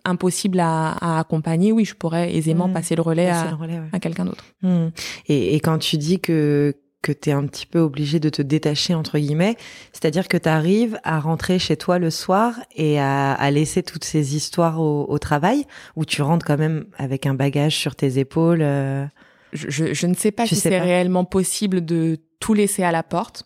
impossible 0.04 0.60
à, 0.60 1.18
accompagner, 1.18 1.72
oui, 1.72 1.84
je 1.84 1.94
pourrais 1.94 2.34
aisément 2.34 2.68
mmh. 2.68 2.72
passer 2.72 2.96
le 2.96 3.02
relais 3.02 3.28
à, 3.28 3.56
à 3.92 4.00
quelqu'un 4.00 4.24
d'autre. 4.24 4.44
Mmh. 4.62 4.88
Et, 5.28 5.54
et 5.54 5.60
quand 5.60 5.78
tu 5.78 5.96
dis 5.96 6.20
que 6.20 6.74
que 7.04 7.12
tu 7.12 7.28
es 7.28 7.32
un 7.32 7.46
petit 7.46 7.66
peu 7.66 7.80
obligé 7.80 8.18
de 8.18 8.30
te 8.30 8.40
détacher 8.40 8.94
entre 8.94 9.18
guillemets, 9.18 9.56
c'est-à-dire 9.92 10.26
que 10.26 10.38
tu 10.38 10.48
arrives 10.48 10.98
à 11.04 11.20
rentrer 11.20 11.58
chez 11.58 11.76
toi 11.76 11.98
le 11.98 12.10
soir 12.10 12.54
et 12.74 12.98
à, 12.98 13.50
laisser 13.50 13.82
toutes 13.82 14.04
ces 14.04 14.34
histoires 14.34 14.80
au, 14.80 15.18
travail 15.18 15.66
ou 15.96 16.04
tu 16.04 16.22
rentres 16.22 16.44
quand 16.44 16.56
même 16.56 16.86
avec 16.96 17.26
un 17.26 17.34
bagage 17.34 17.76
sur 17.76 17.94
tes 17.94 18.18
épaules 18.18 18.62
euh? 18.62 19.04
je, 19.52 20.06
ne 20.06 20.14
sais 20.14 20.32
pas 20.32 20.46
si 20.46 20.56
c'est 20.56 20.78
réellement 20.78 21.24
possible 21.24 21.84
de 21.84 22.18
tout 22.40 22.54
laisser 22.54 22.82
à 22.82 22.90
la 22.90 23.02
porte. 23.02 23.44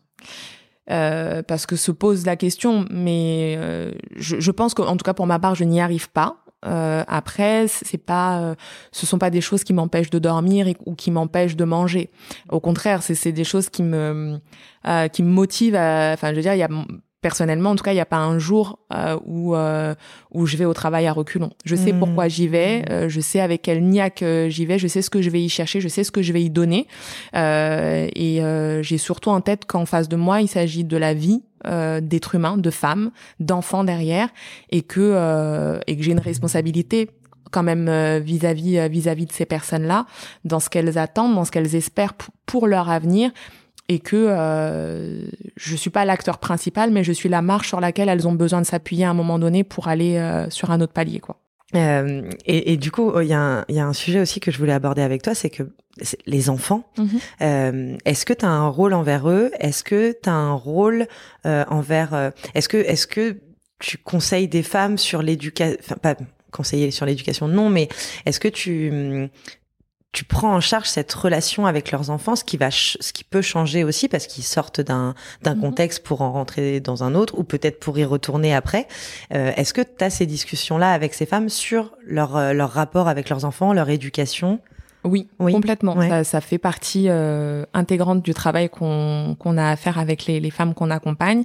Euh, 0.90 1.42
parce 1.42 1.66
que 1.66 1.76
se 1.76 1.90
pose 1.90 2.24
la 2.24 2.36
question, 2.36 2.86
mais 2.90 3.56
euh, 3.58 3.92
je, 4.16 4.40
je 4.40 4.50
pense 4.50 4.72
qu'en 4.72 4.96
tout 4.96 5.04
cas 5.04 5.12
pour 5.12 5.26
ma 5.26 5.38
part, 5.38 5.54
je 5.54 5.64
n'y 5.64 5.82
arrive 5.82 6.08
pas. 6.08 6.46
Euh, 6.66 7.04
après, 7.06 7.66
c'est 7.68 7.98
pas, 7.98 8.40
euh, 8.40 8.54
ce 8.92 9.06
sont 9.06 9.18
pas 9.18 9.30
des 9.30 9.40
choses 9.40 9.64
qui 9.64 9.72
m'empêchent 9.72 10.10
de 10.10 10.18
dormir 10.18 10.66
ou 10.86 10.94
qui 10.94 11.10
m'empêchent 11.10 11.56
de 11.56 11.64
manger. 11.64 12.10
Au 12.50 12.60
contraire, 12.60 13.02
c'est 13.02 13.32
des 13.32 13.44
choses 13.44 13.68
qui 13.68 13.82
me, 13.82 14.40
euh, 14.86 15.08
qui 15.08 15.22
me 15.22 15.30
motivent. 15.30 15.76
Enfin, 15.76 16.30
je 16.30 16.36
veux 16.36 16.42
dire, 16.42 16.54
il 16.54 16.58
y 16.58 16.62
a 16.62 16.68
personnellement, 17.20 17.70
en 17.70 17.76
tout 17.76 17.82
cas, 17.82 17.92
il 17.92 17.96
n'y 17.96 18.00
a 18.00 18.06
pas 18.06 18.18
un 18.18 18.38
jour 18.38 18.78
euh, 18.92 19.18
où 19.24 19.54
euh, 19.54 19.94
où 20.32 20.46
je 20.46 20.56
vais 20.56 20.64
au 20.64 20.74
travail 20.74 21.06
à 21.06 21.12
reculons. 21.12 21.50
Je 21.64 21.74
sais 21.74 21.92
mmh. 21.92 21.98
pourquoi 21.98 22.28
j'y 22.28 22.48
vais, 22.48 22.80
mmh. 22.80 22.84
euh, 22.90 23.08
je 23.08 23.20
sais 23.20 23.40
avec 23.40 23.62
quel 23.62 23.82
niaque 23.82 24.24
j'y 24.48 24.66
vais, 24.66 24.78
je 24.78 24.86
sais 24.86 25.02
ce 25.02 25.10
que 25.10 25.20
je 25.20 25.30
vais 25.30 25.42
y 25.42 25.48
chercher, 25.48 25.80
je 25.80 25.88
sais 25.88 26.04
ce 26.04 26.12
que 26.12 26.22
je 26.22 26.32
vais 26.32 26.42
y 26.42 26.50
donner, 26.50 26.86
et 27.34 28.40
j'ai 28.82 28.98
surtout 28.98 29.30
en 29.30 29.40
tête 29.40 29.64
qu'en 29.66 29.86
face 29.86 30.08
de 30.08 30.16
moi, 30.16 30.40
il 30.40 30.48
s'agit 30.48 30.84
de 30.84 30.96
la 30.96 31.14
vie 31.14 31.42
d'êtres 31.64 32.34
humains, 32.34 32.56
de 32.56 32.70
femmes, 32.70 33.10
d'enfants 33.40 33.84
derrière, 33.84 34.28
et 34.70 34.82
que 34.82 35.80
et 35.86 35.96
que 35.96 36.02
j'ai 36.02 36.12
une 36.12 36.20
responsabilité 36.20 37.10
quand 37.50 37.62
même 37.62 37.90
vis-à-vis 38.18 38.88
vis-à-vis 38.88 39.26
de 39.26 39.32
ces 39.32 39.46
personnes-là, 39.46 40.06
dans 40.44 40.60
ce 40.60 40.70
qu'elles 40.70 40.98
attendent, 40.98 41.34
dans 41.34 41.44
ce 41.44 41.50
qu'elles 41.50 41.74
espèrent 41.74 42.14
pour 42.46 42.66
leur 42.66 42.90
avenir 42.90 43.30
et 43.88 43.98
que 44.00 44.16
euh, 44.16 45.26
je 45.56 45.76
suis 45.76 45.90
pas 45.90 46.04
l'acteur 46.04 46.38
principal, 46.38 46.90
mais 46.90 47.04
je 47.04 47.12
suis 47.12 47.28
la 47.28 47.42
marche 47.42 47.68
sur 47.68 47.80
laquelle 47.80 48.08
elles 48.08 48.28
ont 48.28 48.32
besoin 48.32 48.60
de 48.60 48.66
s'appuyer 48.66 49.04
à 49.04 49.10
un 49.10 49.14
moment 49.14 49.38
donné 49.38 49.64
pour 49.64 49.88
aller 49.88 50.16
euh, 50.16 50.48
sur 50.50 50.70
un 50.70 50.80
autre 50.80 50.92
palier, 50.92 51.20
quoi. 51.20 51.36
Euh, 51.74 52.22
et, 52.46 52.72
et, 52.72 52.76
du 52.76 52.90
coup, 52.90 53.20
il 53.20 53.28
y, 53.28 53.34
a 53.34 53.40
un, 53.40 53.64
y 53.68 53.78
a 53.78 53.86
un 53.86 53.92
sujet 53.92 54.20
aussi 54.20 54.40
que 54.40 54.50
je 54.50 54.58
voulais 54.58 54.72
aborder 54.72 55.02
avec 55.02 55.22
toi, 55.22 55.34
c'est 55.34 55.50
que 55.50 55.64
les 56.26 56.48
enfants, 56.48 56.84
mhm. 56.96 57.08
euh, 57.42 57.96
est-ce 58.04 58.24
que 58.24 58.32
tu 58.32 58.44
as 58.44 58.50
un 58.50 58.68
rôle 58.68 58.94
envers 58.94 59.28
eux? 59.28 59.50
Est-ce 59.58 59.84
que 59.84 60.12
tu 60.12 60.28
as 60.28 60.34
un 60.34 60.54
rôle 60.54 61.06
euh, 61.44 61.64
envers 61.68 62.32
Est-ce 62.54 62.68
que 62.68 62.76
est-ce 62.76 63.06
que 63.06 63.38
tu 63.80 63.98
conseilles 63.98 64.48
des 64.48 64.62
femmes 64.62 64.96
sur 64.96 65.22
l'éducation 65.22 65.76
Enfin, 65.80 65.96
pas 65.96 66.16
conseiller 66.50 66.90
sur 66.90 67.04
l'éducation, 67.04 67.48
non, 67.48 67.68
mais 67.68 67.88
est-ce 68.24 68.40
que 68.40 68.48
tu 68.48 69.28
tu 70.12 70.24
prends 70.24 70.54
en 70.54 70.60
charge 70.60 70.86
cette 70.86 71.12
relation 71.12 71.66
avec 71.66 71.90
leurs 71.92 72.10
enfants, 72.10 72.34
ce 72.34 72.44
qui 72.44 72.56
va, 72.56 72.70
ce 72.70 73.12
qui 73.12 73.24
peut 73.24 73.42
changer 73.42 73.84
aussi 73.84 74.08
parce 74.08 74.26
qu'ils 74.26 74.44
sortent 74.44 74.80
d'un 74.80 75.14
d'un 75.42 75.54
mhm. 75.54 75.60
contexte 75.60 76.02
pour 76.02 76.22
en 76.22 76.32
rentrer 76.32 76.80
dans 76.80 77.04
un 77.04 77.14
autre 77.14 77.38
ou 77.38 77.44
peut-être 77.44 77.78
pour 77.78 77.98
y 77.98 78.04
retourner 78.04 78.54
après. 78.54 78.88
Euh, 79.34 79.52
Est-ce 79.56 79.74
que 79.74 79.82
tu 79.82 80.02
as 80.02 80.10
ces 80.10 80.26
discussions-là 80.26 80.92
avec 80.92 81.12
ces 81.14 81.26
femmes 81.26 81.48
sur 81.50 81.92
leur 82.06 82.36
euh, 82.36 82.52
leur 82.52 82.70
rapport 82.70 83.08
avec 83.08 83.28
leurs 83.28 83.44
enfants, 83.44 83.72
leur 83.72 83.90
éducation? 83.90 84.60
Oui, 85.04 85.28
oui, 85.38 85.52
complètement. 85.52 86.00
Ça, 86.00 86.24
ça, 86.24 86.40
fait 86.40 86.58
partie 86.58 87.06
euh, 87.08 87.64
intégrante 87.72 88.22
du 88.22 88.34
travail 88.34 88.68
qu'on 88.68 89.36
qu'on 89.38 89.56
a 89.58 89.70
à 89.70 89.76
faire 89.76 89.98
avec 89.98 90.26
les, 90.26 90.40
les 90.40 90.50
femmes 90.50 90.74
qu'on 90.74 90.90
accompagne. 90.90 91.44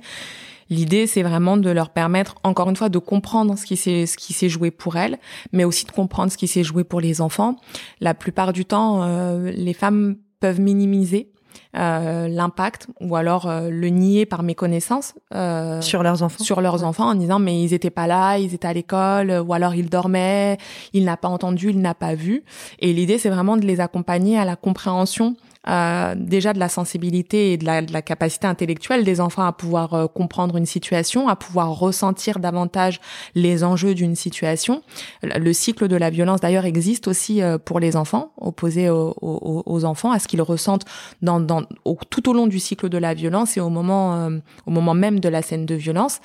L'idée, 0.69 1.07
c'est 1.07 1.23
vraiment 1.23 1.57
de 1.57 1.69
leur 1.69 1.89
permettre, 1.89 2.35
encore 2.43 2.69
une 2.69 2.75
fois, 2.75 2.89
de 2.89 2.99
comprendre 2.99 3.57
ce 3.57 3.65
qui 3.65 3.77
s'est 3.77 4.05
ce 4.05 4.17
qui 4.17 4.33
s'est 4.33 4.49
joué 4.49 4.71
pour 4.71 4.95
elles, 4.95 5.17
mais 5.51 5.63
aussi 5.63 5.85
de 5.85 5.91
comprendre 5.91 6.31
ce 6.31 6.37
qui 6.37 6.47
s'est 6.47 6.63
joué 6.63 6.83
pour 6.83 7.01
les 7.01 7.21
enfants. 7.21 7.57
La 7.99 8.13
plupart 8.13 8.53
du 8.53 8.65
temps, 8.65 9.03
euh, 9.03 9.51
les 9.51 9.73
femmes 9.73 10.17
peuvent 10.39 10.59
minimiser 10.59 11.31
euh, 11.75 12.27
l'impact 12.27 12.87
ou 13.01 13.15
alors 13.15 13.49
euh, 13.49 13.69
le 13.69 13.87
nier 13.89 14.25
par 14.25 14.43
méconnaissance 14.43 15.15
euh, 15.33 15.81
sur 15.81 16.03
leurs 16.03 16.21
enfants. 16.21 16.43
sur 16.43 16.61
leurs 16.61 16.83
enfants 16.83 17.09
en 17.09 17.15
disant 17.15 17.39
mais 17.39 17.63
ils 17.63 17.73
étaient 17.73 17.89
pas 17.89 18.05
là 18.05 18.37
ils 18.37 18.53
étaient 18.53 18.67
à 18.67 18.73
l'école 18.73 19.31
ou 19.31 19.53
alors 19.53 19.73
ils 19.73 19.89
dormaient 19.89 20.57
il 20.93 21.03
n'a 21.03 21.17
pas 21.17 21.29
entendu 21.29 21.71
il 21.71 21.81
n'a 21.81 21.95
pas 21.95 22.13
vu. 22.13 22.43
Et 22.79 22.93
l'idée 22.93 23.17
c'est 23.17 23.29
vraiment 23.29 23.57
de 23.57 23.65
les 23.65 23.79
accompagner 23.79 24.37
à 24.37 24.45
la 24.45 24.55
compréhension 24.55 25.35
euh, 25.69 26.15
déjà 26.17 26.51
de 26.51 26.59
la 26.59 26.67
sensibilité 26.67 27.53
et 27.53 27.57
de 27.57 27.63
la, 27.63 27.81
de 27.81 27.93
la, 27.93 28.01
capacité 28.01 28.47
intellectuelle 28.47 29.05
des 29.05 29.21
enfants 29.21 29.45
à 29.45 29.53
pouvoir 29.53 29.93
euh, 29.93 30.07
comprendre 30.07 30.57
une 30.57 30.65
situation, 30.65 31.29
à 31.29 31.37
pouvoir 31.37 31.71
ressentir 31.71 32.39
davantage 32.39 32.99
les 33.33 33.63
enjeux 33.63 33.95
d'une 33.95 34.17
situation. 34.17 34.81
Le 35.21 35.53
cycle 35.53 35.87
de 35.87 35.95
la 35.95 36.09
violence 36.09 36.41
d'ailleurs 36.41 36.65
existe 36.65 37.07
aussi 37.07 37.41
euh, 37.41 37.57
pour 37.57 37.79
les 37.79 37.95
enfants, 37.95 38.33
opposé 38.41 38.89
aux, 38.89 39.15
aux, 39.21 39.85
enfants, 39.85 40.11
à 40.11 40.19
ce 40.19 40.27
qu'ils 40.27 40.41
ressentent 40.41 40.83
dans, 41.21 41.39
dans, 41.39 41.62
tout 42.09 42.29
au 42.29 42.33
long 42.33 42.47
du 42.47 42.59
cycle 42.59 42.89
de 42.89 42.97
la 42.97 43.13
violence 43.13 43.57
et 43.57 43.59
au 43.59 43.69
moment, 43.69 44.29
au 44.65 44.71
moment 44.71 44.93
même 44.93 45.19
de 45.19 45.29
la 45.29 45.41
scène 45.41 45.65
de 45.65 45.75
violence. 45.75 46.19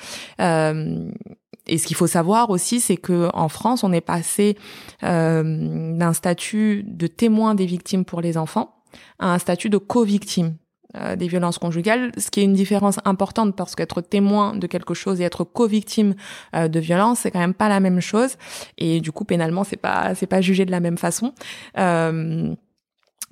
Et 1.69 1.79
ce 1.79 1.87
qu'il 1.87 1.97
faut 1.97 2.07
savoir 2.07 2.51
aussi, 2.51 2.81
c'est 2.81 2.97
que 2.97 3.29
en 3.35 3.49
France, 3.49 3.85
on 3.85 3.93
est 3.93 4.01
passé 4.01 4.57
euh, 5.05 5.97
d'un 5.97 6.13
statut 6.15 6.83
de 6.87 7.07
témoin 7.07 7.55
des 7.55 7.67
victimes 7.67 8.05
pour 8.05 8.21
les 8.21 8.39
enfants 8.39 8.75
à 9.19 9.35
un 9.35 9.39
statut 9.39 9.69
de 9.69 9.77
co-victime 9.77 10.57
euh, 10.97 11.15
des 11.17 11.29
violences 11.29 11.59
conjugales, 11.59 12.13
ce 12.17 12.31
qui 12.31 12.41
est 12.41 12.45
une 12.45 12.55
différence 12.55 12.99
importante 13.05 13.55
parce 13.55 13.75
qu'être 13.75 14.01
témoin 14.01 14.57
de 14.57 14.67
quelque 14.67 14.95
chose 14.95 15.21
et 15.21 15.25
être 15.25 15.45
co-victime 15.45 16.15
euh, 16.57 16.69
de 16.69 16.81
violence, 16.81 17.21
c'est 17.21 17.31
quand 17.31 17.39
même 17.39 17.53
pas 17.53 17.69
la 17.69 17.81
même 17.81 18.01
chose. 18.01 18.37
Et 18.79 19.03
du 19.03 19.13
coup, 19.13 19.27
pénalement, 19.27 19.65
c'est 19.65 19.77
pas 19.77 20.15
c'est 20.15 20.27
pas 20.27 20.41
jugé 20.41 20.65
de 20.65 20.71
la 20.71 20.81
même 20.81 20.97
façon. 20.97 21.35
Euh, 21.77 22.55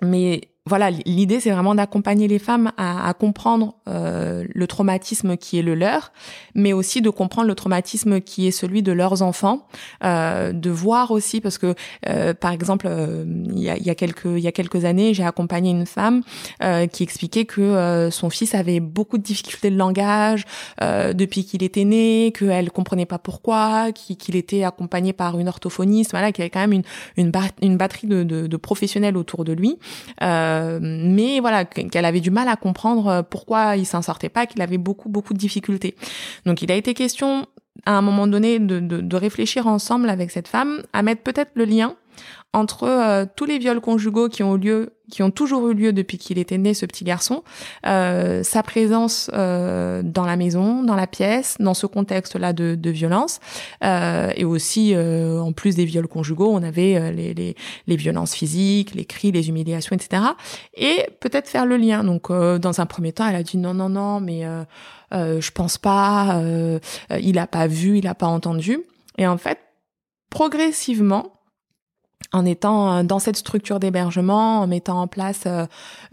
mais 0.02 0.42
voilà, 0.66 0.90
l'idée 0.90 1.40
c'est 1.40 1.50
vraiment 1.50 1.74
d'accompagner 1.74 2.28
les 2.28 2.38
femmes 2.38 2.72
à, 2.76 3.08
à 3.08 3.14
comprendre 3.14 3.74
euh, 3.88 4.44
le 4.52 4.66
traumatisme 4.66 5.36
qui 5.36 5.58
est 5.58 5.62
le 5.62 5.74
leur, 5.74 6.12
mais 6.54 6.72
aussi 6.72 7.00
de 7.00 7.10
comprendre 7.10 7.48
le 7.48 7.54
traumatisme 7.54 8.20
qui 8.20 8.48
est 8.48 8.50
celui 8.50 8.82
de 8.82 8.92
leurs 8.92 9.22
enfants, 9.22 9.66
euh, 10.04 10.52
de 10.52 10.70
voir 10.70 11.12
aussi 11.12 11.40
parce 11.40 11.58
que 11.58 11.74
euh, 12.08 12.34
par 12.34 12.50
exemple 12.52 12.86
euh, 12.88 13.24
il 13.54 13.62
y 13.62 13.70
a, 13.70 13.78
y, 13.78 13.90
a, 13.90 13.94
quelques 13.94 14.24
il 14.24 14.40
y 14.40 14.48
a 14.48 14.52
quelques 14.52 14.84
années 14.84 15.14
j'ai 15.14 15.24
accompagné 15.24 15.70
une 15.70 15.86
femme 15.86 16.22
euh, 16.62 16.86
qui 16.86 17.02
expliquait 17.04 17.44
que 17.44 17.60
euh, 17.60 18.10
son 18.10 18.28
fils 18.28 18.54
avait 18.54 18.80
beaucoup 18.80 19.18
de 19.18 19.22
difficultés 19.22 19.70
de 19.70 19.76
langage 19.76 20.44
depuis 20.80 21.44
qu'il 21.44 21.62
était 21.62 21.84
né, 21.84 22.32
qu'elle 22.36 22.70
comprenait 22.70 23.06
pas 23.06 23.18
pourquoi, 23.18 23.92
qu'il 23.92 24.36
était 24.36 24.64
accompagné 24.64 25.12
par 25.12 25.38
une 25.38 25.48
orthophoniste, 25.48 26.10
voilà, 26.10 26.32
qu'il 26.32 26.42
avait 26.42 26.50
quand 26.50 26.60
même 26.60 26.72
une 26.72 26.82
une, 27.16 27.32
une 27.62 27.76
batterie 27.76 28.06
de, 28.06 28.22
de, 28.22 28.46
de 28.46 28.56
professionnels 28.56 29.16
autour 29.16 29.44
de 29.44 29.52
lui. 29.52 29.78
Euh, 30.22 30.55
euh, 30.56 30.78
mais 30.82 31.40
voilà, 31.40 31.64
qu'elle 31.64 32.04
avait 32.04 32.20
du 32.20 32.30
mal 32.30 32.48
à 32.48 32.56
comprendre 32.56 33.06
euh, 33.08 33.22
pourquoi 33.22 33.76
il 33.76 33.86
s'en 33.86 34.02
sortait 34.02 34.28
pas, 34.28 34.46
qu'il 34.46 34.62
avait 34.62 34.78
beaucoup 34.78 35.08
beaucoup 35.08 35.34
de 35.34 35.38
difficultés. 35.38 35.94
Donc 36.44 36.62
il 36.62 36.70
a 36.72 36.74
été 36.74 36.94
question 36.94 37.46
à 37.84 37.92
un 37.92 38.02
moment 38.02 38.26
donné 38.26 38.58
de, 38.58 38.80
de, 38.80 39.00
de 39.00 39.16
réfléchir 39.16 39.66
ensemble 39.66 40.08
avec 40.08 40.30
cette 40.30 40.48
femme 40.48 40.82
à 40.92 41.02
mettre 41.02 41.22
peut-être 41.22 41.52
le 41.54 41.64
lien 41.64 41.94
entre 42.56 42.84
euh, 42.84 43.26
tous 43.36 43.44
les 43.44 43.58
viols 43.58 43.82
conjugaux 43.82 44.28
qui 44.30 44.42
ont 44.42 44.56
eu 44.56 44.58
lieu, 44.58 44.94
qui 45.10 45.22
ont 45.22 45.30
toujours 45.30 45.68
eu 45.68 45.74
lieu 45.74 45.92
depuis 45.92 46.16
qu'il 46.16 46.38
était 46.38 46.56
né, 46.56 46.72
ce 46.72 46.86
petit 46.86 47.04
garçon, 47.04 47.44
euh, 47.86 48.42
sa 48.42 48.62
présence 48.62 49.30
euh, 49.34 50.02
dans 50.02 50.24
la 50.24 50.36
maison, 50.36 50.82
dans 50.82 50.94
la 50.94 51.06
pièce, 51.06 51.56
dans 51.60 51.74
ce 51.74 51.86
contexte-là 51.86 52.54
de, 52.54 52.90
violence, 52.90 53.40
et 53.82 54.44
aussi, 54.44 54.94
en 54.96 55.52
plus 55.52 55.74
des 55.74 55.84
viols 55.84 56.08
conjugaux, 56.08 56.48
on 56.50 56.62
avait 56.62 57.12
les, 57.12 57.34
les, 57.34 57.56
les, 57.86 57.96
violences 57.96 58.34
physiques, 58.34 58.94
les 58.94 59.04
cris, 59.04 59.32
les 59.32 59.48
humiliations, 59.48 59.94
etc. 59.94 60.22
Et 60.74 61.06
peut-être 61.20 61.48
faire 61.48 61.66
le 61.66 61.76
lien. 61.76 62.04
Donc, 62.04 62.30
dans 62.30 62.80
un 62.80 62.86
premier 62.86 63.12
temps, 63.12 63.26
elle 63.28 63.36
a 63.36 63.42
dit 63.42 63.58
non, 63.58 63.74
non, 63.74 63.88
non, 63.88 64.20
mais 64.20 64.44
je 65.12 65.50
pense 65.50 65.78
pas, 65.78 66.40
il 67.20 67.38
a 67.38 67.46
pas 67.46 67.66
vu, 67.66 67.98
il 67.98 68.06
a 68.06 68.14
pas 68.14 68.26
entendu. 68.26 68.78
Et 69.18 69.26
en 69.26 69.36
fait, 69.36 69.58
progressivement, 70.30 71.35
en 72.32 72.44
étant 72.44 73.04
dans 73.04 73.18
cette 73.18 73.36
structure 73.36 73.80
d'hébergement, 73.80 74.60
en 74.60 74.66
mettant 74.66 75.00
en 75.00 75.06
place 75.06 75.44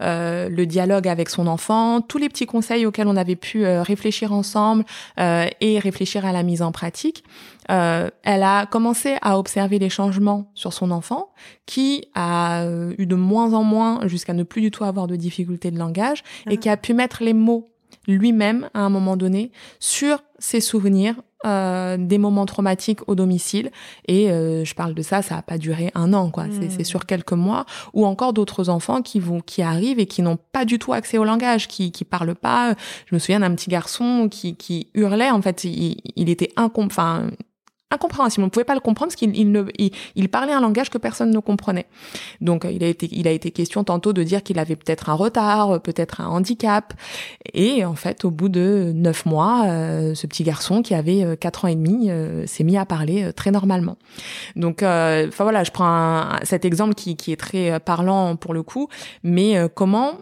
le 0.00 0.64
dialogue 0.64 1.08
avec 1.08 1.28
son 1.28 1.46
enfant, 1.46 2.00
tous 2.00 2.18
les 2.18 2.28
petits 2.28 2.46
conseils 2.46 2.86
auxquels 2.86 3.08
on 3.08 3.16
avait 3.16 3.36
pu 3.36 3.66
réfléchir 3.66 4.32
ensemble 4.32 4.84
et 5.18 5.78
réfléchir 5.78 6.24
à 6.24 6.32
la 6.32 6.42
mise 6.42 6.62
en 6.62 6.72
pratique, 6.72 7.24
euh, 7.70 8.10
elle 8.22 8.42
a 8.42 8.66
commencé 8.66 9.16
à 9.22 9.38
observer 9.38 9.78
les 9.78 9.88
changements 9.88 10.50
sur 10.54 10.72
son 10.72 10.90
enfant, 10.90 11.32
qui 11.66 12.04
a 12.14 12.62
euh, 12.62 12.94
eu 12.98 13.06
de 13.06 13.14
moins 13.14 13.52
en 13.54 13.62
moins 13.62 14.06
jusqu'à 14.06 14.34
ne 14.34 14.42
plus 14.42 14.60
du 14.60 14.70
tout 14.70 14.84
avoir 14.84 15.06
de 15.06 15.16
difficultés 15.16 15.70
de 15.70 15.78
langage, 15.78 16.22
et 16.48 16.54
ah. 16.54 16.56
qui 16.56 16.68
a 16.68 16.76
pu 16.76 16.94
mettre 16.94 17.22
les 17.22 17.34
mots 17.34 17.68
lui-même 18.06 18.68
à 18.74 18.80
un 18.80 18.90
moment 18.90 19.16
donné 19.16 19.50
sur 19.80 20.22
ses 20.38 20.60
souvenirs 20.60 21.14
euh, 21.44 21.96
des 21.98 22.18
moments 22.18 22.46
traumatiques 22.46 23.00
au 23.08 23.14
domicile. 23.14 23.70
Et 24.08 24.30
euh, 24.30 24.64
je 24.64 24.74
parle 24.74 24.94
de 24.94 25.02
ça 25.02 25.22
ça 25.22 25.36
a 25.38 25.42
pas 25.42 25.58
duré 25.58 25.90
un 25.94 26.12
an 26.12 26.30
quoi. 26.30 26.44
C'est 26.50 26.80
hmm. 26.80 26.84
sur 26.84 27.06
quelques 27.06 27.32
mois. 27.32 27.66
Ou 27.92 28.06
encore 28.06 28.32
d'autres 28.32 28.68
enfants 28.68 29.02
qui 29.02 29.20
vont 29.20 29.40
qui 29.40 29.62
arrivent 29.62 30.00
et 30.00 30.06
qui 30.06 30.22
n'ont 30.22 30.38
pas 30.52 30.64
du 30.64 30.78
tout 30.78 30.92
accès 30.92 31.18
au 31.18 31.24
langage 31.24 31.68
qui 31.68 31.92
qui 31.92 32.04
parlent 32.04 32.34
pas. 32.34 32.74
Je 33.06 33.14
me 33.14 33.18
souviens 33.18 33.40
d'un 33.40 33.54
petit 33.54 33.70
garçon 33.70 34.28
qui 34.30 34.56
qui 34.56 34.88
hurlait 34.94 35.30
en 35.30 35.42
fait 35.42 35.64
il, 35.64 36.00
il 36.16 36.28
était 36.28 36.50
incom 36.56 36.86
enfin 36.86 37.28
incompréhensible. 37.90 38.42
On 38.42 38.46
ne 38.46 38.50
pouvait 38.50 38.64
pas 38.64 38.74
le 38.74 38.80
comprendre 38.80 39.10
parce 39.10 39.16
qu'il 39.16 39.36
il, 39.36 39.92
il, 40.16 40.28
parlait 40.28 40.52
un 40.52 40.60
langage 40.60 40.90
que 40.90 40.98
personne 40.98 41.30
ne 41.30 41.38
comprenait. 41.38 41.86
Donc 42.40 42.66
il 42.70 42.82
a 42.82 42.88
été, 42.88 43.08
il 43.12 43.28
a 43.28 43.30
été 43.30 43.50
question 43.50 43.84
tantôt 43.84 44.12
de 44.12 44.22
dire 44.22 44.42
qu'il 44.42 44.58
avait 44.58 44.76
peut-être 44.76 45.10
un 45.10 45.14
retard, 45.14 45.80
peut-être 45.80 46.20
un 46.20 46.26
handicap. 46.26 46.94
Et 47.52 47.84
en 47.84 47.94
fait, 47.94 48.24
au 48.24 48.30
bout 48.30 48.48
de 48.48 48.92
neuf 48.94 49.26
mois, 49.26 49.64
euh, 49.66 50.14
ce 50.14 50.26
petit 50.26 50.42
garçon 50.42 50.82
qui 50.82 50.94
avait 50.94 51.24
euh, 51.24 51.36
quatre 51.36 51.64
ans 51.64 51.68
et 51.68 51.74
demi 51.74 52.10
euh, 52.10 52.46
s'est 52.46 52.64
mis 52.64 52.76
à 52.76 52.84
parler 52.84 53.32
très 53.32 53.50
normalement. 53.50 53.96
Donc, 54.56 54.78
enfin 54.82 55.44
voilà, 55.44 55.64
je 55.64 55.70
prends 55.70 56.24
cet 56.42 56.64
exemple 56.64 56.94
qui, 56.94 57.16
qui 57.16 57.32
est 57.32 57.36
très 57.36 57.78
parlant 57.80 58.36
pour 58.36 58.54
le 58.54 58.62
coup. 58.62 58.88
Mais 59.22 59.56
comment 59.74 60.18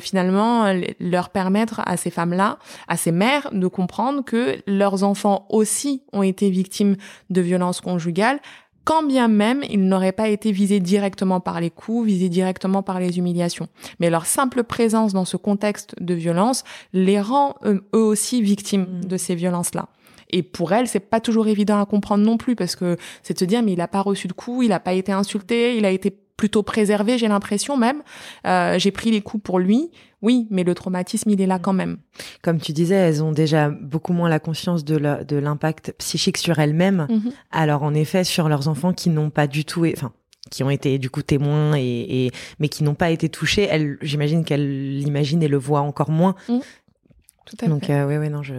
finalement 0.00 0.72
leur 0.98 1.28
permettre 1.28 1.82
à 1.84 1.96
ces 1.96 2.10
femmes-là, 2.10 2.58
à 2.86 2.96
ces 2.96 3.12
mères, 3.12 3.50
de 3.52 3.66
comprendre 3.66 4.24
que 4.24 4.56
leurs 4.66 5.04
enfants 5.04 5.46
aussi 5.50 6.02
ont 6.12 6.22
été 6.22 6.48
victimes 6.48 6.96
de 7.30 7.40
violence 7.40 7.80
conjugale, 7.80 8.40
quand 8.88 9.02
bien 9.02 9.28
même 9.28 9.62
ils 9.68 9.86
n'auraient 9.86 10.12
pas 10.12 10.28
été 10.28 10.50
visés 10.50 10.80
directement 10.80 11.40
par 11.40 11.60
les 11.60 11.68
coups, 11.68 12.06
visés 12.06 12.30
directement 12.30 12.82
par 12.82 13.00
les 13.00 13.18
humiliations. 13.18 13.68
Mais 14.00 14.08
leur 14.08 14.24
simple 14.24 14.64
présence 14.64 15.12
dans 15.12 15.26
ce 15.26 15.36
contexte 15.36 15.94
de 16.00 16.14
violence 16.14 16.64
les 16.94 17.20
rend 17.20 17.56
eux, 17.66 17.84
aussi 17.92 18.40
victimes 18.40 18.86
mm. 19.02 19.04
de 19.04 19.16
ces 19.18 19.34
violences-là. 19.34 19.88
Et 20.30 20.42
pour 20.42 20.72
elles, 20.72 20.88
c'est 20.88 21.00
pas 21.00 21.20
toujours 21.20 21.48
évident 21.48 21.80
à 21.80 21.84
comprendre 21.84 22.24
non 22.24 22.38
plus 22.38 22.56
parce 22.56 22.76
que 22.76 22.96
c'est 23.22 23.34
de 23.34 23.38
se 23.38 23.44
dire 23.44 23.62
mais 23.62 23.74
il 23.74 23.80
a 23.82 23.88
pas 23.88 24.00
reçu 24.00 24.26
de 24.26 24.32
coups, 24.32 24.64
il 24.64 24.72
a 24.72 24.80
pas 24.80 24.94
été 24.94 25.12
insulté, 25.12 25.76
il 25.76 25.84
a 25.84 25.90
été 25.90 26.10
plutôt 26.38 26.62
préservé, 26.62 27.18
j'ai 27.18 27.28
l'impression 27.28 27.76
même. 27.76 28.02
Euh, 28.46 28.78
j'ai 28.78 28.90
pris 28.90 29.10
les 29.10 29.20
coups 29.20 29.42
pour 29.42 29.58
lui, 29.58 29.90
oui, 30.20 30.46
mais 30.50 30.64
le 30.64 30.74
traumatisme, 30.74 31.30
il 31.30 31.40
est 31.40 31.46
là 31.46 31.58
quand 31.58 31.72
même. 31.72 31.98
Comme 32.42 32.58
tu 32.60 32.72
disais, 32.72 32.96
elles 32.96 33.22
ont 33.22 33.32
déjà 33.32 33.70
beaucoup 33.70 34.12
moins 34.12 34.28
la 34.28 34.40
conscience 34.40 34.84
de 34.84 35.36
l'impact 35.36 35.94
psychique 35.98 36.38
sur 36.38 36.58
elles-mêmes. 36.58 37.06
Mhm. 37.08 37.32
Alors 37.50 37.82
en 37.82 37.94
effet, 37.94 38.24
sur 38.24 38.48
leurs 38.48 38.68
enfants 38.68 38.92
qui 38.92 39.10
n'ont 39.10 39.30
pas 39.30 39.46
du 39.46 39.64
tout, 39.64 39.86
enfin, 39.86 40.12
qui 40.50 40.64
ont 40.64 40.70
été 40.70 40.98
du 40.98 41.10
coup 41.10 41.22
témoins 41.22 41.76
et, 41.76 42.30
mais 42.58 42.68
qui 42.68 42.82
n'ont 42.82 42.94
pas 42.94 43.10
été 43.10 43.28
touchés, 43.28 43.68
elles, 43.70 43.98
j'imagine 44.02 44.44
qu'elles 44.44 44.98
l'imaginent 44.98 45.42
et 45.42 45.48
le 45.48 45.58
voient 45.58 45.80
encore 45.82 46.10
moins. 46.10 46.34
Mhm. 46.48 46.60
Tout 47.46 47.56
à 47.62 47.68
Donc, 47.68 47.84
fait. 47.86 47.92
Donc 47.92 48.10
euh, 48.10 48.18
oui, 48.18 48.28
non, 48.28 48.42
je. 48.42 48.54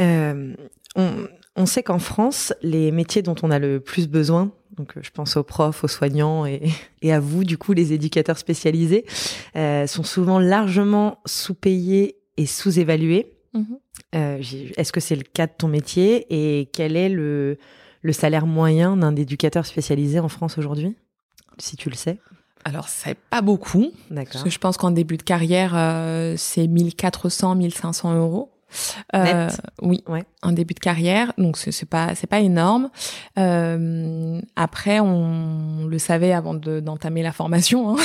Euh, 0.00 0.54
on, 0.96 1.12
on 1.58 1.66
sait 1.66 1.82
qu'en 1.82 1.98
France, 1.98 2.54
les 2.62 2.92
métiers 2.92 3.20
dont 3.20 3.34
on 3.42 3.50
a 3.50 3.58
le 3.58 3.80
plus 3.80 4.08
besoin, 4.08 4.52
donc 4.76 4.96
euh, 4.96 5.00
je 5.02 5.10
pense 5.10 5.36
aux 5.36 5.42
profs, 5.42 5.84
aux 5.84 5.88
soignants 5.88 6.46
et, 6.46 6.70
à 7.10 7.20
vous, 7.20 7.44
du 7.44 7.58
coup, 7.58 7.72
les 7.72 7.92
éducateurs 7.92 8.38
spécialisés, 8.38 9.04
euh, 9.56 9.86
sont 9.86 10.04
souvent 10.04 10.38
largement 10.38 11.18
sous-payés 11.26 12.16
et 12.36 12.46
sous-évalués. 12.46 13.34
Mhm. 13.54 13.78
Euh, 14.14 14.42
est-ce 14.76 14.92
que 14.92 15.00
c'est 15.00 15.16
le 15.16 15.24
cas 15.24 15.46
de 15.46 15.52
ton 15.58 15.68
métier 15.68 16.26
et 16.30 16.66
quel 16.66 16.96
est 16.96 17.08
le, 17.08 17.58
le 18.02 18.12
salaire 18.12 18.46
moyen 18.46 18.96
d'un 18.96 19.16
éducateur 19.16 19.66
spécialisé 19.66 20.20
en 20.20 20.28
France 20.28 20.58
aujourd'hui, 20.58 20.96
si 21.58 21.76
tu 21.76 21.90
le 21.90 21.96
sais? 21.96 22.18
Alors, 22.64 22.88
c'est 22.88 23.18
pas 23.30 23.42
beaucoup. 23.42 23.90
D'accord. 24.10 24.32
Parce 24.32 24.44
que 24.44 24.50
je 24.50 24.58
pense 24.58 24.76
qu'en 24.76 24.90
début 24.90 25.16
de 25.16 25.22
carrière, 25.22 25.72
c'est 26.36 26.66
1400, 26.66 27.54
1500 27.54 28.16
euros. 28.16 28.50
Euh, 29.14 29.48
oui, 29.82 30.04
ouais. 30.08 30.24
un 30.42 30.52
début 30.52 30.74
de 30.74 30.80
carrière, 30.80 31.32
donc 31.38 31.56
c'est 31.56 31.88
pas 31.88 32.14
c'est 32.14 32.26
pas 32.26 32.40
énorme. 32.40 32.90
Euh, 33.38 34.40
après, 34.56 35.00
on 35.00 35.86
le 35.86 35.98
savait 35.98 36.32
avant 36.32 36.54
d'entamer 36.54 37.22
la 37.22 37.32
formation. 37.32 37.96
Hein. 37.96 38.02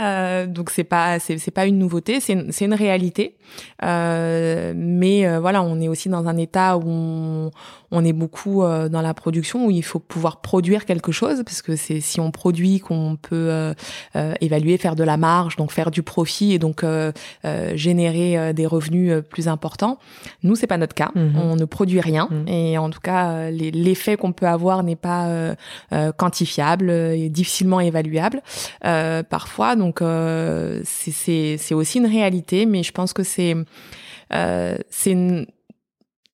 Euh, 0.00 0.46
donc 0.46 0.70
c'est 0.70 0.84
pas 0.84 1.18
c'est 1.18 1.50
pas 1.50 1.66
une 1.66 1.78
nouveauté, 1.78 2.20
c'est 2.20 2.50
c'est 2.50 2.64
une 2.64 2.74
réalité. 2.74 3.36
Euh, 3.82 4.72
mais 4.76 5.26
euh, 5.26 5.40
voilà, 5.40 5.62
on 5.62 5.80
est 5.80 5.88
aussi 5.88 6.08
dans 6.08 6.28
un 6.28 6.36
état 6.36 6.76
où 6.76 6.84
on, 6.86 7.50
on 7.90 8.04
est 8.04 8.12
beaucoup 8.12 8.62
euh, 8.62 8.88
dans 8.88 9.02
la 9.02 9.14
production 9.14 9.66
où 9.66 9.70
il 9.70 9.82
faut 9.82 9.98
pouvoir 9.98 10.40
produire 10.40 10.84
quelque 10.84 11.12
chose 11.12 11.42
parce 11.44 11.62
que 11.62 11.76
c'est 11.76 12.00
si 12.00 12.20
on 12.20 12.30
produit 12.30 12.80
qu'on 12.80 13.16
peut 13.20 13.74
évaluer, 14.40 14.78
faire 14.78 14.96
de 14.96 15.04
la 15.04 15.16
marge, 15.16 15.56
donc 15.56 15.72
faire 15.72 15.90
du 15.90 16.02
profit 16.02 16.52
et 16.52 16.58
donc 16.58 16.84
générer 17.74 18.52
des 18.54 18.66
revenus 18.66 19.22
plus 19.28 19.48
importants. 19.48 19.98
Nous 20.42 20.56
c'est 20.56 20.66
pas 20.66 20.78
notre 20.78 20.94
cas, 20.94 21.10
mhm. 21.14 21.38
on 21.38 21.56
ne 21.56 21.64
produit 21.64 22.00
rien 22.00 22.28
mhm. 22.30 22.48
et 22.48 22.78
en 22.78 22.90
tout 22.90 23.00
cas 23.00 23.50
l'effet 23.50 24.16
qu'on 24.16 24.32
peut 24.32 24.46
avoir 24.46 24.82
n'est 24.82 24.96
pas 24.96 25.54
quantifiable 26.16 26.90
et 26.90 27.28
difficilement 27.28 27.80
évaluable 27.80 28.42
parfois. 29.28 29.76
Donc 29.76 30.00
c'est 30.84 31.74
aussi 31.74 31.98
une 31.98 32.06
réalité, 32.06 32.66
mais 32.66 32.82
je 32.82 32.92
pense 32.92 33.12
que 33.12 33.22
c'est 33.22 33.56
euh, 34.34 34.76
c'est 34.90 35.46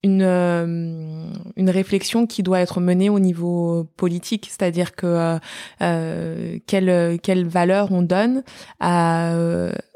une, 0.02 0.10
une, 0.10 0.22
euh, 0.22 1.32
une, 1.56 1.70
réflexion 1.70 2.26
qui 2.26 2.42
doit 2.42 2.60
être 2.60 2.80
menée 2.80 3.10
au 3.10 3.18
niveau 3.18 3.86
politique, 3.96 4.46
c'est-à-dire 4.48 4.94
que 4.94 5.06
euh, 5.06 5.38
euh 5.82 6.58
quelle, 6.66 7.18
quelle 7.20 7.46
valeur 7.46 7.92
on 7.92 8.02
donne 8.02 8.42
à, 8.80 9.34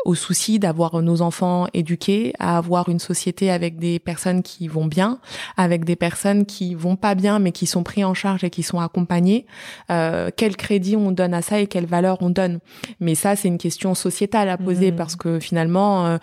au 0.05 0.14
souci 0.14 0.59
d'avoir 0.59 1.00
nos 1.03 1.22
enfants 1.22 1.66
éduqués, 1.74 2.32
à 2.38 2.57
avoir 2.57 2.88
une 2.88 2.98
société 2.98 3.50
avec 3.50 3.78
des 3.78 3.98
personnes 3.98 4.42
qui 4.42 4.68
vont 4.68 4.86
bien, 4.86 5.18
avec 5.57 5.84
des 5.84 5.96
personnes 5.96 6.46
qui 6.46 6.74
vont 6.74 6.96
pas 6.96 7.14
bien 7.14 7.38
mais 7.38 7.53
qui 7.53 7.66
sont 7.66 7.82
pris 7.82 8.05
en 8.05 8.14
charge 8.14 8.44
et 8.44 8.50
qui 8.50 8.62
sont 8.62 8.80
accompagnées. 8.80 9.46
Euh, 9.90 10.30
quel 10.36 10.57
crédit 10.57 10.96
on 10.96 11.12
donne 11.12 11.34
à 11.34 11.42
ça 11.42 11.61
et 11.61 11.66
quelle 11.66 11.86
valeur 11.86 12.18
on 12.20 12.30
donne? 12.30 12.59
Mais 13.00 13.14
ça, 13.14 13.36
c'est 13.36 13.48
une 13.48 13.59
question 13.59 13.94
sociétale 13.94 14.48
à 14.48 14.57
poser 14.57 14.92
mmh. 14.92 14.96
parce 14.96 15.16
que 15.16 15.38
finalement, 15.38 16.18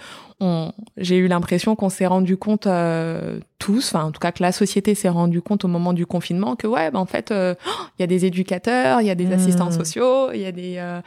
j'ai 0.97 1.17
eu 1.17 1.27
l'impression 1.27 1.75
qu'on 1.75 1.89
s'est 1.89 2.05
rendu 2.05 2.37
compte 2.37 2.65
euh, 2.65 3.39
tous, 3.57 3.93
enfin 3.93 4.05
en 4.05 4.11
tout 4.11 4.19
cas 4.19 4.31
que 4.31 4.41
la 4.41 4.53
société 4.53 4.95
s'est 4.95 5.09
rendu 5.09 5.41
compte 5.41 5.65
au 5.65 5.67
moment 5.67 5.91
du 5.91 6.05
confinement 6.05 6.55
que 6.55 6.65
ouais, 6.65 6.91
ben 6.91 6.99
en 6.99 7.05
fait, 7.05 7.31
euh, 7.31 7.55
il 7.97 8.01
y 8.01 8.03
a 8.03 8.07
des 8.07 8.25
éducateurs, 8.25 9.01
il 9.01 9.07
y 9.07 9.09
a 9.09 9.15
des 9.15 9.25
mmh. 9.25 9.33
assistants 9.33 9.71
sociaux, 9.71 10.31
il 10.33 10.39
y 10.39 10.45
a 10.45 10.53
des 10.53 10.75
euh, 10.77 11.01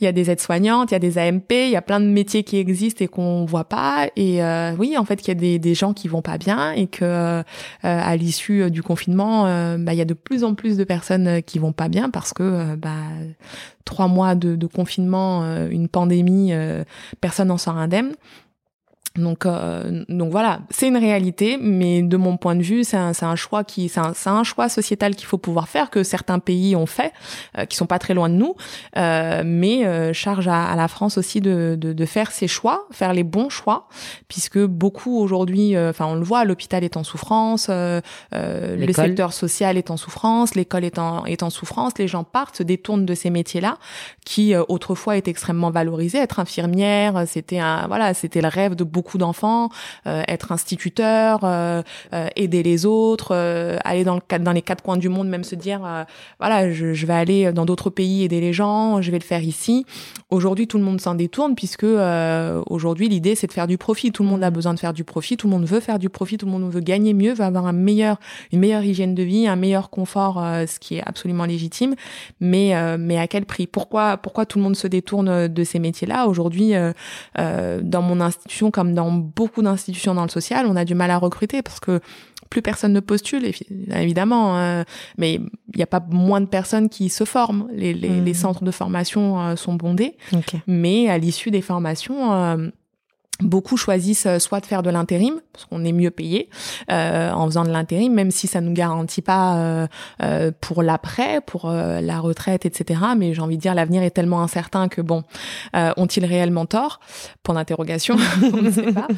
il 0.00 0.04
y 0.04 0.06
a 0.06 0.12
des 0.12 0.30
aides-soignantes, 0.30 0.92
il 0.92 0.94
y 0.94 0.96
a 0.96 1.00
des 1.00 1.18
AMP, 1.18 1.50
il 1.50 1.70
y 1.70 1.76
a 1.76 1.82
plein 1.82 1.98
de 1.98 2.06
métiers 2.06 2.44
qui 2.44 2.58
existent 2.58 3.04
et 3.04 3.08
qu'on 3.08 3.44
voit 3.44 3.64
pas. 3.64 4.08
Et 4.14 4.40
oui, 4.78 4.96
en 4.96 5.04
fait, 5.04 5.16
qu'il 5.16 5.28
y 5.28 5.30
a 5.32 5.40
des, 5.40 5.58
des 5.58 5.74
gens 5.74 5.92
qui 5.92 6.06
vont 6.06 6.22
pas 6.22 6.38
bien 6.38 6.70
et 6.70 6.86
que 6.86 7.42
à 7.82 8.16
l'issue 8.16 8.70
du 8.70 8.82
confinement, 8.84 9.44
bah, 9.78 9.94
il 9.94 9.98
y 9.98 10.00
a 10.00 10.04
de 10.04 10.14
plus 10.14 10.44
en 10.44 10.54
plus 10.54 10.76
de 10.76 10.84
personnes 10.84 11.42
qui 11.42 11.58
vont 11.58 11.72
pas 11.72 11.88
bien 11.88 12.08
parce 12.10 12.32
que 12.32 12.76
bah 12.76 12.90
trois 13.84 14.08
mois 14.08 14.34
de, 14.34 14.54
de 14.54 14.66
confinement, 14.66 15.44
une 15.70 15.88
pandémie, 15.88 16.52
personne 17.20 17.48
n'en 17.48 17.58
sort 17.58 17.78
indemne. 17.78 18.12
Donc, 19.18 19.46
euh, 19.46 20.04
donc 20.08 20.30
voilà, 20.30 20.60
c'est 20.70 20.88
une 20.88 20.96
réalité, 20.96 21.58
mais 21.60 22.02
de 22.02 22.16
mon 22.16 22.36
point 22.36 22.54
de 22.54 22.62
vue, 22.62 22.84
c'est 22.84 22.96
un, 22.96 23.12
un, 23.20 23.36
choix 23.36 23.64
qui, 23.64 23.88
c'est 23.88 24.00
un, 24.00 24.12
un, 24.26 24.44
choix 24.44 24.68
sociétal 24.68 25.14
qu'il 25.14 25.26
faut 25.26 25.38
pouvoir 25.38 25.68
faire, 25.68 25.90
que 25.90 26.02
certains 26.02 26.38
pays 26.38 26.76
ont 26.76 26.86
fait, 26.86 27.12
euh, 27.58 27.64
qui 27.64 27.76
sont 27.76 27.86
pas 27.86 27.98
très 27.98 28.14
loin 28.14 28.28
de 28.28 28.34
nous, 28.34 28.54
euh, 28.96 29.42
mais 29.44 29.86
euh, 29.86 30.12
charge 30.12 30.48
à, 30.48 30.64
à, 30.64 30.76
la 30.76 30.88
France 30.88 31.18
aussi 31.18 31.40
de, 31.40 31.76
de, 31.78 31.92
de, 31.92 32.06
faire 32.06 32.30
ses 32.30 32.48
choix, 32.48 32.86
faire 32.90 33.12
les 33.12 33.24
bons 33.24 33.48
choix, 33.48 33.88
puisque 34.28 34.58
beaucoup 34.58 35.18
aujourd'hui, 35.18 35.76
euh, 35.76 35.90
enfin 35.90 36.06
on 36.06 36.14
le 36.14 36.24
voit, 36.24 36.44
l'hôpital 36.44 36.84
est 36.84 36.96
en 36.96 37.04
souffrance, 37.04 37.68
le 37.68 38.92
secteur 38.92 39.32
social 39.32 39.76
est 39.76 39.90
en 39.90 39.96
souffrance, 39.96 40.54
l'école 40.54 40.84
est 40.84 40.98
en, 40.98 41.24
est 41.24 41.42
en 41.42 41.50
souffrance, 41.50 41.92
les 41.98 42.08
gens 42.08 42.24
partent, 42.24 42.56
se 42.56 42.62
détournent 42.62 43.06
de 43.06 43.14
ces 43.14 43.30
métiers-là, 43.30 43.78
qui 44.24 44.54
autrefois 44.56 45.16
étaient 45.16 45.30
extrêmement 45.30 45.70
valorisés. 45.70 46.18
Être 46.18 46.40
infirmière, 46.40 47.24
c'était 47.26 47.58
un, 47.58 47.86
voilà, 47.86 48.14
c'était 48.14 48.40
le 48.40 48.48
rêve 48.48 48.74
de 48.74 48.84
beaucoup 48.84 49.05
beaucoup 49.06 49.18
d'enfants, 49.18 49.68
être 50.04 50.50
instituteur, 50.50 51.40
aider 52.34 52.62
les 52.64 52.86
autres, 52.86 53.32
aller 53.84 54.02
dans, 54.02 54.16
le, 54.16 54.38
dans 54.40 54.50
les 54.50 54.62
quatre 54.62 54.82
coins 54.82 54.96
du 54.96 55.08
monde, 55.08 55.28
même 55.28 55.44
se 55.44 55.54
dire, 55.54 55.80
voilà, 56.40 56.72
je, 56.72 56.92
je, 56.92 57.06
vais 57.06 57.12
aller 57.14 57.52
dans 57.52 57.64
d'autres 57.64 57.88
pays 57.88 58.24
aider 58.24 58.40
les 58.40 58.52
gens, 58.52 59.00
je 59.00 59.12
vais 59.12 59.18
le 59.18 59.24
faire 59.24 59.44
ici. 59.44 59.86
Aujourd'hui, 60.30 60.66
tout 60.66 60.78
le 60.78 60.82
monde 60.82 61.00
s'en 61.00 61.14
détourne 61.14 61.54
puisque 61.54 61.86
aujourd'hui, 62.66 63.08
l'idée, 63.08 63.36
c'est 63.36 63.46
de 63.46 63.52
faire 63.52 63.68
du 63.68 63.78
profit. 63.78 64.10
Tout 64.10 64.24
le 64.24 64.28
monde 64.28 64.42
a 64.42 64.50
besoin 64.50 64.74
de 64.74 64.80
faire 64.80 64.92
du 64.92 65.04
profit, 65.04 65.36
tout 65.36 65.46
le 65.46 65.52
monde 65.52 65.66
veut 65.66 65.78
faire 65.78 66.00
du 66.00 66.08
profit, 66.08 66.36
tout 66.36 66.46
le 66.46 66.52
monde 66.52 66.68
veut 66.68 66.80
gagner 66.80 67.14
mieux, 67.14 67.32
veut 67.32 67.44
avoir 67.44 67.66
un 67.66 67.72
meilleur, 67.72 68.18
une 68.52 68.58
meilleure 68.58 68.82
hygiène 68.82 69.14
de 69.14 69.22
vie, 69.22 69.46
un 69.46 69.56
meilleur 69.56 69.88
confort, 69.88 70.42
ce 70.66 70.80
qui 70.80 70.96
est 70.96 71.02
absolument 71.06 71.44
légitime. 71.44 71.94
Mais, 72.40 72.74
mais 72.98 73.18
à 73.18 73.28
quel 73.28 73.44
prix? 73.44 73.68
Pourquoi, 73.68 74.16
pourquoi 74.16 74.46
tout 74.46 74.58
le 74.58 74.64
monde 74.64 74.74
se 74.74 74.88
détourne 74.88 75.46
de 75.46 75.64
ces 75.64 75.78
métiers-là? 75.78 76.26
Aujourd'hui, 76.26 76.72
dans 77.36 78.02
mon 78.02 78.20
institution, 78.20 78.72
comme 78.72 78.95
dans 78.96 79.12
beaucoup 79.12 79.62
d'institutions 79.62 80.14
dans 80.14 80.24
le 80.24 80.28
social, 80.28 80.66
on 80.66 80.74
a 80.74 80.84
du 80.84 80.96
mal 80.96 81.12
à 81.12 81.18
recruter 81.18 81.62
parce 81.62 81.78
que 81.78 82.00
plus 82.50 82.62
personne 82.62 82.92
ne 82.92 83.00
postule, 83.00 83.50
évidemment, 83.92 84.56
hein. 84.56 84.84
mais 85.18 85.34
il 85.34 85.76
n'y 85.76 85.82
a 85.82 85.86
pas 85.86 86.04
moins 86.10 86.40
de 86.40 86.46
personnes 86.46 86.88
qui 86.88 87.08
se 87.08 87.24
forment. 87.24 87.68
Les, 87.72 87.92
les, 87.92 88.20
les 88.20 88.32
mmh. 88.32 88.34
centres 88.34 88.64
de 88.64 88.70
formation 88.70 89.40
euh, 89.40 89.56
sont 89.56 89.74
bondés, 89.74 90.16
mais 90.66 91.08
à 91.08 91.18
l'issue 91.18 91.50
des 91.50 91.62
formations, 91.62 92.32
euh, 92.32 92.68
Beaucoup 93.40 93.76
choisissent 93.76 94.26
euh, 94.26 94.38
soit 94.38 94.60
de 94.60 94.66
faire 94.66 94.82
de 94.82 94.88
l'intérim 94.88 95.34
parce 95.52 95.66
qu'on 95.66 95.84
est 95.84 95.92
mieux 95.92 96.10
payé 96.10 96.48
euh, 96.90 97.30
en 97.32 97.46
faisant 97.46 97.64
de 97.64 97.70
l'intérim, 97.70 98.12
même 98.14 98.30
si 98.30 98.46
ça 98.46 98.60
nous 98.60 98.72
garantit 98.72 99.22
pas 99.22 99.86
euh 100.22 100.50
pour 100.60 100.82
l'après, 100.82 101.40
pour 101.40 101.70
la 101.70 102.18
retraite, 102.20 102.66
etc. 102.66 103.00
Mais 103.16 103.34
j'ai 103.34 103.40
envie 103.40 103.56
de 103.56 103.62
dire 103.62 103.74
l'avenir 103.74 104.02
est 104.02 104.10
tellement 104.10 104.42
incertain 104.42 104.88
que 104.88 105.00
bon, 105.00 105.22
ont-ils 105.74 106.24
réellement 106.24 106.66
tort? 106.66 107.00
Point 107.42 107.54
d'interrogation, 107.54 108.16
on 108.42 108.62
ne 108.62 108.70
sait 108.70 108.92
pas. 108.92 109.08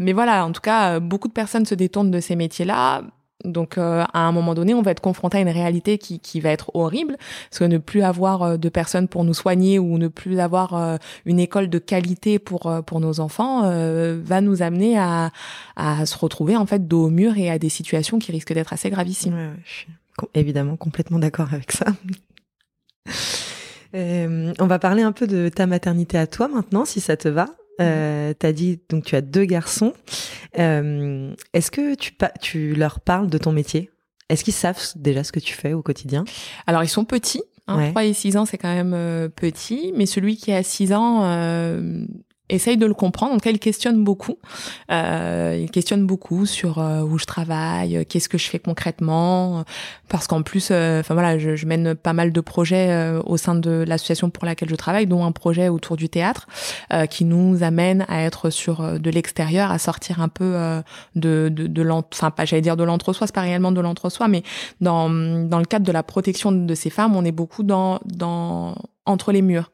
mais 0.00 0.12
voilà, 0.12 0.44
en 0.44 0.52
tout 0.52 0.60
cas, 0.60 1.00
beaucoup 1.00 1.28
de 1.28 1.32
personnes 1.32 1.66
se 1.66 1.74
détournent 1.74 2.10
de 2.10 2.20
ces 2.20 2.36
métiers-là 2.36 3.02
donc 3.44 3.78
euh, 3.78 4.04
à 4.12 4.20
un 4.20 4.32
moment 4.32 4.54
donné, 4.54 4.74
on 4.74 4.82
va 4.82 4.90
être 4.90 5.00
confronté 5.00 5.38
à 5.38 5.40
une 5.40 5.48
réalité 5.48 5.98
qui, 5.98 6.20
qui 6.20 6.40
va 6.40 6.50
être 6.50 6.70
horrible, 6.74 7.16
parce 7.50 7.60
que 7.60 7.64
ne 7.64 7.78
plus 7.78 8.02
avoir 8.02 8.42
euh, 8.42 8.56
de 8.56 8.68
personnes 8.68 9.08
pour 9.08 9.24
nous 9.24 9.34
soigner 9.34 9.78
ou 9.78 9.98
ne 9.98 10.08
plus 10.08 10.40
avoir 10.40 10.74
euh, 10.74 10.96
une 11.24 11.38
école 11.38 11.68
de 11.68 11.78
qualité 11.78 12.38
pour 12.38 12.72
pour 12.86 13.00
nos 13.00 13.20
enfants 13.20 13.62
va 13.64 14.40
nous 14.40 14.62
amener 14.62 14.98
à, 14.98 15.30
à 15.76 16.06
se 16.06 16.16
retrouver 16.16 16.56
en 16.56 16.66
fait 16.66 16.88
dos 16.88 17.06
au 17.06 17.10
mur 17.10 17.36
et 17.36 17.50
à 17.50 17.58
des 17.58 17.68
situations 17.68 18.18
qui 18.18 18.32
risquent 18.32 18.52
d'être 18.52 18.72
assez 18.72 18.90
gravissimes. 18.90 19.54
Je 19.64 19.72
suis 19.72 19.88
évidemment 20.34 20.76
complètement 20.76 21.18
d'accord 21.18 21.48
avec 21.52 21.72
ça. 21.72 21.86
on 23.94 24.66
va 24.66 24.78
parler 24.78 25.02
un 25.02 25.12
peu 25.12 25.26
de 25.26 25.48
ta 25.48 25.66
maternité 25.66 26.18
à 26.18 26.26
toi 26.26 26.48
maintenant, 26.48 26.84
si 26.84 27.00
ça 27.00 27.16
te 27.16 27.28
va. 27.28 27.48
Euh, 27.80 28.32
as 28.42 28.52
dit 28.52 28.80
donc 28.88 29.04
tu 29.04 29.16
as 29.16 29.20
deux 29.20 29.44
garçons. 29.44 29.92
Euh, 30.58 31.34
Est-ce 31.52 31.70
que 31.70 31.94
tu, 31.94 32.12
tu 32.40 32.74
leur 32.74 33.00
parles 33.00 33.28
de 33.28 33.38
ton 33.38 33.52
métier? 33.52 33.90
Est-ce 34.28 34.44
qu'ils 34.44 34.54
savent 34.54 34.80
déjà 34.96 35.24
ce 35.24 35.32
que 35.32 35.40
tu 35.40 35.54
fais 35.54 35.72
au 35.72 35.82
quotidien? 35.82 36.24
Alors 36.66 36.82
ils 36.84 36.88
sont 36.88 37.04
petits. 37.04 37.42
Hein, 37.66 37.90
3 37.90 38.04
et 38.04 38.12
6 38.12 38.36
ans, 38.36 38.44
c'est 38.44 38.58
quand 38.58 38.72
même 38.74 38.92
euh, 38.94 39.28
petit, 39.30 39.92
mais 39.96 40.04
celui 40.04 40.36
qui 40.36 40.52
a 40.52 40.62
6 40.62 40.92
ans, 40.92 41.24
euh, 41.24 42.04
essaye 42.50 42.76
de 42.76 42.84
le 42.86 42.94
comprendre. 42.94 43.32
En 43.32 43.36
tout 43.36 43.42
cas, 43.42 43.50
il 43.50 43.58
questionne 43.58 44.04
beaucoup. 44.04 44.36
Euh, 44.90 45.58
il 45.58 45.70
questionne 45.70 46.06
beaucoup 46.06 46.44
sur 46.44 46.78
euh, 46.78 47.00
où 47.00 47.18
je 47.18 47.24
travaille, 47.24 47.96
euh, 47.96 48.04
qu'est-ce 48.06 48.28
que 48.28 48.36
je 48.36 48.48
fais 48.48 48.58
concrètement, 48.58 49.64
parce 50.08 50.26
qu'en 50.26 50.42
plus, 50.42 50.68
euh, 50.70 51.00
enfin 51.00 51.14
voilà, 51.14 51.38
je, 51.38 51.56
je, 51.56 51.66
mène 51.66 51.94
pas 51.94 52.12
mal 52.12 52.32
de 52.32 52.40
projets 52.40 53.18
au 53.24 53.36
sein 53.38 53.54
de 53.54 53.84
l'association 53.86 54.28
pour 54.28 54.44
laquelle 54.44 54.68
je 54.68 54.74
travaille, 54.74 55.06
dont 55.06 55.24
un 55.24 55.32
projet 55.32 55.68
autour 55.68 55.96
du 55.96 56.08
théâtre 56.08 56.46
qui 57.10 57.24
nous 57.24 57.62
amène 57.62 58.04
à 58.08 58.22
être 58.22 58.50
sur 58.50 59.00
de 59.00 59.10
l'extérieur, 59.10 59.70
à 59.70 59.78
sortir 59.78 60.20
un 60.20 60.28
peu 60.28 60.54
de 61.14 61.48
de, 61.48 61.66
de 61.66 61.90
enfin 61.90 62.30
pas 62.30 62.44
j'allais 62.44 62.62
dire 62.62 62.76
de 62.76 62.84
l'entre-soi, 62.84 63.26
c'est 63.26 63.34
pas 63.34 63.40
réellement 63.40 63.72
de 63.72 63.80
l'entre-soi, 63.80 64.28
mais 64.28 64.42
dans 64.80 65.08
dans 65.08 65.58
le 65.58 65.64
cadre 65.64 65.86
de 65.86 65.92
la 65.92 66.02
protection 66.02 66.52
de 66.52 66.74
ces 66.74 66.90
femmes, 66.90 67.16
on 67.16 67.24
est 67.24 67.32
beaucoup 67.32 67.62
dans 67.62 68.00
dans 68.04 68.74
entre 69.06 69.32
les 69.32 69.42
murs 69.42 69.70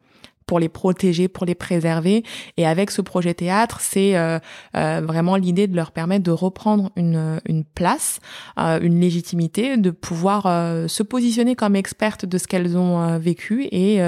pour 0.51 0.59
les 0.59 0.69
protéger, 0.69 1.29
pour 1.29 1.47
les 1.47 1.55
préserver. 1.55 2.25
Et 2.57 2.67
avec 2.67 2.91
ce 2.91 3.03
projet 3.03 3.35
théâtre, 3.35 3.79
c'est 3.81 4.17
euh, 4.17 4.41
euh, 4.77 5.01
vraiment 5.01 5.37
l'idée 5.37 5.69
de 5.69 5.77
leur 5.77 5.93
permettre 5.93 6.25
de 6.25 6.33
reprendre 6.33 6.91
une, 6.97 7.41
une 7.47 7.63
place, 7.63 8.19
euh, 8.59 8.81
une 8.83 8.99
légitimité, 8.99 9.77
de 9.77 9.93
pouvoir 9.93 10.43
se 10.89 11.03
positionner 11.05 11.55
comme 11.55 11.77
expertes 11.77 12.27
de 12.27 12.37
ce 12.37 12.49
qu'elles 12.49 12.77
ont 12.77 13.17
vécu 13.19 13.69
et 13.71 14.01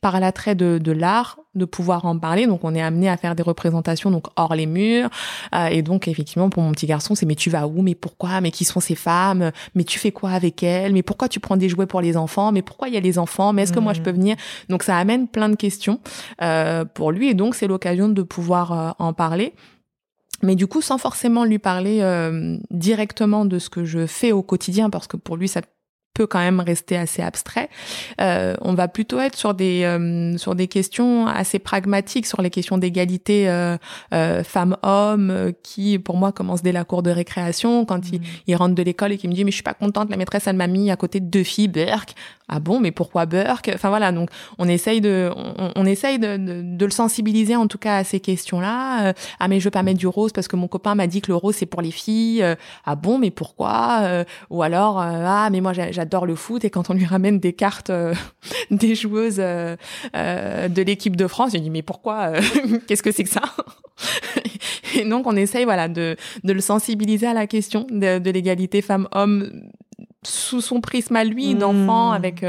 par 0.00 0.18
l'attrait 0.20 0.54
de, 0.54 0.78
de 0.78 0.92
l'art 0.92 1.36
de 1.54 1.64
pouvoir 1.64 2.04
en 2.04 2.18
parler. 2.18 2.46
Donc 2.46 2.64
on 2.64 2.74
est 2.74 2.82
amené 2.82 3.08
à 3.08 3.16
faire 3.16 3.34
des 3.34 3.42
représentations 3.42 4.10
donc 4.10 4.26
hors 4.36 4.54
les 4.54 4.66
murs. 4.66 5.10
Euh, 5.54 5.66
et 5.66 5.82
donc 5.82 6.08
effectivement 6.08 6.50
pour 6.50 6.62
mon 6.62 6.72
petit 6.72 6.86
garçon 6.86 7.14
c'est 7.14 7.26
mais 7.26 7.34
tu 7.34 7.50
vas 7.50 7.66
où? 7.66 7.82
Mais 7.82 7.94
pourquoi? 7.94 8.40
Mais 8.40 8.50
qui 8.50 8.64
sont 8.64 8.80
ces 8.80 8.94
femmes? 8.94 9.50
Mais 9.74 9.84
tu 9.84 9.98
fais 9.98 10.12
quoi 10.12 10.30
avec 10.30 10.62
elles? 10.62 10.92
Mais 10.92 11.02
pourquoi 11.02 11.28
tu 11.28 11.40
prends 11.40 11.56
des 11.56 11.68
jouets 11.68 11.86
pour 11.86 12.00
les 12.00 12.16
enfants? 12.16 12.52
Mais 12.52 12.62
pourquoi 12.62 12.88
il 12.88 12.94
y 12.94 12.96
a 12.96 13.00
les 13.00 13.18
enfants? 13.18 13.52
Mais 13.52 13.62
est-ce 13.62 13.72
que 13.72 13.80
moi 13.80 13.92
je 13.92 14.00
peux 14.00 14.12
mmh. 14.12 14.16
venir? 14.16 14.36
Donc 14.68 14.82
ça 14.82 14.96
amène 14.96 15.26
plein 15.28 15.48
de 15.48 15.56
questions 15.56 16.00
euh, 16.42 16.84
pour 16.84 17.12
lui. 17.12 17.28
Et 17.28 17.34
donc 17.34 17.54
c'est 17.54 17.66
l'occasion 17.66 18.08
de 18.08 18.22
pouvoir 18.22 18.72
euh, 18.72 18.90
en 18.98 19.12
parler. 19.12 19.54
Mais 20.42 20.54
du 20.54 20.66
coup 20.66 20.80
sans 20.80 20.98
forcément 20.98 21.44
lui 21.44 21.58
parler 21.58 21.98
euh, 22.00 22.56
directement 22.70 23.44
de 23.44 23.58
ce 23.58 23.68
que 23.68 23.84
je 23.84 24.06
fais 24.06 24.32
au 24.32 24.42
quotidien 24.42 24.88
parce 24.88 25.06
que 25.06 25.16
pour 25.16 25.36
lui 25.36 25.48
ça 25.48 25.60
peut 26.14 26.26
quand 26.26 26.40
même 26.40 26.60
rester 26.60 26.96
assez 26.96 27.22
abstrait. 27.22 27.68
Euh, 28.20 28.54
on 28.62 28.74
va 28.74 28.88
plutôt 28.88 29.20
être 29.20 29.36
sur 29.36 29.54
des 29.54 29.84
euh, 29.84 30.36
sur 30.38 30.54
des 30.54 30.66
questions 30.66 31.26
assez 31.26 31.58
pragmatiques, 31.58 32.26
sur 32.26 32.42
les 32.42 32.50
questions 32.50 32.78
d'égalité 32.78 33.48
euh, 33.48 33.76
euh 34.12 34.42
femmes-hommes, 34.42 35.30
euh, 35.30 35.52
qui 35.62 35.98
pour 35.98 36.16
moi 36.16 36.32
commence 36.32 36.62
dès 36.62 36.72
la 36.72 36.84
cour 36.84 37.02
de 37.02 37.10
récréation, 37.10 37.84
quand 37.84 38.10
il, 38.12 38.20
mmh. 38.20 38.24
il, 38.48 38.56
rentre 38.56 38.74
de 38.74 38.82
l'école 38.82 39.12
et 39.12 39.18
qu'il 39.18 39.30
me 39.30 39.34
dit 39.34 39.44
mais 39.44 39.52
je 39.52 39.56
suis 39.56 39.62
pas 39.62 39.74
contente, 39.74 40.10
la 40.10 40.16
maîtresse 40.16 40.46
elle 40.46 40.56
m'a 40.56 40.66
mis 40.66 40.90
à 40.90 40.96
côté 40.96 41.20
de 41.20 41.26
deux 41.26 41.44
filles, 41.44 41.68
Burke. 41.68 42.14
Ah 42.48 42.58
bon, 42.58 42.80
mais 42.80 42.90
pourquoi 42.90 43.26
Burke? 43.26 43.70
Enfin 43.72 43.90
voilà, 43.90 44.10
donc 44.10 44.28
on 44.58 44.66
essaye 44.66 45.00
de 45.00 45.30
on, 45.36 45.70
on 45.76 45.86
essaye 45.86 46.18
de, 46.18 46.36
de, 46.36 46.62
de, 46.76 46.84
le 46.84 46.90
sensibiliser 46.90 47.54
en 47.54 47.68
tout 47.68 47.78
cas 47.78 47.98
à 47.98 48.04
ces 48.04 48.18
questions-là. 48.18 49.14
ah 49.38 49.48
mais 49.48 49.60
je 49.60 49.64
veux 49.64 49.70
pas 49.70 49.84
mettre 49.84 50.00
du 50.00 50.08
rose 50.08 50.32
parce 50.32 50.48
que 50.48 50.56
mon 50.56 50.66
copain 50.66 50.96
m'a 50.96 51.06
dit 51.06 51.20
que 51.20 51.28
le 51.30 51.36
rose 51.36 51.54
c'est 51.54 51.66
pour 51.66 51.82
les 51.82 51.92
filles. 51.92 52.44
ah 52.84 52.96
bon, 52.96 53.18
mais 53.18 53.30
pourquoi? 53.30 54.24
Ou 54.50 54.64
alors 54.64 54.98
ah 54.98 55.48
mais 55.52 55.60
moi 55.60 55.72
j'ai 55.72 55.99
j'adore 56.00 56.24
le 56.24 56.34
foot 56.34 56.64
et 56.64 56.70
quand 56.70 56.88
on 56.88 56.94
lui 56.94 57.04
ramène 57.04 57.38
des 57.38 57.52
cartes 57.52 57.90
euh, 57.90 58.14
des 58.70 58.94
joueuses 58.94 59.36
euh, 59.38 59.76
euh, 60.16 60.68
de 60.68 60.82
l'équipe 60.82 61.14
de 61.14 61.26
France, 61.26 61.50
il 61.52 61.60
dit 61.60 61.70
mais 61.70 61.82
pourquoi 61.82 62.32
Qu'est-ce 62.86 63.02
que 63.02 63.12
c'est 63.12 63.24
que 63.24 63.30
ça? 63.30 63.42
Et 64.96 65.04
donc 65.04 65.26
on 65.26 65.36
essaye 65.36 65.64
voilà 65.64 65.88
de, 65.88 66.16
de 66.42 66.52
le 66.52 66.60
sensibiliser 66.60 67.26
à 67.26 67.34
la 67.34 67.46
question 67.46 67.86
de, 67.90 68.18
de 68.18 68.30
l'égalité 68.30 68.80
femmes-hommes 68.80 69.68
sous 70.22 70.60
son 70.60 70.80
prisme 70.80 71.16
à 71.16 71.24
lui 71.24 71.54
d'enfant 71.54 72.10
mmh. 72.10 72.14
avec 72.14 72.44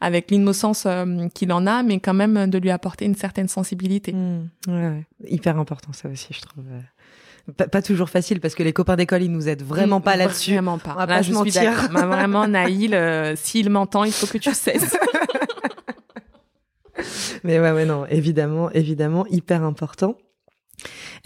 avec 0.00 0.30
l'innocence 0.30 0.86
qu'il 1.34 1.52
en 1.52 1.66
a 1.66 1.82
mais 1.82 1.98
quand 1.98 2.14
même 2.14 2.48
de 2.48 2.58
lui 2.58 2.70
apporter 2.70 3.04
une 3.04 3.16
certaine 3.16 3.48
sensibilité. 3.48 4.12
Mmh. 4.12 4.48
Ouais, 4.68 4.74
ouais. 4.74 5.06
Hyper 5.26 5.58
important 5.58 5.92
ça 5.92 6.08
aussi 6.08 6.28
je 6.30 6.40
trouve 6.40 6.64
pas, 7.56 7.82
toujours 7.82 8.08
facile 8.08 8.40
parce 8.40 8.54
que 8.54 8.62
les 8.62 8.72
copains 8.72 8.96
d'école 8.96 9.22
ils 9.22 9.30
nous 9.30 9.48
aident 9.48 9.62
vraiment 9.62 10.00
pas 10.00 10.16
là-dessus. 10.16 10.52
Vraiment 10.52 10.78
pas. 10.78 10.92
On 10.92 10.98
va 10.98 11.06
pas 11.06 11.22
je 11.22 11.32
mentir. 11.32 11.72
vraiment 11.90 12.46
Naïl, 12.46 12.94
euh, 12.94 13.34
s'il 13.36 13.70
m'entend, 13.70 14.04
il 14.04 14.12
faut 14.12 14.26
que 14.26 14.38
tu 14.38 14.52
cesses. 14.54 14.96
Mais 17.44 17.58
ouais, 17.58 17.72
ouais, 17.72 17.84
non, 17.84 18.06
évidemment, 18.06 18.70
évidemment, 18.70 19.26
hyper 19.26 19.64
important. 19.64 20.16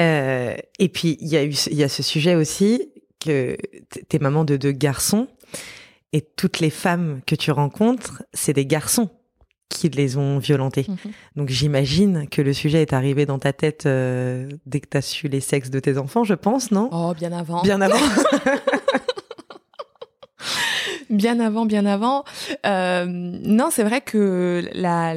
Euh, 0.00 0.56
et 0.78 0.88
puis 0.88 1.18
il 1.20 1.28
y 1.28 1.36
a 1.36 1.44
eu, 1.44 1.50
il 1.50 1.76
y 1.76 1.82
a 1.82 1.88
ce 1.88 2.02
sujet 2.02 2.34
aussi 2.34 2.90
que 3.20 3.56
t'es 4.08 4.18
maman 4.18 4.44
de 4.44 4.56
deux 4.56 4.72
garçons 4.72 5.28
et 6.12 6.22
toutes 6.22 6.60
les 6.60 6.70
femmes 6.70 7.20
que 7.26 7.34
tu 7.34 7.50
rencontres, 7.50 8.22
c'est 8.32 8.52
des 8.52 8.66
garçons 8.66 9.10
qui 9.68 9.88
les 9.88 10.16
ont 10.16 10.38
violentés. 10.38 10.86
Mhm. 10.88 11.12
Donc 11.36 11.48
j'imagine 11.48 12.28
que 12.28 12.42
le 12.42 12.52
sujet 12.52 12.82
est 12.82 12.92
arrivé 12.92 13.26
dans 13.26 13.38
ta 13.38 13.52
tête 13.52 13.86
euh, 13.86 14.48
dès 14.64 14.80
que 14.80 14.88
tu 14.88 14.96
as 14.96 15.02
su 15.02 15.28
les 15.28 15.40
sexes 15.40 15.70
de 15.70 15.80
tes 15.80 15.98
enfants, 15.98 16.24
je 16.24 16.34
pense, 16.34 16.70
non? 16.70 16.88
Oh, 16.92 17.12
bien 17.14 17.32
avant. 17.32 17.62
Bien 17.62 17.80
avant. 17.80 17.96
bien 21.10 21.40
avant, 21.40 21.66
bien 21.66 21.86
avant. 21.86 22.24
Euh, 22.64 23.06
non, 23.06 23.68
c'est 23.70 23.84
vrai 23.84 24.00
que 24.00 24.68
la 24.72 25.14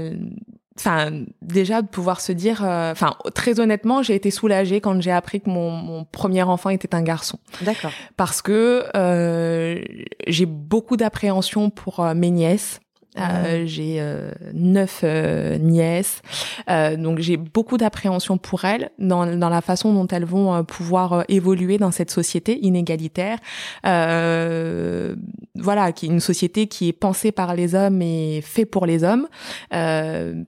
enfin 0.77 1.11
déjà 1.41 1.81
de 1.81 1.87
pouvoir 1.87 2.21
se 2.21 2.31
dire 2.31 2.63
euh, 2.63 2.93
enfin 2.93 3.13
très 3.35 3.59
honnêtement 3.59 4.01
j'ai 4.01 4.15
été 4.15 4.31
soulagée 4.31 4.79
quand 4.79 5.01
j'ai 5.01 5.11
appris 5.11 5.41
que 5.41 5.49
mon, 5.49 5.71
mon, 5.71 6.05
premier 6.05 6.41
enfant 6.43 6.69
était 6.69 6.95
un 6.95 7.01
garçon 7.01 7.37
d'accord 7.63 7.91
parce 8.15 8.41
que 8.41 8.85
euh, 8.95 9.81
j'ai 10.25 10.45
beaucoup 10.45 10.95
d'appréhension 10.95 11.69
pour 11.69 12.01
mes 12.15 12.31
nièces 12.31 12.79
Euh, 13.17 13.63
j'ai 13.65 13.97
euh, 13.99 14.31
neuf 14.53 15.01
euh, 15.03 15.57
nièces, 15.57 16.21
donc 16.67 17.17
j'ai 17.19 17.37
beaucoup 17.37 17.77
d'appréhension 17.77 18.37
pour 18.37 18.65
elles 18.65 18.91
dans, 18.99 19.25
dans 19.35 19.49
la 19.49 19.61
façon 19.61 19.93
dont 19.93 20.05
elles 20.07 20.25
vont 20.25 20.63
pouvoir 20.63 21.23
évoluer 21.27 21.79
dans 21.79 21.89
cette 21.89 22.11
société 22.11 22.59
inégalitaire. 22.63 23.39
voilà, 25.55 25.91
qui 25.91 26.05
est 26.05 26.09
une 26.09 26.19
société 26.19 26.67
qui 26.67 26.89
est 26.89 26.93
pensée 26.93 27.31
par 27.31 27.55
les 27.55 27.73
hommes 27.73 28.01
et 28.01 28.41
fait 28.41 28.65
pour 28.65 28.85
les 28.85 29.03
hommes. 29.03 29.27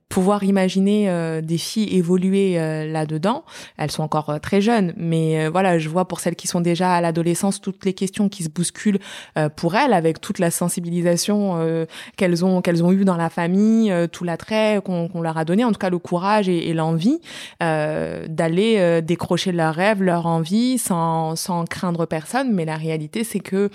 pouvoir 0.10 0.44
imaginer 0.44 1.42
des 1.42 1.58
filles 1.58 1.96
évoluer 1.96 2.56
là-dedans. 2.88 3.44
Elles 3.78 3.92
sont 3.92 4.04
encore 4.04 4.40
très 4.42 4.62
jeunes, 4.62 4.94
mais 4.98 5.48
voilà, 5.50 5.80
je 5.80 5.90
vois 5.90 6.08
pour 6.08 6.20
celles 6.20 6.36
qui 6.36 6.48
sont 6.48 6.62
déjà 6.62 6.94
à 6.94 7.02
l'adolescence 7.02 7.60
toutes 7.60 7.84
les 7.86 7.94
questions 7.94 8.30
qui 8.30 8.44
se 8.44 8.50
bousculent 8.50 9.00
pour 9.56 9.76
elles, 9.76 9.94
avec 9.94 10.22
toute 10.22 10.38
la 10.38 10.52
sensibilisation 10.52 11.88
qu'elles 12.16 12.46
ont 12.46 12.51
qu'elles 12.60 12.84
ont 12.84 12.92
eu 12.92 13.06
dans 13.06 13.16
la 13.16 13.30
famille, 13.30 13.90
euh, 13.92 14.08
tout 14.08 14.26
l'attrait 14.26 14.82
qu'on 14.84 15.22
leur 15.22 15.38
a 15.38 15.46
donné, 15.46 15.64
en 15.64 15.72
tout 15.72 15.80
cas 15.80 15.90
le 15.90 16.00
courage 16.00 16.50
et, 16.50 16.74
l'envie 16.74 17.22
euh, 17.64 18.26
d'aller 18.28 18.76
euh, 18.80 19.00
décrocher 19.00 19.54
leurs 19.54 19.74
rêves, 19.74 20.04
leur 20.04 20.26
envie, 20.26 20.78
sans, 20.78 21.38
sans 21.38 21.64
craindre 21.66 22.06
personne. 22.06 22.52
Mais 22.52 22.66
la 22.66 22.76
réalité, 22.76 23.24
c'est 23.24 23.40
que 23.40 23.70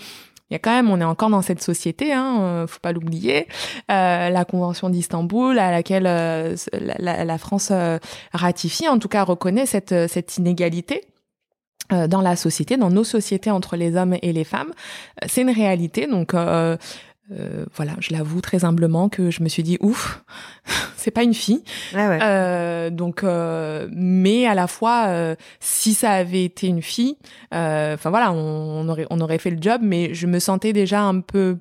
il 0.50 0.54
y 0.54 0.56
a 0.56 0.60
quand 0.60 0.70
même, 0.70 0.90
on 0.90 1.00
est 1.00 1.04
encore 1.04 1.30
dans 1.30 1.42
cette 1.42 1.60
société, 1.60 2.12
hein, 2.12 2.66
faut 2.68 2.78
pas 2.78 2.92
l'oublier, 2.92 3.48
la 3.88 4.44
Convention 4.44 4.90
d'Istanbul 4.90 5.58
à 5.58 5.72
laquelle 5.72 6.04
la, 6.04 7.38
France 7.38 7.72
ratifie, 8.32 8.86
en 8.86 9.00
tout 9.00 9.08
cas 9.08 9.24
reconnaît 9.24 9.66
cette, 9.66 10.06
cette 10.06 10.36
inégalité 10.36 11.02
dans 11.90 12.20
la 12.20 12.36
société, 12.36 12.76
dans 12.76 12.90
nos 12.90 13.02
sociétés 13.02 13.50
entre 13.50 13.74
les 13.74 13.96
hommes 13.96 14.14
et 14.22 14.32
les 14.32 14.44
femmes. 14.44 14.72
C'est 15.26 15.42
une 15.42 15.50
réalité, 15.50 16.06
donc 16.06 16.32
euh, 17.32 17.64
voilà, 17.74 17.94
je 17.98 18.12
l'avoue 18.12 18.40
très 18.40 18.64
humblement 18.64 19.08
que 19.08 19.30
je 19.30 19.42
me 19.42 19.48
suis 19.48 19.62
dit 19.64 19.78
ouf, 19.80 20.22
c'est 20.96 21.10
pas 21.10 21.22
une 21.22 21.34
fille. 21.34 21.62
Euh, 21.94 22.90
donc, 22.90 23.24
euh, 23.24 23.88
mais 23.92 24.46
à 24.46 24.54
la 24.54 24.66
fois, 24.66 25.06
euh, 25.08 25.34
si 25.58 25.94
ça 25.94 26.12
avait 26.12 26.44
été 26.44 26.68
une 26.68 26.82
fille, 26.82 27.16
enfin 27.52 28.10
voilà, 28.10 28.32
on, 28.32 28.88
aurait 28.88 29.06
on 29.10 29.20
aurait 29.20 29.38
fait 29.38 29.50
le 29.50 29.58
job, 29.60 29.80
mais 29.82 30.14
je 30.14 30.26
me 30.26 30.38
sentais 30.38 30.72
déjà 30.72 31.02
un 31.02 31.20
peu 31.20 31.58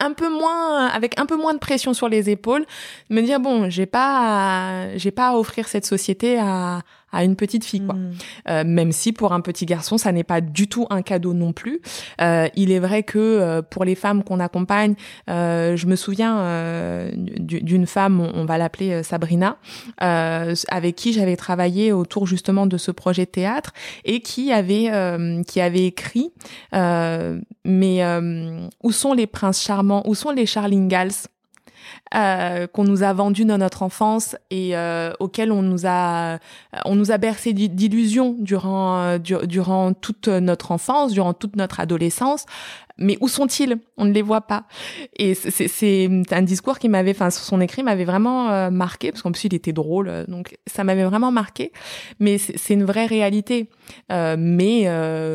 un 0.00 0.12
peu 0.12 0.28
moins 0.28 0.86
avec 0.86 1.20
un 1.20 1.26
peu 1.26 1.36
moins 1.36 1.54
de 1.54 1.58
pression 1.58 1.94
sur 1.94 2.08
les 2.08 2.30
épaules 2.30 2.64
me 3.10 3.20
dire 3.20 3.38
bon 3.38 3.70
j'ai 3.70 3.86
pas 3.86 4.96
j'ai 4.96 5.12
pas 5.12 5.28
à 5.28 5.34
offrir 5.34 5.68
cette 5.68 5.86
société 5.86 6.38
à 6.40 6.80
à 7.12 7.24
une 7.24 7.36
petite 7.36 7.64
fille, 7.64 7.84
quoi. 7.84 7.94
Mm. 7.94 8.12
Euh, 8.48 8.64
même 8.64 8.92
si 8.92 9.12
pour 9.12 9.32
un 9.32 9.40
petit 9.40 9.66
garçon, 9.66 9.98
ça 9.98 10.12
n'est 10.12 10.24
pas 10.24 10.40
du 10.40 10.66
tout 10.66 10.86
un 10.90 11.02
cadeau 11.02 11.34
non 11.34 11.52
plus. 11.52 11.80
Euh, 12.20 12.48
il 12.56 12.72
est 12.72 12.78
vrai 12.78 13.02
que 13.02 13.18
euh, 13.18 13.62
pour 13.62 13.84
les 13.84 13.94
femmes 13.94 14.24
qu'on 14.24 14.40
accompagne, 14.40 14.94
euh, 15.30 15.76
je 15.76 15.86
me 15.86 15.96
souviens 15.96 16.38
euh, 16.38 17.10
d'une 17.14 17.86
femme, 17.86 18.20
on, 18.20 18.44
va 18.44 18.58
l'appeler 18.58 19.02
Sabrina, 19.02 19.56
avec 19.98 20.96
qui 20.96 21.12
j'avais 21.12 21.36
travaillé 21.36 21.92
autour 21.92 22.26
justement 22.26 22.66
de 22.66 22.76
ce 22.76 22.90
projet 22.90 23.24
de 23.24 23.30
théâtre 23.30 23.72
et 24.04 24.20
qui 24.20 24.52
avait 24.52 24.90
qui 25.46 25.60
avait 25.60 25.86
écrit 25.86 26.32
mais 27.64 28.02
où 28.82 28.92
sont 28.92 29.12
les 29.12 29.26
princes 29.26 29.62
charmants, 29.62 30.02
où 30.06 30.14
sont 30.14 30.30
les 30.30 30.46
Charlingals 30.46 31.28
euh, 32.14 32.66
qu'on 32.66 32.84
nous 32.84 33.02
a 33.02 33.12
vendu 33.12 33.44
dans 33.44 33.58
notre 33.58 33.82
enfance 33.82 34.36
et 34.50 34.76
euh, 34.76 35.12
auquel 35.18 35.50
on 35.50 35.62
nous 35.62 35.86
a 35.86 36.38
on 36.84 36.94
nous 36.94 37.10
a 37.10 37.18
bercé 37.18 37.54
d'illusions 37.54 38.36
durant 38.38 38.98
euh, 38.98 39.18
durant 39.18 39.94
toute 39.94 40.28
notre 40.28 40.72
enfance, 40.72 41.12
durant 41.12 41.32
toute 41.32 41.56
notre 41.56 41.80
adolescence 41.80 42.44
mais 42.98 43.16
où 43.20 43.28
sont-ils? 43.28 43.76
On 43.96 44.04
ne 44.04 44.12
les 44.12 44.22
voit 44.22 44.42
pas. 44.42 44.64
Et 45.16 45.34
c'est 45.34 46.08
un 46.30 46.42
discours 46.42 46.78
qui 46.78 46.88
m'avait, 46.88 47.12
enfin, 47.12 47.30
son 47.30 47.60
écrit 47.60 47.82
m'avait 47.82 48.04
vraiment 48.04 48.50
euh, 48.50 48.70
marqué, 48.70 49.10
parce 49.10 49.22
qu'en 49.22 49.32
plus 49.32 49.44
il 49.44 49.54
était 49.54 49.72
drôle, 49.72 50.08
euh, 50.08 50.24
donc 50.26 50.56
ça 50.66 50.84
m'avait 50.84 51.04
vraiment 51.04 51.32
marqué. 51.32 51.72
Mais 52.20 52.38
c'est 52.38 52.74
une 52.74 52.84
vraie 52.84 53.06
réalité. 53.06 53.68
Euh, 54.10 54.36
mais 54.38 54.88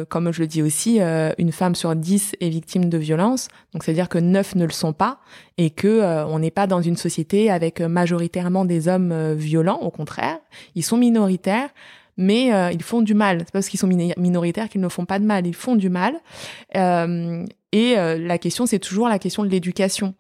comme 0.10 0.32
je 0.32 0.42
le 0.42 0.48
dis 0.48 0.62
aussi, 0.62 1.00
une 1.38 1.52
femme 1.52 1.76
sur 1.76 1.96
dix 1.96 2.34
est 2.40 2.50
victime 2.50 2.90
de 2.90 2.98
violence, 2.98 3.48
donc 3.74 3.84
c'est-à-dire 3.84 4.10
que 4.10 4.18
neuf 4.18 4.56
ne 4.56 4.66
le 4.66 4.72
sont 4.72 4.94
pas, 4.94 5.20
et 5.58 5.70
que 5.70 6.26
on 6.26 6.40
n'est 6.40 6.52
pas 6.52 6.68
dans 6.68 6.82
une 6.82 6.98
société 6.98 7.50
avec 7.50 7.82
majoritairement 7.82 8.66
des 8.66 8.88
hommes 8.88 9.34
violents. 9.34 9.80
Au 9.82 9.92
contraire, 9.92 10.40
ils 10.76 10.84
sont 10.84 10.98
minoritaires 10.98 11.70
mais 12.18 12.54
euh, 12.54 12.72
ils 12.72 12.84
font 12.84 13.02
du 13.02 13.14
mal. 13.14 13.40
C'est 13.46 13.52
parce 13.52 13.70
qu'ils 13.70 13.80
sont 13.80 13.88
minoritaires 13.88 14.70
qu'ils 14.70 14.82
ne 14.82 14.90
font 14.90 15.06
pas 15.06 15.20
de 15.20 15.26
mal, 15.26 15.48
ils 15.48 15.56
font 15.56 15.76
du 15.76 15.90
mal. 15.90 16.16
Euh, 16.76 17.46
et 17.72 17.98
euh, 17.98 18.18
la 18.18 18.38
question, 18.38 18.66
c'est 18.66 18.80
toujours 18.80 19.08
la 19.08 19.20
question 19.20 19.44
de 19.44 19.50
l'éducation. 19.50 20.16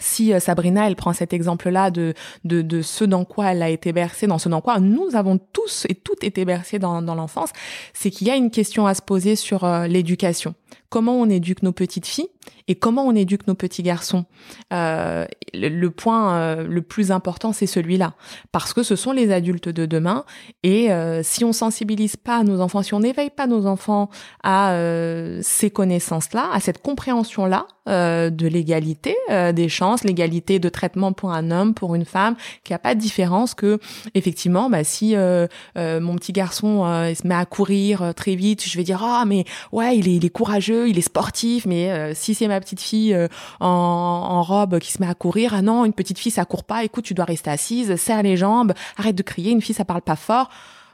Si 0.00 0.32
Sabrina, 0.40 0.86
elle 0.86 0.96
prend 0.96 1.12
cet 1.12 1.34
exemple-là 1.34 1.90
de, 1.90 2.14
de, 2.44 2.62
de 2.62 2.80
ce 2.80 3.04
dans 3.04 3.26
quoi 3.26 3.52
elle 3.52 3.62
a 3.62 3.68
été 3.68 3.92
bercée, 3.92 4.26
dans 4.26 4.38
ce 4.38 4.48
dans 4.48 4.62
quoi 4.62 4.80
nous 4.80 5.14
avons 5.16 5.36
tous 5.36 5.84
et 5.86 5.94
toutes 5.94 6.24
été 6.24 6.46
bercés 6.46 6.78
dans, 6.78 7.02
dans 7.02 7.14
l'enfance, 7.14 7.50
c'est 7.92 8.08
qu'il 8.08 8.26
y 8.26 8.30
a 8.30 8.36
une 8.36 8.50
question 8.50 8.86
à 8.86 8.94
se 8.94 9.02
poser 9.02 9.36
sur 9.36 9.68
l'éducation. 9.86 10.54
Comment 10.88 11.20
on 11.20 11.28
éduque 11.28 11.62
nos 11.62 11.72
petites 11.72 12.06
filles 12.06 12.30
et 12.68 12.74
comment 12.74 13.06
on 13.06 13.14
éduque 13.14 13.46
nos 13.46 13.54
petits 13.54 13.82
garçons. 13.82 14.24
Euh, 14.72 15.26
le, 15.54 15.88
point 15.88 16.36
euh, 16.36 16.66
le 16.66 16.82
plus 16.82 17.10
important, 17.10 17.52
c'est 17.52 17.66
celui-là, 17.66 18.14
parce 18.52 18.72
que 18.72 18.82
ce 18.82 18.96
sont 18.96 19.12
les 19.12 19.32
adultes 19.32 19.68
de 19.68 19.86
demain, 19.86 20.24
et 20.62 20.92
euh, 20.92 21.22
si 21.22 21.44
on 21.44 21.52
sensibilise 21.52 22.16
pas 22.16 22.42
nos 22.42 22.60
enfants, 22.60 22.82
si 22.82 22.94
on 22.94 23.00
n'éveille 23.00 23.30
pas 23.30 23.46
nos 23.46 23.66
enfants 23.66 24.08
à 24.42 24.76
ces 25.42 25.70
connaissances-là, 25.70 26.48
à 26.52 26.60
cette 26.60 26.82
compréhension-là 26.82 27.66
de 27.86 28.46
l'égalité 28.46 29.16
des 29.28 29.68
chances, 29.68 30.04
l'égalité 30.04 30.58
de 30.58 30.68
traitement 30.68 31.12
pour 31.12 31.32
un 31.32 31.50
homme, 31.50 31.74
pour 31.74 31.94
une 31.94 32.04
femme, 32.04 32.36
qu'il 32.64 32.72
n'y 32.72 32.76
a 32.76 32.78
pas 32.78 32.94
de 32.94 33.00
différence 33.00 33.54
que, 33.54 33.78
effectivement, 34.14 34.70
bah, 34.70 34.84
si 34.84 35.14
mon 35.76 36.16
petit 36.16 36.32
garçon 36.32 36.84
se 37.14 37.26
met 37.26 37.34
à 37.34 37.44
courir 37.44 38.14
très 38.14 38.34
vite, 38.34 38.64
je 38.66 38.76
vais 38.76 38.84
dire 38.84 39.02
ah 39.02 39.24
mais 39.26 39.44
ouais 39.72 39.96
il 39.96 40.08
est, 40.08 40.16
il 40.16 40.24
est 40.24 40.30
courageux, 40.30 40.88
il 40.88 40.98
est 40.98 41.02
sportif, 41.02 41.66
mais 41.66 42.14
si 42.14 42.34
ma 42.48 42.60
petite 42.60 42.80
fille 42.80 43.14
euh, 43.14 43.28
en, 43.60 44.42
robe 44.42 44.78
qui 44.78 44.92
se 44.92 45.00
met 45.00 45.08
à 45.08 45.14
courir. 45.14 45.54
Ah 45.54 45.62
non, 45.62 45.84
une 45.84 45.92
petite 45.92 46.18
fille 46.18 46.32
ça 46.32 46.44
court 46.44 46.64
pas. 46.64 46.84
Écoute, 46.84 47.04
tu 47.04 47.14
dois 47.14 47.24
rester 47.24 47.50
assise, 47.50 47.96
serre 47.96 48.22
les 48.22 48.36
jambes, 48.36 48.72
arrête 48.96 49.16
de 49.16 49.22
crier. 49.22 49.52
Une 49.52 49.60
fille 49.60 49.74
ça 49.74 49.84
parle 49.84 50.02
pas 50.02 50.16
fort. 50.16 50.48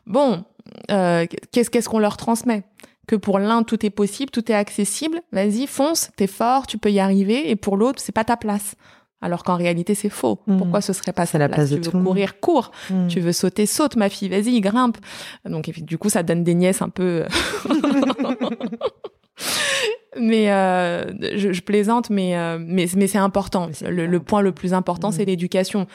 Bon, 0.06 0.44
euh, 0.90 1.26
qu'est-ce 1.52 1.70
qu'est-ce 1.70 1.88
qu'on 1.88 1.98
leur 1.98 2.16
transmet? 2.16 2.64
Que 3.06 3.16
pour 3.16 3.38
l'un 3.38 3.62
tout 3.62 3.84
est 3.86 3.90
possible, 3.90 4.30
tout 4.30 4.50
est 4.50 4.54
accessible. 4.54 5.20
Vas-y, 5.32 5.66
fonce, 5.66 6.10
t'es 6.16 6.26
fort, 6.26 6.66
tu 6.66 6.78
peux 6.78 6.90
y 6.90 7.00
arriver. 7.00 7.50
Et 7.50 7.56
pour 7.56 7.76
l'autre, 7.76 8.00
c'est 8.02 8.12
pas 8.12 8.24
ta 8.24 8.36
place. 8.36 8.74
Alors 9.20 9.42
qu'en 9.42 9.56
réalité, 9.56 9.94
c'est 9.94 10.10
faux. 10.10 10.38
Hmm. 10.46 10.58
Pourquoi 10.58 10.80
ce 10.80 10.92
serait 10.92 11.12
pas 11.12 11.26
ça 11.26 11.38
la 11.38 11.48
place, 11.48 11.70
Tu 11.70 11.76
veux 11.76 12.04
courir, 12.04 12.40
cours. 12.40 12.70
Hmm. 12.88 13.08
Tu 13.08 13.20
veux 13.20 13.32
sauter, 13.32 13.66
saute, 13.66 13.96
ma 13.96 14.08
fille. 14.08 14.28
Vas-y, 14.28 14.60
grimpe. 14.60 14.98
Donc, 15.44 15.70
du 15.70 15.98
coup, 15.98 16.08
ça 16.08 16.22
donne 16.22 16.44
des 16.44 16.54
nièces 16.54 16.82
un 16.82 16.88
peu. 16.88 17.24
mais 20.20 20.50
euh, 20.50 21.12
je, 21.36 21.52
je, 21.52 21.60
plaisante, 21.62 22.10
mais 22.10 22.36
euh, 22.36 22.58
mais, 22.60 22.86
mais 22.96 23.06
c'est 23.06 23.18
important. 23.18 23.68
Le, 23.82 24.06
le, 24.06 24.20
point 24.20 24.42
le 24.42 24.52
plus 24.52 24.74
important, 24.74 25.10
c'est 25.10 25.22
mmh. 25.22 25.26
l'éducation. 25.26 25.86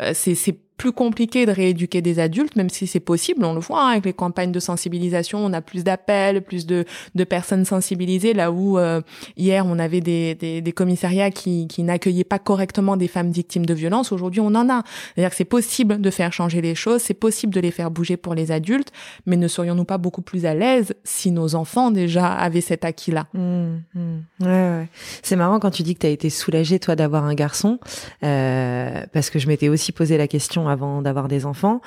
Euh, 0.00 0.12
c'est 0.14 0.58
plus 0.80 0.92
compliqué 0.92 1.44
de 1.44 1.52
rééduquer 1.52 2.00
des 2.00 2.20
adultes, 2.20 2.56
même 2.56 2.70
si 2.70 2.86
c'est 2.86 3.00
possible. 3.00 3.44
On 3.44 3.52
le 3.52 3.60
voit 3.60 3.82
hein, 3.82 3.90
avec 3.90 4.06
les 4.06 4.14
campagnes 4.14 4.50
de 4.50 4.60
sensibilisation, 4.60 5.44
on 5.44 5.52
a 5.52 5.60
plus 5.60 5.84
d'appels, 5.84 6.40
plus 6.40 6.64
de, 6.64 6.86
de, 7.14 7.24
personnes 7.24 7.66
sensibilisées. 7.66 8.32
Là 8.32 8.50
où 8.50 8.78
euh, 8.78 9.02
hier 9.36 9.66
on 9.66 9.78
avait 9.78 10.00
des, 10.00 10.34
des, 10.36 10.62
des 10.62 10.72
commissariats 10.72 11.30
qui, 11.30 11.68
qui 11.68 11.82
n'accueillaient 11.82 12.24
pas 12.24 12.38
correctement 12.38 12.96
des 12.96 13.08
femmes 13.08 13.30
victimes 13.30 13.66
de 13.66 13.74
violences, 13.74 14.10
aujourd'hui 14.10 14.40
on 14.40 14.54
en 14.54 14.70
a. 14.70 14.82
C'est-à-dire 15.14 15.28
que 15.28 15.36
c'est 15.36 15.44
possible 15.44 16.00
de 16.00 16.10
faire 16.10 16.32
changer 16.32 16.62
les 16.62 16.74
choses, 16.74 17.02
c'est 17.02 17.12
possible 17.12 17.52
de 17.52 17.60
les 17.60 17.72
faire 17.72 17.90
bouger 17.90 18.16
pour 18.16 18.34
les 18.34 18.50
adultes, 18.50 18.90
mais 19.26 19.36
ne 19.36 19.48
serions-nous 19.48 19.84
pas 19.84 19.98
beaucoup 19.98 20.22
plus 20.22 20.46
à 20.46 20.54
l'aise 20.54 20.94
si 21.04 21.30
nos 21.30 21.56
enfants 21.56 21.90
déjà 21.90 22.32
avaient 22.32 22.62
cet 22.62 22.86
acquis-là? 22.86 23.26
Mmh, 23.34 23.66
mmh. 23.94 24.46
Ouais. 24.46 24.88
C'est 25.22 25.36
marrant 25.36 25.60
quand 25.60 25.72
tu 25.72 25.82
dis 25.82 25.94
que 25.94 26.00
tu 26.00 26.06
as 26.06 26.10
été 26.10 26.30
soulagée 26.30 26.78
toi 26.78 26.96
d'avoir 26.96 27.24
un 27.24 27.34
garçon, 27.34 27.78
euh, 28.24 29.04
parce 29.12 29.28
que 29.28 29.38
je 29.38 29.46
m'étais 29.46 29.68
aussi 29.68 29.92
posé 29.92 30.16
la 30.16 30.26
question 30.26 30.69
avant 30.70 31.02
d'avoir 31.02 31.28
des 31.28 31.46
enfants. 31.46 31.80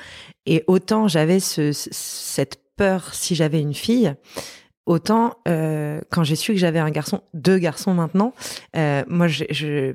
Et 0.46 0.64
autant 0.68 1.08
j'avais 1.08 1.40
ce, 1.40 1.72
cette 1.72 2.60
peur 2.76 3.14
si 3.14 3.36
j'avais 3.36 3.62
une 3.62 3.74
fille, 3.74 4.14
autant 4.86 5.36
euh, 5.48 6.02
quand 6.10 6.24
j'ai 6.24 6.36
su 6.36 6.54
que 6.54 6.60
j'avais 6.60 6.80
un 6.80 6.92
garçon, 6.92 7.22
deux 7.34 7.58
garçons 7.58 7.94
maintenant, 7.94 8.34
euh, 8.76 9.04
moi 9.08 9.28
je, 9.28 9.94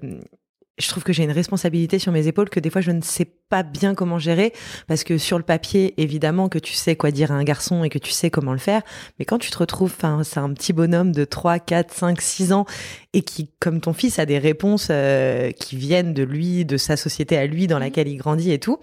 je 0.78 0.88
trouve 0.88 1.02
que 1.02 1.12
j'ai 1.12 1.24
une 1.24 1.32
responsabilité 1.32 1.98
sur 1.98 2.12
mes 2.12 2.26
épaules 2.26 2.48
que 2.48 2.60
des 2.60 2.70
fois 2.70 2.80
je 2.80 2.90
ne 2.90 3.02
sais 3.02 3.26
pas 3.48 3.62
bien 3.62 3.94
comment 3.94 4.18
gérer. 4.18 4.52
Parce 4.86 5.04
que 5.04 5.18
sur 5.18 5.38
le 5.38 5.44
papier 5.44 5.94
évidemment 6.00 6.48
que 6.48 6.58
tu 6.58 6.74
sais 6.74 6.96
quoi 6.96 7.10
dire 7.10 7.32
à 7.32 7.34
un 7.34 7.44
garçon 7.44 7.84
et 7.84 7.88
que 7.88 7.98
tu 7.98 8.10
sais 8.10 8.30
comment 8.30 8.52
le 8.52 8.58
faire. 8.58 8.82
Mais 9.18 9.24
quand 9.24 9.38
tu 9.38 9.50
te 9.50 9.58
retrouves 9.58 9.92
enfin 9.96 10.22
c'est 10.24 10.40
un 10.40 10.52
petit 10.52 10.72
bonhomme 10.72 11.12
de 11.12 11.24
3 11.24 11.58
4 11.58 11.92
5 11.92 12.20
6 12.20 12.52
ans 12.52 12.66
et 13.12 13.22
qui 13.22 13.50
comme 13.60 13.80
ton 13.80 13.92
fils 13.92 14.18
a 14.18 14.26
des 14.26 14.38
réponses 14.38 14.88
euh, 14.90 15.50
qui 15.52 15.76
viennent 15.76 16.14
de 16.14 16.22
lui 16.22 16.64
de 16.64 16.76
sa 16.76 16.96
société 16.96 17.36
à 17.36 17.46
lui 17.46 17.66
dans 17.66 17.78
laquelle 17.78 18.08
il 18.08 18.16
grandit 18.16 18.52
et 18.52 18.58
tout 18.58 18.78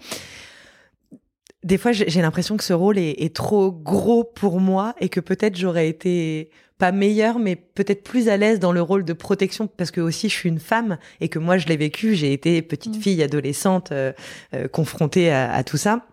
des 1.66 1.78
fois, 1.78 1.90
j'ai 1.90 2.22
l'impression 2.22 2.56
que 2.56 2.62
ce 2.62 2.72
rôle 2.72 2.96
est, 2.96 3.22
est, 3.22 3.34
trop 3.34 3.72
gros 3.72 4.22
pour 4.22 4.60
moi 4.60 4.94
et 5.00 5.08
que 5.08 5.18
peut-être 5.18 5.56
j'aurais 5.56 5.88
été 5.88 6.48
pas 6.78 6.92
meilleure, 6.92 7.40
mais 7.40 7.56
peut-être 7.56 8.04
plus 8.04 8.28
à 8.28 8.36
l'aise 8.36 8.60
dans 8.60 8.70
le 8.70 8.80
rôle 8.80 9.04
de 9.04 9.12
protection 9.12 9.66
parce 9.66 9.90
que 9.90 10.00
aussi 10.00 10.28
je 10.28 10.34
suis 10.34 10.48
une 10.48 10.60
femme 10.60 10.96
et 11.20 11.28
que 11.28 11.40
moi 11.40 11.58
je 11.58 11.66
l'ai 11.66 11.76
vécu. 11.76 12.14
J'ai 12.14 12.32
été 12.32 12.62
petite 12.62 12.98
mmh. 12.98 13.00
fille, 13.00 13.22
adolescente, 13.22 13.90
euh, 13.90 14.12
euh, 14.54 14.68
confrontée 14.68 15.32
à, 15.32 15.52
à, 15.52 15.64
tout 15.64 15.76
ça 15.76 16.06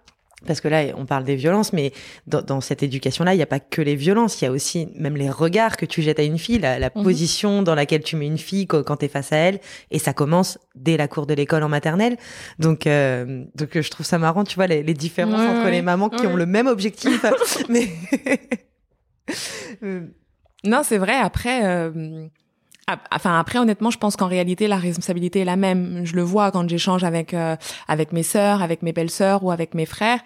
parce 0.46 0.62
que 0.62 0.68
là, 0.68 0.86
on 0.96 1.06
parle 1.06 1.24
des 1.24 1.36
violences, 1.36 1.74
mais 1.74 1.92
dans, 2.28 2.62
cette 2.62 2.84
éducation-là, 2.84 3.34
il 3.34 3.38
n'y 3.38 3.44
a 3.44 3.48
pas 3.48 3.60
que 3.60 3.82
les 3.82 3.96
violences, 3.96 4.42
il 4.42 4.46
y 4.46 4.48
a 4.48 4.52
aussi 4.52 4.88
même 4.96 5.18
les 5.18 5.30
regards 5.30 5.78
que 5.78 5.86
tu 5.86 6.02
jettes 6.02 6.20
à 6.20 6.24
une 6.24 6.38
fille, 6.38 6.60
la, 6.60 6.80
mhm. 6.80 7.04
position 7.04 7.62
dans 7.62 7.76
laquelle 7.76 8.04
tu 8.04 8.16
mets 8.16 8.28
une 8.28 8.38
fille 8.38 8.68
quand, 8.68 8.98
tu 8.98 9.06
es 9.06 9.08
face 9.08 9.32
à 9.32 9.38
elle, 9.38 9.60
et 9.92 10.00
ça 10.00 10.14
commence 10.14 10.58
dès 10.76 10.98
la 10.98 11.08
cour 11.08 11.26
de 11.26 11.34
l'école 11.34 11.64
en 11.64 11.70
maternelle. 11.70 12.18
Donc, 12.60 12.88
euh, 12.88 13.44
donc 13.56 13.80
je 13.80 13.90
trouve 13.90 14.06
ça 14.06 14.18
marrant, 14.18 14.44
tu 14.44 14.56
vois, 14.56 14.68
les, 14.68 14.84
différences 14.94 15.42
entre 15.42 15.70
les 15.70 15.82
mamans 15.82 16.10
qui 16.10 16.28
ont 16.28 16.36
le 16.36 16.46
même 16.46 16.68
objectif, 16.68 17.26
mais... 17.70 17.90
Euh. 19.84 20.02
non, 20.64 20.82
c'est 20.84 20.98
vrai. 20.98 21.16
Après, 21.16 21.66
euh, 21.66 22.28
Enfin 23.12 23.40
après 23.40 23.60
honnêtement 23.60 23.92
je 23.92 23.98
pense 23.98 24.18
qu'en 24.18 24.28
réalité 24.28 24.68
la 24.68 24.78
responsabilité 24.78 25.40
est 25.40 25.46
la 25.46 25.56
même. 25.56 26.02
Je 26.04 26.16
le 26.16 26.22
vois 26.22 26.52
quand 26.52 26.68
j'échange 26.68 27.04
avec 27.06 27.34
euh, 27.34 27.56
avec 27.88 28.12
mes 28.12 28.24
sœurs, 28.24 28.62
avec 28.62 28.82
mes 28.82 28.92
belles-sœurs 28.92 29.44
ou 29.44 29.52
avec 29.52 29.74
mes 29.74 29.86
frères. 29.86 30.20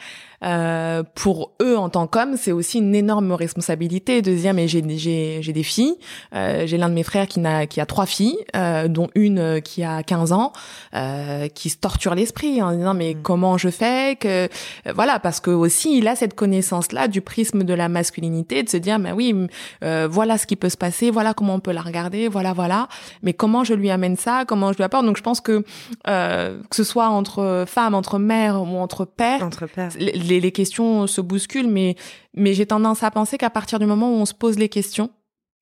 Euh, 0.44 1.02
pour 1.16 1.54
eux 1.62 1.78
en 1.78 1.90
tant 1.90 2.06
qu'hommes, 2.06 2.36
c'est 2.38 2.52
aussi 2.52 2.78
une 2.78 2.94
énorme 2.94 3.32
responsabilité 3.32 4.22
de 4.22 4.34
dire 4.34 4.54
mais 4.54 4.68
j'ai 4.68 4.84
j'ai 4.98 5.40
j'ai 5.42 5.54
des 5.54 5.64
filles, 5.64 5.96
euh, 6.36 6.68
j'ai 6.68 6.78
l'un 6.78 6.90
de 6.90 6.94
mes 6.94 7.04
frères 7.04 7.28
qui 7.28 7.40
n'a 7.40 7.66
qui 7.66 7.82
a 7.82 7.86
trois 7.86 8.06
filles, 8.06 8.38
euh, 8.56 8.88
dont 8.88 9.10
une 9.16 9.40
euh, 9.40 9.60
qui 9.60 9.84
a 9.84 10.04
15 10.04 10.32
ans, 10.34 10.54
euh, 10.96 11.48
qui 11.48 11.70
se 11.70 11.78
torture 11.78 12.14
l'esprit 12.14 12.62
en 12.62 12.72
disant 12.72 12.94
mais 12.94 13.16
mm. 13.16 13.22
comment 13.24 13.58
je 13.58 13.70
fais 13.70 14.16
que 14.20 14.48
voilà 14.94 15.20
parce 15.20 15.40
que 15.40 15.50
aussi 15.50 15.98
il 15.98 16.08
a 16.08 16.16
cette 16.16 16.36
connaissance 16.36 16.92
là 16.92 17.08
du 17.08 17.22
prisme 17.22 17.64
de 17.64 17.74
la 17.74 17.90
masculinité 17.90 18.62
de 18.64 18.70
se 18.70 18.78
dire 18.78 19.00
mais 19.00 19.12
oui 19.12 19.34
voilà 19.82 20.38
ce 20.38 20.46
qui 20.46 20.56
peut 20.56 20.70
se 20.70 20.78
passer, 20.78 21.12
voilà 21.12 21.34
comment 21.34 21.56
on 21.56 21.60
peut 21.60 21.72
la 21.72 21.82
regarder, 21.82 22.28
voilà 22.28 22.47
voilà, 22.54 22.88
mais 23.24 23.34
comment 23.34 23.64
je 23.64 23.74
lui 23.74 23.90
amène 23.90 24.16
ça, 24.16 24.46
comment 24.46 24.72
je 24.72 24.78
lui 24.78 24.84
apporte? 24.84 25.06
Donc 25.06 25.18
je 25.18 25.24
pense 25.24 25.42
que 25.42 25.64
que 26.06 26.76
ce 26.76 26.84
soit 26.84 27.10
entre 27.10 27.66
femmes, 27.68 27.94
entre 27.94 28.20
mères 28.20 28.62
ou 28.62 28.78
entre 28.78 29.06
pères, 29.06 29.44
entre 29.44 29.66
pères. 29.68 29.92
les, 29.98 30.52
questions 30.52 31.08
se 31.08 31.22
bousculent, 31.22 31.68
mais, 31.68 31.96
mais 32.34 32.54
j'ai 32.54 32.66
tendance 32.66 33.04
à 33.04 33.12
penser 33.12 33.38
qu'à 33.38 33.50
partir 33.50 33.80
du 33.80 33.86
moment 33.86 34.10
où 34.10 34.16
on 34.16 34.26
se 34.26 34.34
pose 34.34 34.58
les 34.58 34.70
questions, 34.70 35.10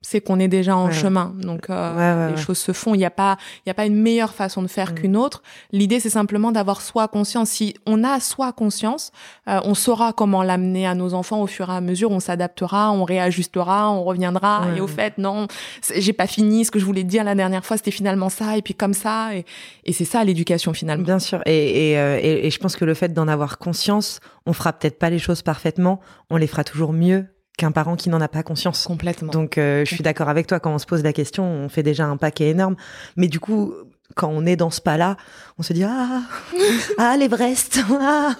c'est 0.06 0.22
qu'on 0.22 0.39
est 0.39 0.47
déjà 0.47 0.78
en 0.78 0.91
chemin. 0.91 1.34
Donc 1.41 1.70
euh, 1.70 2.30
les 2.30 2.38
choses 2.38 2.60
se 2.60 2.74
font. 2.74 2.93
Il 2.93 2.99
n'y 2.99 3.06
a 3.06 3.12
pas, 3.12 3.38
il 3.66 3.70
y 3.70 3.72
a 3.72 3.74
pas 3.74 3.88
une 3.88 3.99
meilleure 3.99 4.36
façon 4.36 4.62
de 4.62 4.68
faire 4.68 4.91
mm. 4.91 4.95
qu'une 4.95 5.18
autre. 5.18 5.41
L'idée, 5.72 5.99
c'est 5.99 6.12
simplement 6.12 6.51
d'avoir 6.51 6.82
soi 6.82 7.08
conscience. 7.08 7.49
Si 7.49 7.74
on 7.88 8.03
a 8.03 8.20
soi 8.20 8.53
conscience, 8.53 9.12
euh, 9.49 9.60
on 9.64 9.74
saura 9.74 10.14
comment 10.14 10.43
l'amener 10.43 10.86
à 10.86 10.93
nos 10.93 11.16
enfants 11.16 11.41
au 11.41 11.47
fur 11.47 11.72
et 11.72 11.74
à 11.74 11.82
mesure. 11.82 12.12
On 12.12 12.20
s'adaptera, 12.20 12.91
on 12.91 13.03
réajustera, 13.03 13.89
on 13.91 14.03
reviendra. 14.03 14.68
Et 14.78 14.80
au 14.80 14.88
fait, 14.88 15.18
non, 15.18 15.47
j'ai 15.95 16.14
pas 16.14 16.28
fini. 16.28 16.66
Ce 16.66 16.72
que 16.72 16.78
je 16.78 16.86
voulais 16.86 17.03
dire 17.03 17.24
la 17.24 17.34
dernière 17.34 17.66
fois, 17.66 17.78
c'était 17.78 17.89
finalement 17.89 18.30
ça. 18.30 18.58
Et 18.58 18.62
puis 18.62 18.76
comme 18.76 18.93
ça. 18.93 19.36
Et, 19.36 19.43
et 19.86 19.93
c'est 19.93 20.06
ça 20.06 20.24
l'éducation 20.24 20.74
finalement. 20.74 21.03
Bien 21.03 21.20
sûr. 21.20 21.41
Et, 21.47 21.91
et, 21.91 21.99
euh, 21.99 22.20
et, 22.22 22.45
et 22.45 22.51
je 22.51 22.60
pense 22.60 22.76
que 22.76 22.86
le 22.86 22.93
fait 22.93 23.12
d'en 23.12 23.28
avoir 23.28 23.58
conscience, 23.58 24.20
on 24.45 24.53
fera 24.53 24.72
peut-être 24.72 24.99
pas 24.99 25.10
les 25.10 25.20
choses 25.20 25.41
parfaitement, 25.41 25.99
on 26.30 26.38
les 26.38 26.47
fera 26.47 26.64
toujours 26.64 26.93
mieux 26.93 27.26
qu'un 27.58 27.72
parent 27.72 27.95
qui 27.95 28.10
n'en 28.10 28.22
a 28.22 28.28
pas 28.28 28.43
conscience. 28.43 28.86
Complètement. 28.86 29.32
Donc, 29.32 29.58
euh, 29.58 29.86
je 29.86 29.93
suis 29.93 30.03
d'accord 30.03 30.30
avec 30.30 30.47
toi. 30.47 30.60
Quand 30.60 30.74
on 30.74 30.78
se 30.78 30.86
pose 30.86 31.03
la 31.03 31.14
question, 31.14 31.43
on 31.45 31.70
fait 31.70 31.84
déjà 31.84 32.06
un 32.06 32.18
paquet 32.18 32.49
énorme. 32.49 32.76
Mais 33.16 33.28
du 33.28 33.39
coup, 33.39 33.74
quand 34.16 34.30
on 34.30 34.45
est 34.45 34.56
dans 34.56 34.70
ce 34.70 34.82
pas-là, 34.82 35.18
on 35.58 35.64
se 35.64 35.74
dit 35.74 35.84
ah 35.84 36.22
ah 36.97 37.18
l'Everest. 37.18 37.80
Ah. 37.99 38.36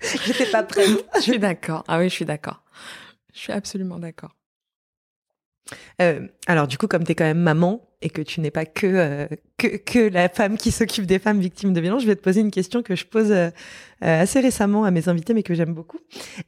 J'étais 0.24 0.46
pas 0.46 0.62
prête. 0.62 0.88
je 1.16 1.20
suis 1.20 1.38
d'accord. 1.38 1.84
Ah 1.88 1.98
oui, 1.98 2.08
je 2.08 2.14
suis 2.14 2.24
d'accord. 2.24 2.62
Je 3.34 3.38
suis 3.38 3.52
absolument 3.52 3.98
d'accord. 3.98 4.34
Euh, 6.00 6.26
alors 6.46 6.66
du 6.66 6.78
coup, 6.78 6.86
comme 6.86 7.04
tu 7.04 7.12
es 7.12 7.14
quand 7.14 7.24
même 7.24 7.40
maman 7.40 7.89
et 8.02 8.10
que 8.10 8.22
tu 8.22 8.40
n'es 8.40 8.50
pas 8.50 8.64
que, 8.64 8.86
euh, 8.86 9.26
que, 9.58 9.76
que 9.76 9.98
la 9.98 10.28
femme 10.28 10.56
qui 10.56 10.70
s'occupe 10.70 11.06
des 11.06 11.18
femmes 11.18 11.40
victimes 11.40 11.72
de 11.72 11.80
violence, 11.80 12.02
je 12.02 12.06
vais 12.06 12.16
te 12.16 12.22
poser 12.22 12.40
une 12.40 12.50
question 12.50 12.82
que 12.82 12.96
je 12.96 13.04
pose 13.04 13.30
euh, 13.30 13.50
assez 14.00 14.40
récemment 14.40 14.84
à 14.84 14.90
mes 14.90 15.08
invités, 15.08 15.34
mais 15.34 15.42
que 15.42 15.54
j'aime 15.54 15.74
beaucoup. 15.74 15.98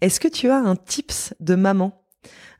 Est-ce 0.01 0.19
que 0.21 0.29
tu 0.29 0.49
as 0.49 0.57
un 0.57 0.77
tips 0.77 1.35
de 1.41 1.55
maman? 1.55 1.99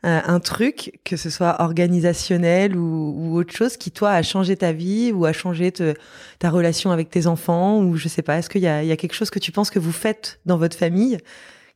Un 0.05 0.41
truc, 0.41 0.99
que 1.05 1.15
ce 1.15 1.29
soit 1.29 1.61
organisationnel 1.61 2.75
ou, 2.75 3.13
ou, 3.15 3.37
autre 3.37 3.55
chose, 3.55 3.77
qui 3.77 3.89
toi 3.89 4.11
a 4.11 4.21
changé 4.21 4.57
ta 4.57 4.73
vie 4.73 5.13
ou 5.13 5.23
a 5.23 5.31
changé 5.31 5.71
ta 5.71 6.49
relation 6.49 6.91
avec 6.91 7.09
tes 7.09 7.25
enfants 7.25 7.79
ou 7.79 7.95
je 7.95 8.09
sais 8.09 8.21
pas. 8.21 8.37
Est-ce 8.37 8.49
qu'il 8.49 8.59
y 8.59 8.65
y 8.65 8.67
a 8.67 8.97
quelque 8.97 9.13
chose 9.13 9.29
que 9.29 9.39
tu 9.39 9.53
penses 9.53 9.69
que 9.69 9.79
vous 9.79 9.93
faites 9.93 10.41
dans 10.45 10.57
votre 10.57 10.75
famille 10.75 11.19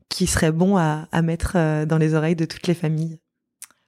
qui 0.10 0.28
serait 0.28 0.52
bon 0.52 0.76
à, 0.76 1.08
à 1.14 1.22
mettre 1.22 1.86
dans 1.86 1.98
les 1.98 2.16
oreilles 2.16 2.36
de 2.36 2.44
toutes 2.44 2.68
les 2.68 2.74
familles? 2.74 3.18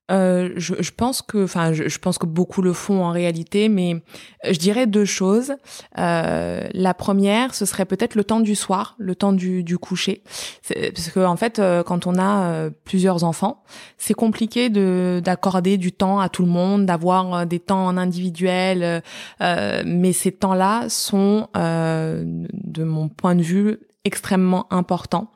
Euh, 0.10 0.49
je, 0.55 0.76
je, 0.80 0.91
pense 0.91 1.22
que, 1.22 1.43
enfin, 1.43 1.74
je, 1.74 1.88
je, 1.88 1.99
pense 1.99 2.18
que 2.18 2.26
beaucoup 2.26 2.62
le 2.62 2.74
font 2.74 3.03
en 3.03 3.12
réalité, 3.12 3.70
mais 3.70 4.01
je 4.43 4.57
dirais 4.57 4.88
deux 4.88 5.05
choses. 5.05 5.53
Euh, 5.97 6.68
la 6.74 6.93
première, 6.93 7.53
ce 7.53 7.66
serait 7.66 7.86
peut-être 7.86 8.16
le 8.16 8.24
temps 8.24 8.39
du 8.39 8.55
soir, 8.55 8.95
le 8.97 9.16
temps 9.16 9.34
du, 9.34 9.64
du 9.64 9.78
coucher, 9.78 10.24
parce 10.68 11.10
que 11.10 11.20
en 11.26 11.36
fait, 11.36 11.60
euh, 11.60 11.84
quand 11.84 12.07
on 12.07 12.16
a 12.16 12.43
euh, 12.43 12.70
plusieurs 12.86 13.24
enfants, 13.24 13.64
c'est 13.97 14.14
compliqué 14.14 14.70
de 14.70 15.22
d'accorder 15.24 15.78
du 15.78 15.91
temps 15.91 16.20
à 16.20 16.30
tout 16.30 16.43
le 16.43 16.49
monde, 16.49 16.86
d'avoir 16.86 17.45
des 17.45 17.60
temps 17.60 17.86
en 17.86 17.97
individuel, 17.97 19.03
mais 19.39 20.14
ces 20.14 20.32
temps-là 20.32 20.89
sont, 20.89 21.47
de 21.55 22.84
mon 22.84 23.10
point 23.10 23.36
de 23.36 23.41
vue, 23.41 23.80
extrêmement 24.06 24.72
important. 24.72 25.32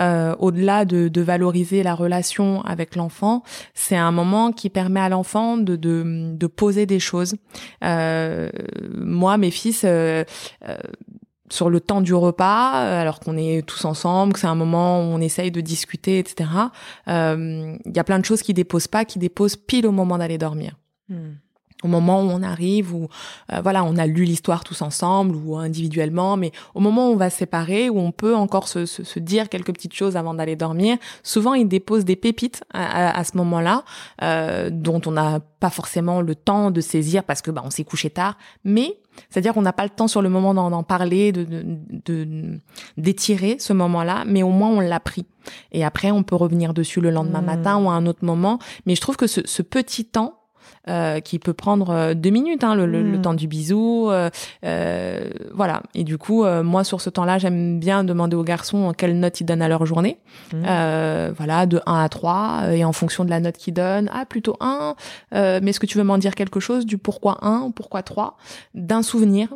Euh, 0.00 0.34
Au-delà 0.38 0.84
de, 0.84 1.08
de, 1.08 1.20
valoriser 1.20 1.82
la 1.82 1.94
relation 1.94 2.62
avec 2.62 2.96
l'enfant, 2.96 3.42
c'est 3.74 3.96
un 3.96 4.10
moment 4.10 4.52
qui 4.52 4.70
permet 4.70 5.00
à 5.00 5.08
l'enfant 5.08 5.56
de, 5.56 5.76
de, 5.76 6.32
de, 6.34 6.46
poser 6.46 6.86
des 6.86 6.98
choses. 6.98 7.36
Euh, 7.84 8.50
moi, 8.94 9.38
mes 9.38 9.50
fils, 9.50 9.82
euh, 9.84 10.24
euh 10.68 10.76
sur 11.50 11.70
le 11.70 11.80
temps 11.80 12.02
du 12.02 12.12
repas, 12.12 12.72
alors 12.72 13.20
qu'on 13.20 13.38
est 13.38 13.66
tous 13.66 13.86
ensemble, 13.86 14.34
que 14.34 14.38
c'est 14.38 14.46
un 14.46 14.54
moment 14.54 15.00
où 15.00 15.04
on 15.04 15.18
essaye 15.18 15.50
de 15.50 15.62
discuter, 15.62 16.18
etc. 16.18 16.50
Euh, 17.08 17.74
il 17.86 17.96
y 17.96 17.98
a 17.98 18.04
plein 18.04 18.18
de 18.18 18.24
choses 18.26 18.42
qui 18.42 18.52
déposent 18.52 18.86
pas, 18.86 19.06
qui 19.06 19.18
déposent 19.18 19.56
pile 19.56 19.86
au 19.86 19.90
moment 19.90 20.18
d'aller 20.18 20.36
dormir. 20.36 20.76
Hmm 21.08 21.36
au 21.84 21.88
moment 21.88 22.22
où 22.22 22.26
on 22.30 22.42
arrive, 22.42 22.94
où 22.94 23.08
euh, 23.52 23.60
voilà, 23.60 23.84
on 23.84 23.96
a 23.96 24.06
lu 24.06 24.24
l'histoire 24.24 24.64
tous 24.64 24.82
ensemble 24.82 25.36
ou 25.36 25.56
individuellement, 25.56 26.36
mais 26.36 26.52
au 26.74 26.80
moment 26.80 27.08
où 27.08 27.12
on 27.12 27.16
va 27.16 27.30
se 27.30 27.38
séparer, 27.38 27.88
où 27.88 27.98
on 27.98 28.10
peut 28.10 28.34
encore 28.34 28.68
se, 28.68 28.84
se, 28.86 29.04
se 29.04 29.18
dire 29.18 29.48
quelques 29.48 29.72
petites 29.72 29.94
choses 29.94 30.16
avant 30.16 30.34
d'aller 30.34 30.56
dormir, 30.56 30.96
souvent 31.22 31.54
ils 31.54 31.68
déposent 31.68 32.04
des 32.04 32.16
pépites 32.16 32.64
à, 32.72 33.16
à, 33.16 33.24
ce 33.24 33.36
moment-là, 33.36 33.84
euh, 34.22 34.70
dont 34.72 35.00
on 35.06 35.12
n'a 35.12 35.40
pas 35.60 35.70
forcément 35.70 36.20
le 36.20 36.34
temps 36.34 36.70
de 36.70 36.80
saisir 36.80 37.22
parce 37.24 37.42
que 37.42 37.50
bah, 37.50 37.62
on 37.64 37.70
s'est 37.70 37.84
couché 37.84 38.10
tard, 38.10 38.36
mais 38.64 38.98
c'est-à-dire 39.30 39.54
qu'on 39.54 39.62
n'a 39.62 39.72
pas 39.72 39.84
le 39.84 39.90
temps 39.90 40.08
sur 40.08 40.22
le 40.22 40.28
moment 40.28 40.54
d'en 40.54 40.82
parler, 40.82 41.32
de 41.32 41.46
d'étirer 42.96 43.56
de, 43.56 43.60
ce 43.60 43.72
moment-là, 43.72 44.24
mais 44.26 44.42
au 44.42 44.50
moins 44.50 44.70
on 44.70 44.80
l'a 44.80 45.00
pris. 45.00 45.26
Et 45.72 45.84
après, 45.84 46.10
on 46.10 46.22
peut 46.22 46.36
revenir 46.36 46.74
dessus 46.74 47.00
le 47.00 47.10
lendemain 47.10 47.40
mmh. 47.40 47.46
matin 47.46 47.82
ou 47.82 47.88
à 47.88 47.94
un 47.94 48.06
autre 48.06 48.24
moment. 48.24 48.58
Mais 48.86 48.94
je 48.94 49.00
trouve 49.00 49.16
que 49.16 49.26
ce, 49.26 49.40
ce 49.44 49.62
petit 49.62 50.04
temps 50.04 50.37
euh, 50.88 51.20
qui 51.20 51.38
peut 51.38 51.52
prendre 51.52 51.90
euh, 51.90 52.14
deux 52.14 52.30
minutes, 52.30 52.64
hein, 52.64 52.74
le, 52.74 52.86
le, 52.86 53.02
hmm. 53.02 53.22
temps 53.22 53.34
du 53.34 53.46
bisou, 53.46 54.08
euh, 54.10 54.30
euh, 54.64 55.30
voilà. 55.54 55.82
Et 55.94 56.04
du 56.04 56.18
coup, 56.18 56.44
euh, 56.44 56.62
moi 56.62 56.84
sur 56.84 57.00
ce 57.00 57.10
temps-là, 57.10 57.38
j'aime 57.38 57.78
bien 57.78 58.04
demander 58.04 58.36
aux 58.36 58.44
garçons 58.44 58.92
quelle 58.96 59.18
note 59.18 59.40
ils 59.40 59.44
donnent 59.44 59.62
à 59.62 59.68
leur 59.68 59.86
journée, 59.86 60.18
hmm. 60.52 60.62
voilà, 61.36 61.66
de 61.66 61.80
1 61.86 62.02
à 62.02 62.08
3, 62.08 62.72
et 62.72 62.84
en 62.84 62.92
fonction 62.92 63.24
de 63.24 63.30
la 63.30 63.40
note 63.40 63.56
qu'ils 63.56 63.74
donnent, 63.74 64.10
ah 64.12 64.24
plutôt 64.24 64.56
1, 64.60 64.94
mais 65.32 65.70
est-ce 65.70 65.80
que 65.80 65.86
tu 65.86 65.98
veux 65.98 66.04
m'en 66.04 66.18
dire 66.18 66.34
quelque 66.34 66.60
chose 66.60 66.86
du 66.86 66.98
pourquoi 66.98 67.38
1 67.42 67.60
ou 67.60 67.70
pourquoi 67.70 68.02
3, 68.02 68.36
d'un 68.74 69.02
souvenir, 69.02 69.48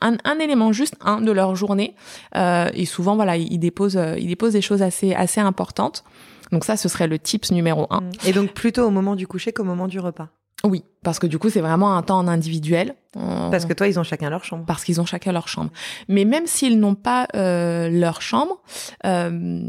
un, 0.00 0.16
un, 0.24 0.38
élément 0.38 0.72
juste 0.72 0.94
un 1.04 1.20
de 1.20 1.32
leur 1.32 1.54
journée, 1.56 1.94
et 2.34 2.84
souvent 2.86 3.16
voilà, 3.16 3.36
ils 3.36 3.58
déposent, 3.58 4.00
ils 4.18 4.28
déposent 4.28 4.52
des 4.52 4.62
choses 4.62 4.82
assez 4.82 5.14
assez 5.14 5.40
importantes. 5.40 6.04
Donc 6.52 6.64
ça, 6.64 6.76
ce 6.76 6.88
serait 6.88 7.06
le 7.06 7.18
tips 7.18 7.52
numéro 7.52 7.86
un. 7.90 8.00
Hmm. 8.00 8.10
Et 8.26 8.32
donc 8.32 8.52
plutôt 8.52 8.84
au 8.84 8.90
moment 8.90 9.16
du 9.16 9.26
coucher 9.26 9.52
qu'au 9.52 9.64
moment 9.64 9.86
du 9.86 10.00
repas. 10.00 10.28
Oui, 10.64 10.84
parce 11.02 11.18
que 11.18 11.26
du 11.26 11.38
coup, 11.38 11.48
c'est 11.48 11.60
vraiment 11.60 11.96
un 11.96 12.02
temps 12.02 12.18
en 12.18 12.28
individuel. 12.28 12.94
Parce 13.12 13.64
que 13.64 13.72
toi, 13.72 13.88
ils 13.88 13.98
ont 13.98 14.02
chacun 14.02 14.30
leur 14.30 14.44
chambre. 14.44 14.64
Parce 14.66 14.84
qu'ils 14.84 15.00
ont 15.00 15.06
chacun 15.06 15.32
leur 15.32 15.48
chambre. 15.48 15.70
Mais 16.08 16.24
même 16.24 16.46
s'ils 16.46 16.78
n'ont 16.78 16.94
pas 16.94 17.26
euh, 17.34 17.88
leur 17.88 18.22
chambre, 18.22 18.62
euh, 19.04 19.62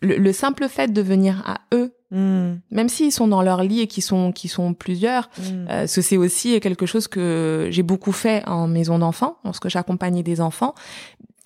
le, 0.00 0.32
simple 0.32 0.68
fait 0.68 0.92
de 0.92 1.02
venir 1.02 1.42
à 1.46 1.58
eux, 1.74 1.92
hmm. 2.12 2.58
même 2.70 2.88
s'ils 2.88 3.10
sont 3.10 3.26
dans 3.26 3.42
leur 3.42 3.62
lit 3.64 3.80
et 3.80 3.86
qui 3.88 4.00
sont 4.00 4.30
qui 4.30 4.46
sont 4.46 4.74
plusieurs, 4.74 5.28
hmm. 5.38 5.68
euh, 5.70 5.86
ce 5.88 6.00
c'est 6.02 6.16
aussi 6.16 6.60
quelque 6.60 6.86
chose 6.86 7.08
que 7.08 7.68
j'ai 7.70 7.82
beaucoup 7.82 8.12
fait 8.12 8.46
en 8.46 8.68
maison 8.68 8.98
d'enfants, 8.98 9.38
lorsque 9.44 9.68
j'accompagnais 9.68 10.22
des 10.22 10.40
enfants 10.40 10.74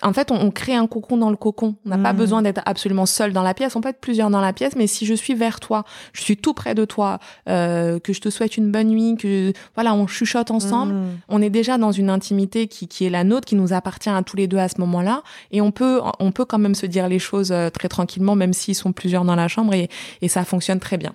en 0.03 0.13
fait, 0.13 0.31
on, 0.31 0.51
crée 0.51 0.75
un 0.75 0.87
cocon 0.87 1.17
dans 1.17 1.29
le 1.29 1.35
cocon. 1.35 1.75
On 1.85 1.89
n'a 1.89 1.97
pas 1.97 2.13
mmh. 2.13 2.17
besoin 2.17 2.41
d'être 2.41 2.61
absolument 2.65 3.05
seul 3.05 3.33
dans 3.33 3.41
la 3.41 3.53
pièce. 3.53 3.75
On 3.75 3.81
peut 3.81 3.89
être 3.89 4.01
plusieurs 4.01 4.29
dans 4.29 4.41
la 4.41 4.53
pièce, 4.53 4.75
mais 4.75 4.87
si 4.87 5.05
je 5.05 5.13
suis 5.13 5.33
vers 5.33 5.59
toi, 5.59 5.83
je 6.13 6.21
suis 6.21 6.37
tout 6.37 6.53
près 6.53 6.75
de 6.75 6.85
toi, 6.85 7.19
euh, 7.49 7.99
que 7.99 8.13
je 8.13 8.21
te 8.21 8.29
souhaite 8.29 8.57
une 8.57 8.71
bonne 8.71 8.87
nuit, 8.87 9.15
que 9.17 9.53
voilà, 9.75 9.93
on 9.93 10.07
chuchote 10.07 10.51
ensemble, 10.51 10.93
mmh. 10.93 11.07
on 11.29 11.41
est 11.41 11.49
déjà 11.49 11.77
dans 11.77 11.91
une 11.91 12.09
intimité 12.09 12.67
qui, 12.67 12.87
qui 12.87 13.05
est 13.05 13.09
la 13.09 13.23
nôtre, 13.23 13.45
qui 13.45 13.55
nous 13.55 13.73
appartient 13.73 14.09
à 14.09 14.21
tous 14.23 14.37
les 14.37 14.47
deux 14.47 14.57
à 14.57 14.67
ce 14.67 14.79
moment-là, 14.79 15.23
et 15.51 15.61
on 15.61 15.71
peut, 15.71 16.01
on 16.19 16.31
peut 16.31 16.45
quand 16.45 16.59
même 16.59 16.75
se 16.75 16.85
dire 16.85 17.07
les 17.07 17.19
choses 17.19 17.51
euh, 17.51 17.69
très 17.69 17.89
tranquillement, 17.89 18.35
même 18.35 18.53
s'ils 18.53 18.75
sont 18.75 18.91
plusieurs 18.91 19.25
dans 19.25 19.35
la 19.35 19.47
chambre, 19.47 19.73
et, 19.73 19.89
et 20.21 20.27
ça 20.27 20.43
fonctionne 20.43 20.79
très 20.79 20.97
bien. 20.97 21.13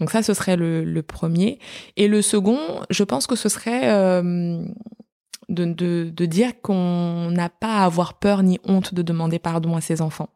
Donc 0.00 0.10
ça, 0.10 0.22
ce 0.22 0.34
serait 0.34 0.56
le, 0.56 0.84
le, 0.84 1.02
premier. 1.02 1.58
Et 1.96 2.08
le 2.08 2.22
second, 2.22 2.58
je 2.90 3.04
pense 3.04 3.26
que 3.26 3.36
ce 3.36 3.48
serait 3.48 3.82
euh, 3.84 4.62
de, 5.48 5.64
de, 5.64 6.12
de 6.14 6.26
dire 6.26 6.60
qu'on 6.60 7.30
n'a 7.30 7.48
pas 7.48 7.80
à 7.80 7.84
avoir 7.84 8.14
peur 8.14 8.42
ni 8.42 8.58
honte 8.64 8.94
de 8.94 9.02
demander 9.02 9.38
pardon 9.38 9.76
à 9.76 9.80
ses 9.80 10.02
enfants. 10.02 10.28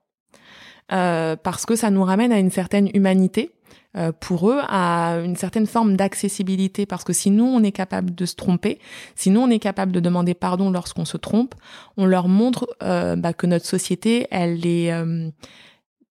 Euh, 0.93 1.37
parce 1.37 1.65
que 1.65 1.77
ça 1.77 1.91
nous 1.91 2.03
ramène 2.03 2.33
à 2.33 2.39
une 2.39 2.51
certaine 2.51 2.91
humanité 2.93 3.53
euh, 3.97 4.13
pour 4.13 4.51
eux, 4.51 4.61
à 4.69 5.21
une 5.25 5.37
certaine 5.37 5.67
forme 5.67 5.97
d'accessibilité. 5.97 6.87
Parce 6.87 7.05
que 7.05 7.13
si 7.13 7.31
nous, 7.31 7.45
on 7.45 7.63
est 7.63 7.73
capable 7.73 8.15
de 8.15 8.27
se 8.27 8.35
tromper, 8.35 8.79
si 9.15 9.31
nous, 9.31 9.41
on 9.41 9.49
est 9.49 9.59
capable 9.59 9.93
de 9.93 10.01
demander 10.01 10.35
pardon 10.35 10.71
lorsqu'on 10.71 11.05
se 11.05 11.17
trompe, 11.17 11.55
on 11.97 12.05
leur 12.05 12.29
montre 12.29 12.69
euh, 12.83 13.17
bah, 13.17 13.33
que 13.33 13.47
notre 13.47 13.67
société, 13.67 14.27
elle 14.31 14.67
est... 14.67 14.93
Euh, 14.93 15.31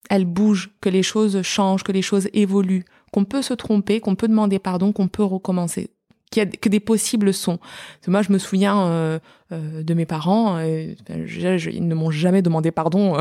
elle 0.09 0.23
bouge, 0.23 0.71
que 0.79 0.87
les 0.87 1.03
choses 1.03 1.41
changent, 1.41 1.83
que 1.83 1.91
les 1.91 2.01
choses 2.01 2.29
évoluent, 2.31 2.85
qu'on 3.11 3.25
peut 3.25 3.41
se 3.41 3.53
tromper, 3.53 3.99
qu'on 3.99 4.15
peut 4.15 4.29
demander 4.29 4.57
pardon, 4.57 4.93
qu'on 4.93 5.09
peut 5.09 5.23
recommencer 5.23 5.89
y 6.35 6.39
a 6.41 6.45
que 6.45 6.69
des 6.69 6.79
possibles 6.79 7.33
sons. 7.33 7.59
moi, 8.07 8.21
je 8.21 8.31
me 8.31 8.37
souviens 8.37 8.87
euh, 8.87 9.19
euh, 9.51 9.83
de 9.83 9.93
mes 9.93 10.05
parents, 10.05 10.57
euh, 10.57 10.93
ils 11.09 11.87
ne 11.87 11.95
m'ont 11.95 12.11
jamais 12.11 12.41
demandé 12.41 12.71
pardon 12.71 13.17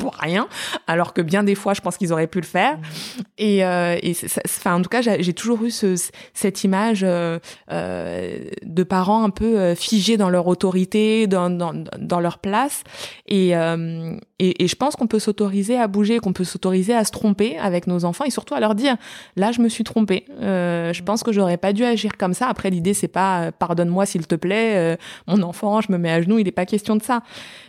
pour 0.00 0.14
rien, 0.14 0.48
alors 0.86 1.12
que 1.12 1.20
bien 1.20 1.42
des 1.44 1.54
fois, 1.54 1.74
je 1.74 1.82
pense 1.82 1.96
qu'ils 1.98 2.12
auraient 2.12 2.26
pu 2.26 2.40
le 2.40 2.46
faire. 2.46 2.78
Mmh. 2.78 3.22
Et, 3.38 3.64
euh, 3.64 3.96
et 4.02 4.16
enfin, 4.46 4.74
en 4.76 4.82
tout 4.82 4.88
cas, 4.88 5.02
j'ai 5.02 5.34
toujours 5.34 5.62
eu 5.64 5.70
ce, 5.70 5.94
cette 6.32 6.64
image 6.64 7.02
euh, 7.04 7.38
euh, 7.70 8.38
de 8.62 8.82
parents 8.82 9.22
un 9.24 9.30
peu 9.30 9.58
euh, 9.58 9.74
figés 9.74 10.16
dans 10.16 10.30
leur 10.30 10.46
autorité, 10.46 11.26
dans, 11.26 11.50
dans, 11.50 11.74
dans 11.98 12.20
leur 12.20 12.38
place. 12.38 12.82
Et, 13.26 13.54
euh, 13.54 14.16
et, 14.38 14.64
et, 14.64 14.68
je 14.68 14.76
pense 14.76 14.96
qu'on 14.96 15.06
peut 15.06 15.18
s'autoriser 15.18 15.76
à 15.76 15.86
bouger, 15.86 16.18
qu'on 16.18 16.32
peut 16.32 16.44
s'autoriser 16.44 16.94
à 16.94 17.04
se 17.04 17.10
tromper 17.10 17.58
avec 17.58 17.86
nos 17.86 18.04
enfants 18.06 18.24
et 18.24 18.30
surtout 18.30 18.54
à 18.54 18.60
leur 18.60 18.74
dire 18.74 18.96
là, 19.36 19.52
je 19.52 19.60
me 19.60 19.68
suis 19.68 19.84
trompée. 19.84 20.24
Euh, 20.40 20.94
je 20.94 21.02
pense 21.02 21.22
que 21.22 21.32
j'aurais 21.32 21.58
pas 21.58 21.72
dû 21.74 21.84
agir 21.84 22.12
comme 22.16 22.32
ça. 22.32 22.48
Après, 22.48 22.70
l'idée, 22.70 22.94
c'est 22.94 23.08
pas 23.08 23.52
pardonne-moi 23.52 24.06
s'il 24.06 24.26
te 24.26 24.34
plaît, 24.34 24.96
mon 25.26 25.42
enfant, 25.42 25.80
je 25.82 25.92
me 25.92 25.98
mets 25.98 26.10
à 26.10 26.22
genoux. 26.22 26.38
Il 26.38 26.44
n'est 26.44 26.52
pas 26.52 26.66
question 26.66 26.96
de 26.96 27.02
ça, 27.02 27.22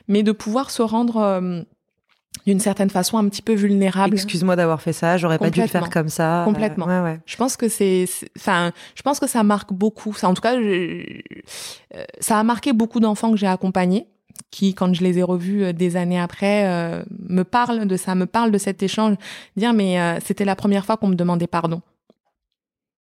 mais 0.08 0.24
de 0.24 0.32
pouvoir 0.32 0.72
se 0.72 0.82
rendre 0.82 1.66
d'une 2.46 2.60
certaine 2.60 2.90
façon 2.90 3.18
un 3.18 3.28
petit 3.30 3.42
peu 3.42 3.54
vulnérable. 3.54 4.16
Excuse-moi 4.16 4.56
d'avoir 4.56 4.82
fait 4.82 4.94
ça, 4.94 5.18
j'aurais 5.18 5.38
pas 5.38 5.50
dû 5.50 5.62
le 5.62 5.68
faire 5.68 5.90
comme 5.90 6.10
ça. 6.10 6.44
Complètement. 6.46 6.88
ouais, 6.88 7.02
ouais. 7.02 7.20
Je 7.26 7.36
pense 7.38 7.56
que 7.56 7.68
c'est, 7.68 8.06
enfin, 8.38 8.72
je 8.96 9.02
pense 9.02 9.20
que 9.20 9.28
ça 9.28 9.44
marque 9.44 9.74
beaucoup. 9.74 10.14
Ça, 10.14 10.28
en 10.30 10.34
tout 10.34 10.42
cas, 10.42 10.56
euh, 10.58 11.04
ça 12.20 12.40
a 12.40 12.44
marqué 12.44 12.74
beaucoup 12.74 13.00
d'enfants 13.00 13.32
que 13.32 13.38
j'ai 13.38 13.48
accompagnés, 13.48 14.08
qui, 14.50 14.74
quand 14.74 14.94
je 14.94 15.04
les 15.04 15.20
ai 15.20 15.24
revus 15.24 15.64
euh, 15.64 15.74
des 15.74 15.98
années 15.98 16.20
après, 16.20 16.68
euh, 16.68 17.04
me 17.30 17.44
parlent 17.44 17.86
de 17.86 17.98
ça, 17.98 18.16
me 18.16 18.26
parlent 18.26 18.52
de 18.52 18.58
cet 18.58 18.82
échange, 18.82 19.16
dire 19.56 19.74
mais 19.74 19.98
c'était 20.24 20.46
la 20.46 20.56
première 20.56 20.86
fois 20.86 20.98
qu'on 20.98 21.08
me 21.08 21.16
demandait 21.16 21.48
pardon. 21.48 21.82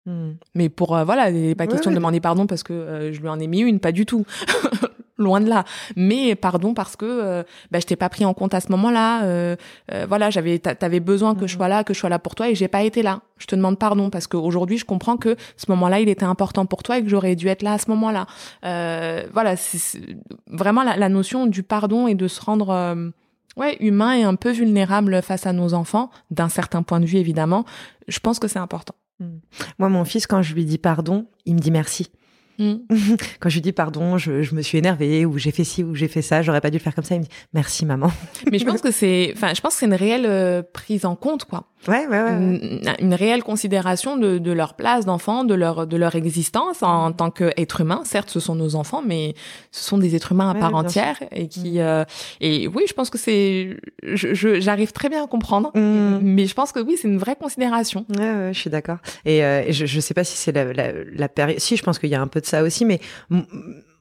Hmm. 0.07 0.33
Mais 0.55 0.69
pour 0.69 1.03
voilà, 1.05 1.31
il 1.31 1.41
n'est 1.41 1.55
pas 1.55 1.67
question 1.67 1.91
de 1.91 1.97
demander 1.97 2.21
pardon 2.21 2.47
parce 2.47 2.63
que 2.63 3.11
je 3.13 3.21
lui 3.21 3.29
en 3.29 3.41
ai 3.41 3.47
mis 3.47 3.61
une, 3.61 3.81
pas 3.81 3.93
du 3.93 4.05
tout. 4.07 4.27
loin 5.17 5.41
de 5.41 5.49
là. 5.49 5.65
Mais 5.97 6.35
pardon 6.35 6.75
parce 6.75 6.97
que 6.97 7.05
euh, 7.05 7.43
bah, 7.71 7.81
je 7.81 7.87
t'ai 7.87 7.97
pas 7.97 8.09
pris 8.09 8.25
en 8.25 8.35
compte 8.35 8.55
à 8.55 8.61
ce 8.61 8.71
moment-là. 8.73 9.25
Euh, 9.25 9.57
euh, 9.93 10.07
voilà, 10.09 10.31
j'avais, 10.31 10.59
t'avais 10.59 11.01
besoin 11.01 11.35
que 11.35 11.47
je 11.47 11.55
mhm. 11.55 11.59
sois 11.59 11.69
là, 11.69 11.85
que 11.85 11.95
je 11.95 11.99
sois 11.99 12.09
là 12.09 12.19
pour 12.19 12.35
toi 12.35 12.49
et 12.49 12.55
j'ai 12.55 12.69
pas 12.69 12.83
été 12.83 13.03
là. 13.03 13.21
Je 13.39 13.47
te 13.47 13.55
demande 13.55 13.79
pardon 13.79 14.11
parce 14.11 14.27
qu'aujourd'hui 14.27 14.79
je 14.79 14.85
comprends 14.85 15.17
que 15.17 15.37
ce 15.57 15.67
moment-là 15.71 16.01
il 16.01 16.09
était 16.09 16.25
important 16.25 16.67
pour 16.67 16.83
toi 16.83 16.99
et 16.99 17.03
que 17.03 17.09
j'aurais 17.09 17.37
dû 17.37 17.49
être 17.49 17.63
là 17.63 17.75
à 17.75 17.79
ce 17.79 17.91
moment-là. 17.91 18.27
voilà, 18.63 19.57
c'est, 19.57 20.01
vraiment 20.47 20.83
la, 20.83 20.97
la, 20.97 21.09
notion 21.09 21.47
du 21.47 21.63
pardon 21.63 22.07
et 22.07 22.15
de 22.15 22.29
se 22.29 22.41
rendre 22.41 23.13
ouais 23.57 23.77
humain 23.81 24.15
et 24.15 24.23
un 24.23 24.35
peu 24.35 24.51
vulnérable 24.51 25.21
face 25.23 25.47
à 25.47 25.53
nos 25.53 25.75
enfants, 25.75 26.11
d'un 26.31 26.49
certain 26.49 26.83
point 26.83 27.01
de 27.01 27.07
vue 27.07 27.19
évidemment. 27.19 27.65
Je 28.09 28.19
pense 28.21 28.39
que 28.39 28.49
c'est 28.49 28.59
important. 28.59 28.95
Hmm. 29.21 29.39
Moi, 29.79 29.89
mon 29.89 30.05
fils, 30.05 30.27
quand 30.27 30.43
je 30.43 30.55
lui 30.55 30.65
dis 30.65 30.79
pardon, 30.79 31.27
il 31.45 31.55
me 31.55 31.61
dit 31.61 31.71
merci. 31.71 32.11
Mm. 32.59 32.75
Quand 33.41 33.49
je 33.49 33.55
lui 33.55 33.61
dis 33.61 33.73
pardon, 33.73 34.19
je, 34.19 34.43
je 34.43 34.55
me 34.55 34.63
suis 34.63 34.79
énervée 34.79 35.27
ou 35.27 35.39
j'ai 35.39 35.51
fait 35.51 35.65
ci 35.65 35.83
ou 35.83 35.95
j'ai 35.95 36.09
fait 36.09 36.23
ça, 36.23 36.43
j'aurais 36.43 36.61
pas 36.61 36.71
dû 36.71 36.79
le 36.79 36.83
faire 36.83 36.95
comme 36.95 37.05
ça. 37.05 37.15
Il 37.15 37.21
me 37.21 37.25
dit 37.25 37.31
merci 37.53 37.85
maman. 37.87 38.11
Mais 38.51 38.59
je 38.59 38.65
pense 38.65 38.81
que 38.81 38.91
c'est, 38.91 39.33
enfin, 39.37 39.53
je 39.55 39.61
pense 39.61 39.75
que 39.75 39.81
c'est 39.81 39.87
une 39.87 39.95
réelle 39.95 40.27
euh, 40.27 40.63
prise 40.63 41.05
en 41.05 41.17
compte, 41.17 41.45
quoi. 41.45 41.69
Ouais, 41.89 42.07
ouais, 42.07 42.23
ouais. 42.23 42.95
Une, 43.01 43.15
réelle 43.15 43.43
considération 43.43 44.17
de, 44.17 44.39
de 44.39 44.53
leur 44.53 44.75
place 44.75 45.05
d'enfant, 45.05 45.45
de 45.45 45.55
leur 45.55 45.87
de 45.87 45.97
leur 45.97 46.15
existence 46.15 46.83
en, 46.83 47.13
tant 47.13 47.31
qu'être 47.31 47.81
humain. 47.81 48.03
Certes, 48.05 48.31
ce 48.31 48.41
sont 48.41 48.55
nos 48.55 48.75
enfants, 48.75 49.03
mais 49.07 49.35
ce 49.71 49.85
sont 49.85 49.99
des 49.99 50.15
êtres 50.17 50.33
humains 50.33 50.51
à 50.51 50.55
part 50.55 50.75
entière 50.75 51.17
et 51.31 51.49
qui 51.49 51.79
mm. 51.79 51.81
euh, 51.81 52.05
et 52.41 52.69
oui, 52.69 52.85
je 52.89 52.95
pense 52.95 53.11
que 53.11 53.19
c'est, 53.19 53.77
j'arrive 54.03 54.93
très 54.93 55.09
bien 55.09 55.25
à 55.25 55.27
comprendre. 55.27 55.71
Mm. 55.75 56.21
Mais 56.23 56.47
je 56.47 56.55
pense 56.55 56.73
que 56.73 56.81
oui, 56.81 56.97
c'est 57.01 57.09
une 57.09 57.19
vraie 57.19 57.37
considération. 57.37 58.05
Ouais, 58.17 58.35
ouais, 58.35 58.51
je 58.53 58.59
suis 58.59 58.71
d'accord. 58.71 58.99
Et, 59.25 59.45
euh, 59.45 59.71
je, 59.71 59.87
je 59.87 60.01
sais 60.01 60.15
pas 60.15 60.25
si 60.25 60.37
c'est 60.37 60.53
la, 60.53 60.73
la, 60.73 60.93
la 60.93 61.29
période. 61.29 61.59
Si, 61.61 61.77
je 61.77 61.83
pense 61.83 61.99
qu'il 61.99 62.11
y 62.11 62.15
a 62.15 62.21
un 62.21 62.27
peu 62.27 62.41
de 62.41 62.47
ça 62.47 62.63
aussi, 62.63 62.85
mais 62.85 63.01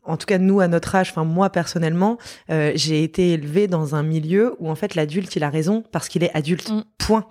en 0.06 0.18
tout 0.18 0.26
cas 0.26 0.38
nous 0.38 0.60
à 0.60 0.68
notre 0.68 0.96
âge, 0.96 1.10
enfin 1.12 1.24
moi 1.24 1.50
personnellement, 1.50 2.18
euh, 2.50 2.72
j'ai 2.76 3.04
été 3.04 3.32
élevée 3.32 3.68
dans 3.68 3.96
un 3.96 4.04
milieu 4.04 4.56
où 4.60 4.70
en 4.70 4.76
fait 4.76 4.96
l'adulte 4.96 5.36
il 5.36 5.44
a 5.44 5.50
raison 5.50 5.84
parce 5.92 6.08
qu'il 6.08 6.24
est 6.24 6.34
adulte. 6.34 6.70
Mm. 6.70 6.84
Point. 6.98 7.26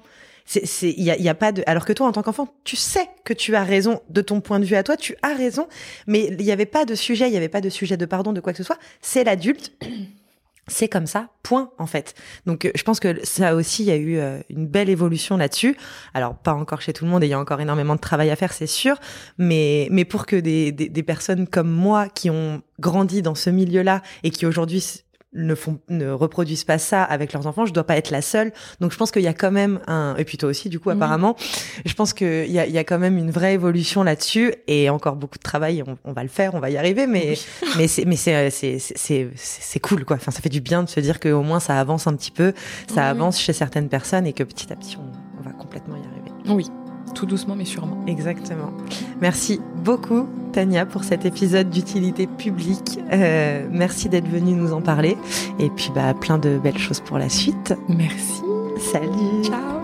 C'est 0.65 0.91
il 0.91 1.03
y 1.03 1.11
a, 1.11 1.17
y 1.17 1.29
a 1.29 1.35
pas 1.35 1.53
de 1.53 1.63
alors 1.67 1.85
que 1.85 1.93
toi 1.93 2.07
en 2.07 2.13
tant 2.13 2.23
qu'enfant 2.23 2.49
tu 2.65 2.77
sais 2.77 3.09
que 3.25 3.33
tu 3.33 3.57
as 3.57 3.65
raison 3.65 4.03
de 4.11 4.21
ton 4.21 4.41
point 4.41 4.61
de 4.61 4.65
vue 4.65 4.77
à 4.77 4.83
toi 4.83 4.97
tu 4.97 5.17
as 5.23 5.35
raison 5.35 5.67
mais 6.07 6.27
il 6.39 6.43
y 6.43 6.53
avait 6.53 6.67
pas 6.67 6.85
de 6.85 6.95
sujet 6.95 7.29
il 7.29 7.33
y 7.33 7.37
avait 7.39 7.49
pas 7.49 7.63
de 7.63 7.71
sujet 7.71 7.97
de 7.97 8.05
pardon 8.05 8.33
de 8.33 8.41
quoi 8.41 8.53
que 8.53 8.59
ce 8.59 8.65
soit 8.65 8.79
c'est 9.01 9.25
l'adulte 9.25 9.73
c'est 10.69 10.89
comme 10.89 11.07
ça, 11.07 11.29
point 11.43 11.71
en 11.79 11.87
fait. 11.87 12.15
Donc 12.47 12.65
euh, 12.65 12.71
je 12.75 12.83
pense 12.85 13.01
que 13.01 13.25
ça 13.25 13.55
aussi, 13.55 13.83
il 13.83 13.87
y 13.87 13.91
a 13.91 13.97
eu 13.97 14.19
euh, 14.19 14.41
une 14.49 14.67
belle 14.67 14.89
évolution 14.89 15.37
là-dessus. 15.37 15.77
Alors 16.15 16.37
pas 16.37 16.55
encore 16.55 16.81
chez 16.81 16.93
tout 16.93 17.05
le 17.05 17.11
monde, 17.11 17.25
et 17.25 17.27
il 17.27 17.31
y 17.31 17.35
a 17.35 17.39
encore 17.39 17.61
énormément 17.61 17.97
de 17.97 18.01
travail 18.01 18.31
à 18.31 18.37
faire, 18.37 18.53
c'est 18.53 18.69
sûr. 18.69 18.97
Mais 19.39 19.89
mais 19.91 20.05
pour 20.05 20.25
que 20.25 20.37
des, 20.37 20.71
des, 20.73 20.89
des 20.89 21.03
personnes 21.03 21.47
comme 21.49 21.71
moi 21.71 22.09
qui 22.09 22.31
ont 22.31 22.63
grandi 22.79 23.23
dans 23.23 23.35
ce 23.35 23.51
milieu-là 23.51 24.03
et 24.23 24.31
qui 24.31 24.47
aujourd'hui 24.47 25.03
ne 25.35 25.55
font 25.55 25.79
ne 25.89 26.11
reproduisent 26.11 26.65
pas 26.65 26.79
ça 26.79 27.03
avec 27.03 27.33
leurs 27.33 27.47
enfants 27.47 27.67
je 27.67 27.73
dois 27.73 27.85
pas 27.85 27.97
être 27.97 28.11
la 28.11 28.23
seule. 28.23 28.53
Donc 28.81 28.93
je 28.93 28.97
pense 28.97 29.11
qu'il 29.11 29.23
y 29.23 29.29
a 29.29 29.33
quand 29.33 29.51
même 29.51 29.81
un 29.87 30.15
et 30.17 30.25
puis 30.25 30.39
toi 30.39 30.49
aussi 30.49 30.69
du 30.69 30.79
coup 30.79 30.91
apparemment 30.91 31.37
je 31.85 31.95
pense 31.95 32.13
qu'il 32.13 32.51
y 32.51 32.59
a, 32.59 32.67
il 32.67 32.73
y 32.73 32.79
a 32.79 32.85
quand 32.85 32.99
même 32.99 33.19
une 33.19 33.31
vraie 33.31 33.55
évolution 33.55 34.03
là-dessus 34.03 34.55
et 34.67 34.91
encore 34.91 35.17
beaucoup 35.17 35.39
de 35.39 35.43
travail 35.43 35.83
on, 35.87 35.97
on 36.05 36.13
va 36.13 36.23
le 36.23 36.29
faire 36.29 36.55
on 36.55 36.61
va 36.61 36.71
y 36.71 36.77
arriver 36.77 37.07
mais 37.07 37.35
mais 37.77 37.89
c'est 37.89 38.05
mais 38.05 38.17
c'est 38.17 38.51
c'est 38.51 38.79
c'est 38.79 39.31
c'est 39.35 39.81
cool 39.81 40.05
quoi. 40.05 40.17
Enfin 40.17 40.31
ça 40.31 40.41
fait 40.41 40.49
du 40.49 40.61
bien 40.61 40.83
de 40.83 40.89
se 40.89 41.01
dire 41.01 41.21
que 41.21 41.31
au 41.31 41.43
moins 41.43 41.61
ça 41.61 41.79
avance 41.79 42.07
un 42.07 42.15
petit 42.15 42.31
peu 42.31 42.53
ça 42.93 43.09
avance 43.09 43.41
chez 43.41 43.53
certaines 43.53 43.89
personnes 43.89 44.27
et 44.27 44.33
que 44.33 44.43
petit 44.43 44.73
à 44.73 44.77
petit 44.77 44.97
on, 44.97 45.41
on 45.41 45.43
va 45.43 45.53
complètement 45.53 45.97
y 45.97 46.01
arriver. 46.01 46.33
Oui 46.49 46.82
tout 47.15 47.27
doucement 47.27 47.55
mais 47.57 47.65
sûrement. 47.65 47.99
Exactement. 48.07 48.73
Merci 49.21 49.61
beaucoup 49.85 50.27
Tania 50.53 50.87
pour 50.87 51.05
cet 51.05 51.25
épisode 51.25 51.71
d'utilité 51.71 52.27
publique. 52.27 52.99
Euh, 53.13 53.67
merci 53.71 54.09
d'être 54.09 54.29
venue 54.29 54.53
nous 54.53 54.73
en 54.73 54.81
parler 54.81 55.17
et 55.59 55.71
puis 55.71 55.91
bah 55.95 56.15
plein 56.15 56.39
de 56.39 56.59
belles 56.59 56.79
choses 56.79 57.01
pour 57.01 57.19
la 57.19 57.29
suite. 57.29 57.75
Merci. 57.89 58.43
Salut. 58.79 59.45
Ciao. 59.45 59.83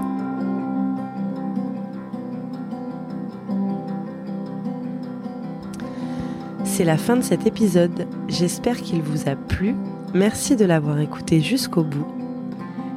C'est 6.65 6.85
la 6.85 6.97
fin 6.97 7.17
de 7.17 7.23
cet 7.23 7.47
épisode. 7.47 8.07
J'espère 8.29 8.77
qu'il 8.77 9.03
vous 9.03 9.29
a 9.29 9.35
plu. 9.35 9.75
Merci 10.15 10.55
de 10.55 10.65
l'avoir 10.65 11.01
écouté 11.01 11.41
jusqu'au 11.41 11.83
bout. 11.83 12.18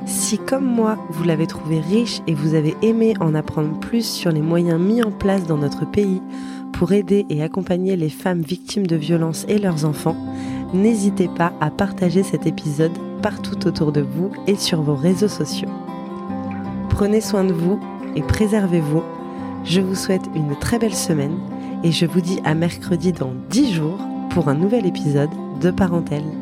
Si 0.06 0.38
comme 0.38 0.66
moi, 0.66 0.97
vous 1.10 1.24
l'avez 1.24 1.47
trouvé 1.47 1.80
riche 1.80 2.22
et 2.28 2.34
vous 2.34 2.56
avez 2.56 2.76
aimé 2.82 3.14
en 3.20 3.36
apprendre 3.36 3.80
plus 3.80 4.06
sur 4.06 4.32
les 4.32 4.41
moyens 4.41 4.80
mis 4.80 5.04
en 5.04 5.12
place 5.12 5.45
dans 5.45 5.58
notre 5.58 5.89
pays 5.89 6.22
pour 6.74 6.91
aider 6.91 7.26
et 7.30 7.43
accompagner 7.43 7.95
les 7.95 8.10
femmes 8.10 8.41
victimes 8.41 8.88
de 8.88 8.95
violences 8.95 9.45
et 9.47 9.60
leurs 9.60 9.86
enfants, 9.86 10.18
n'hésitez 10.74 11.28
pas 11.28 11.54
à 11.62 11.70
partager 11.70 12.24
cet 12.24 12.47
épisode 12.47 12.97
partout 13.22 13.68
autour 13.68 13.91
de 13.91 14.02
vous 14.02 14.32
et 14.47 14.56
sur 14.56 14.82
vos 14.82 14.95
réseaux 14.95 15.28
sociaux. 15.28 15.70
Prenez 16.89 17.22
soin 17.22 17.43
de 17.43 17.54
vous 17.54 17.80
et 18.16 18.24
préservez-vous. 18.24 19.04
Je 19.64 19.82
vous 19.82 19.95
souhaite 19.95 20.26
une 20.34 20.58
très 20.60 20.80
belle 20.80 20.95
semaine 20.95 21.38
et 21.84 21.91
je 21.91 22.08
vous 22.08 22.22
dis 22.22 22.39
à 22.43 22.56
mercredi 22.56 23.12
dans 23.12 23.34
10 23.49 23.74
jours 23.74 23.99
pour 24.32 24.49
un 24.49 24.56
nouvel 24.56 24.88
épisode 24.88 25.30
de 25.62 25.70
Parentèle. 25.70 26.41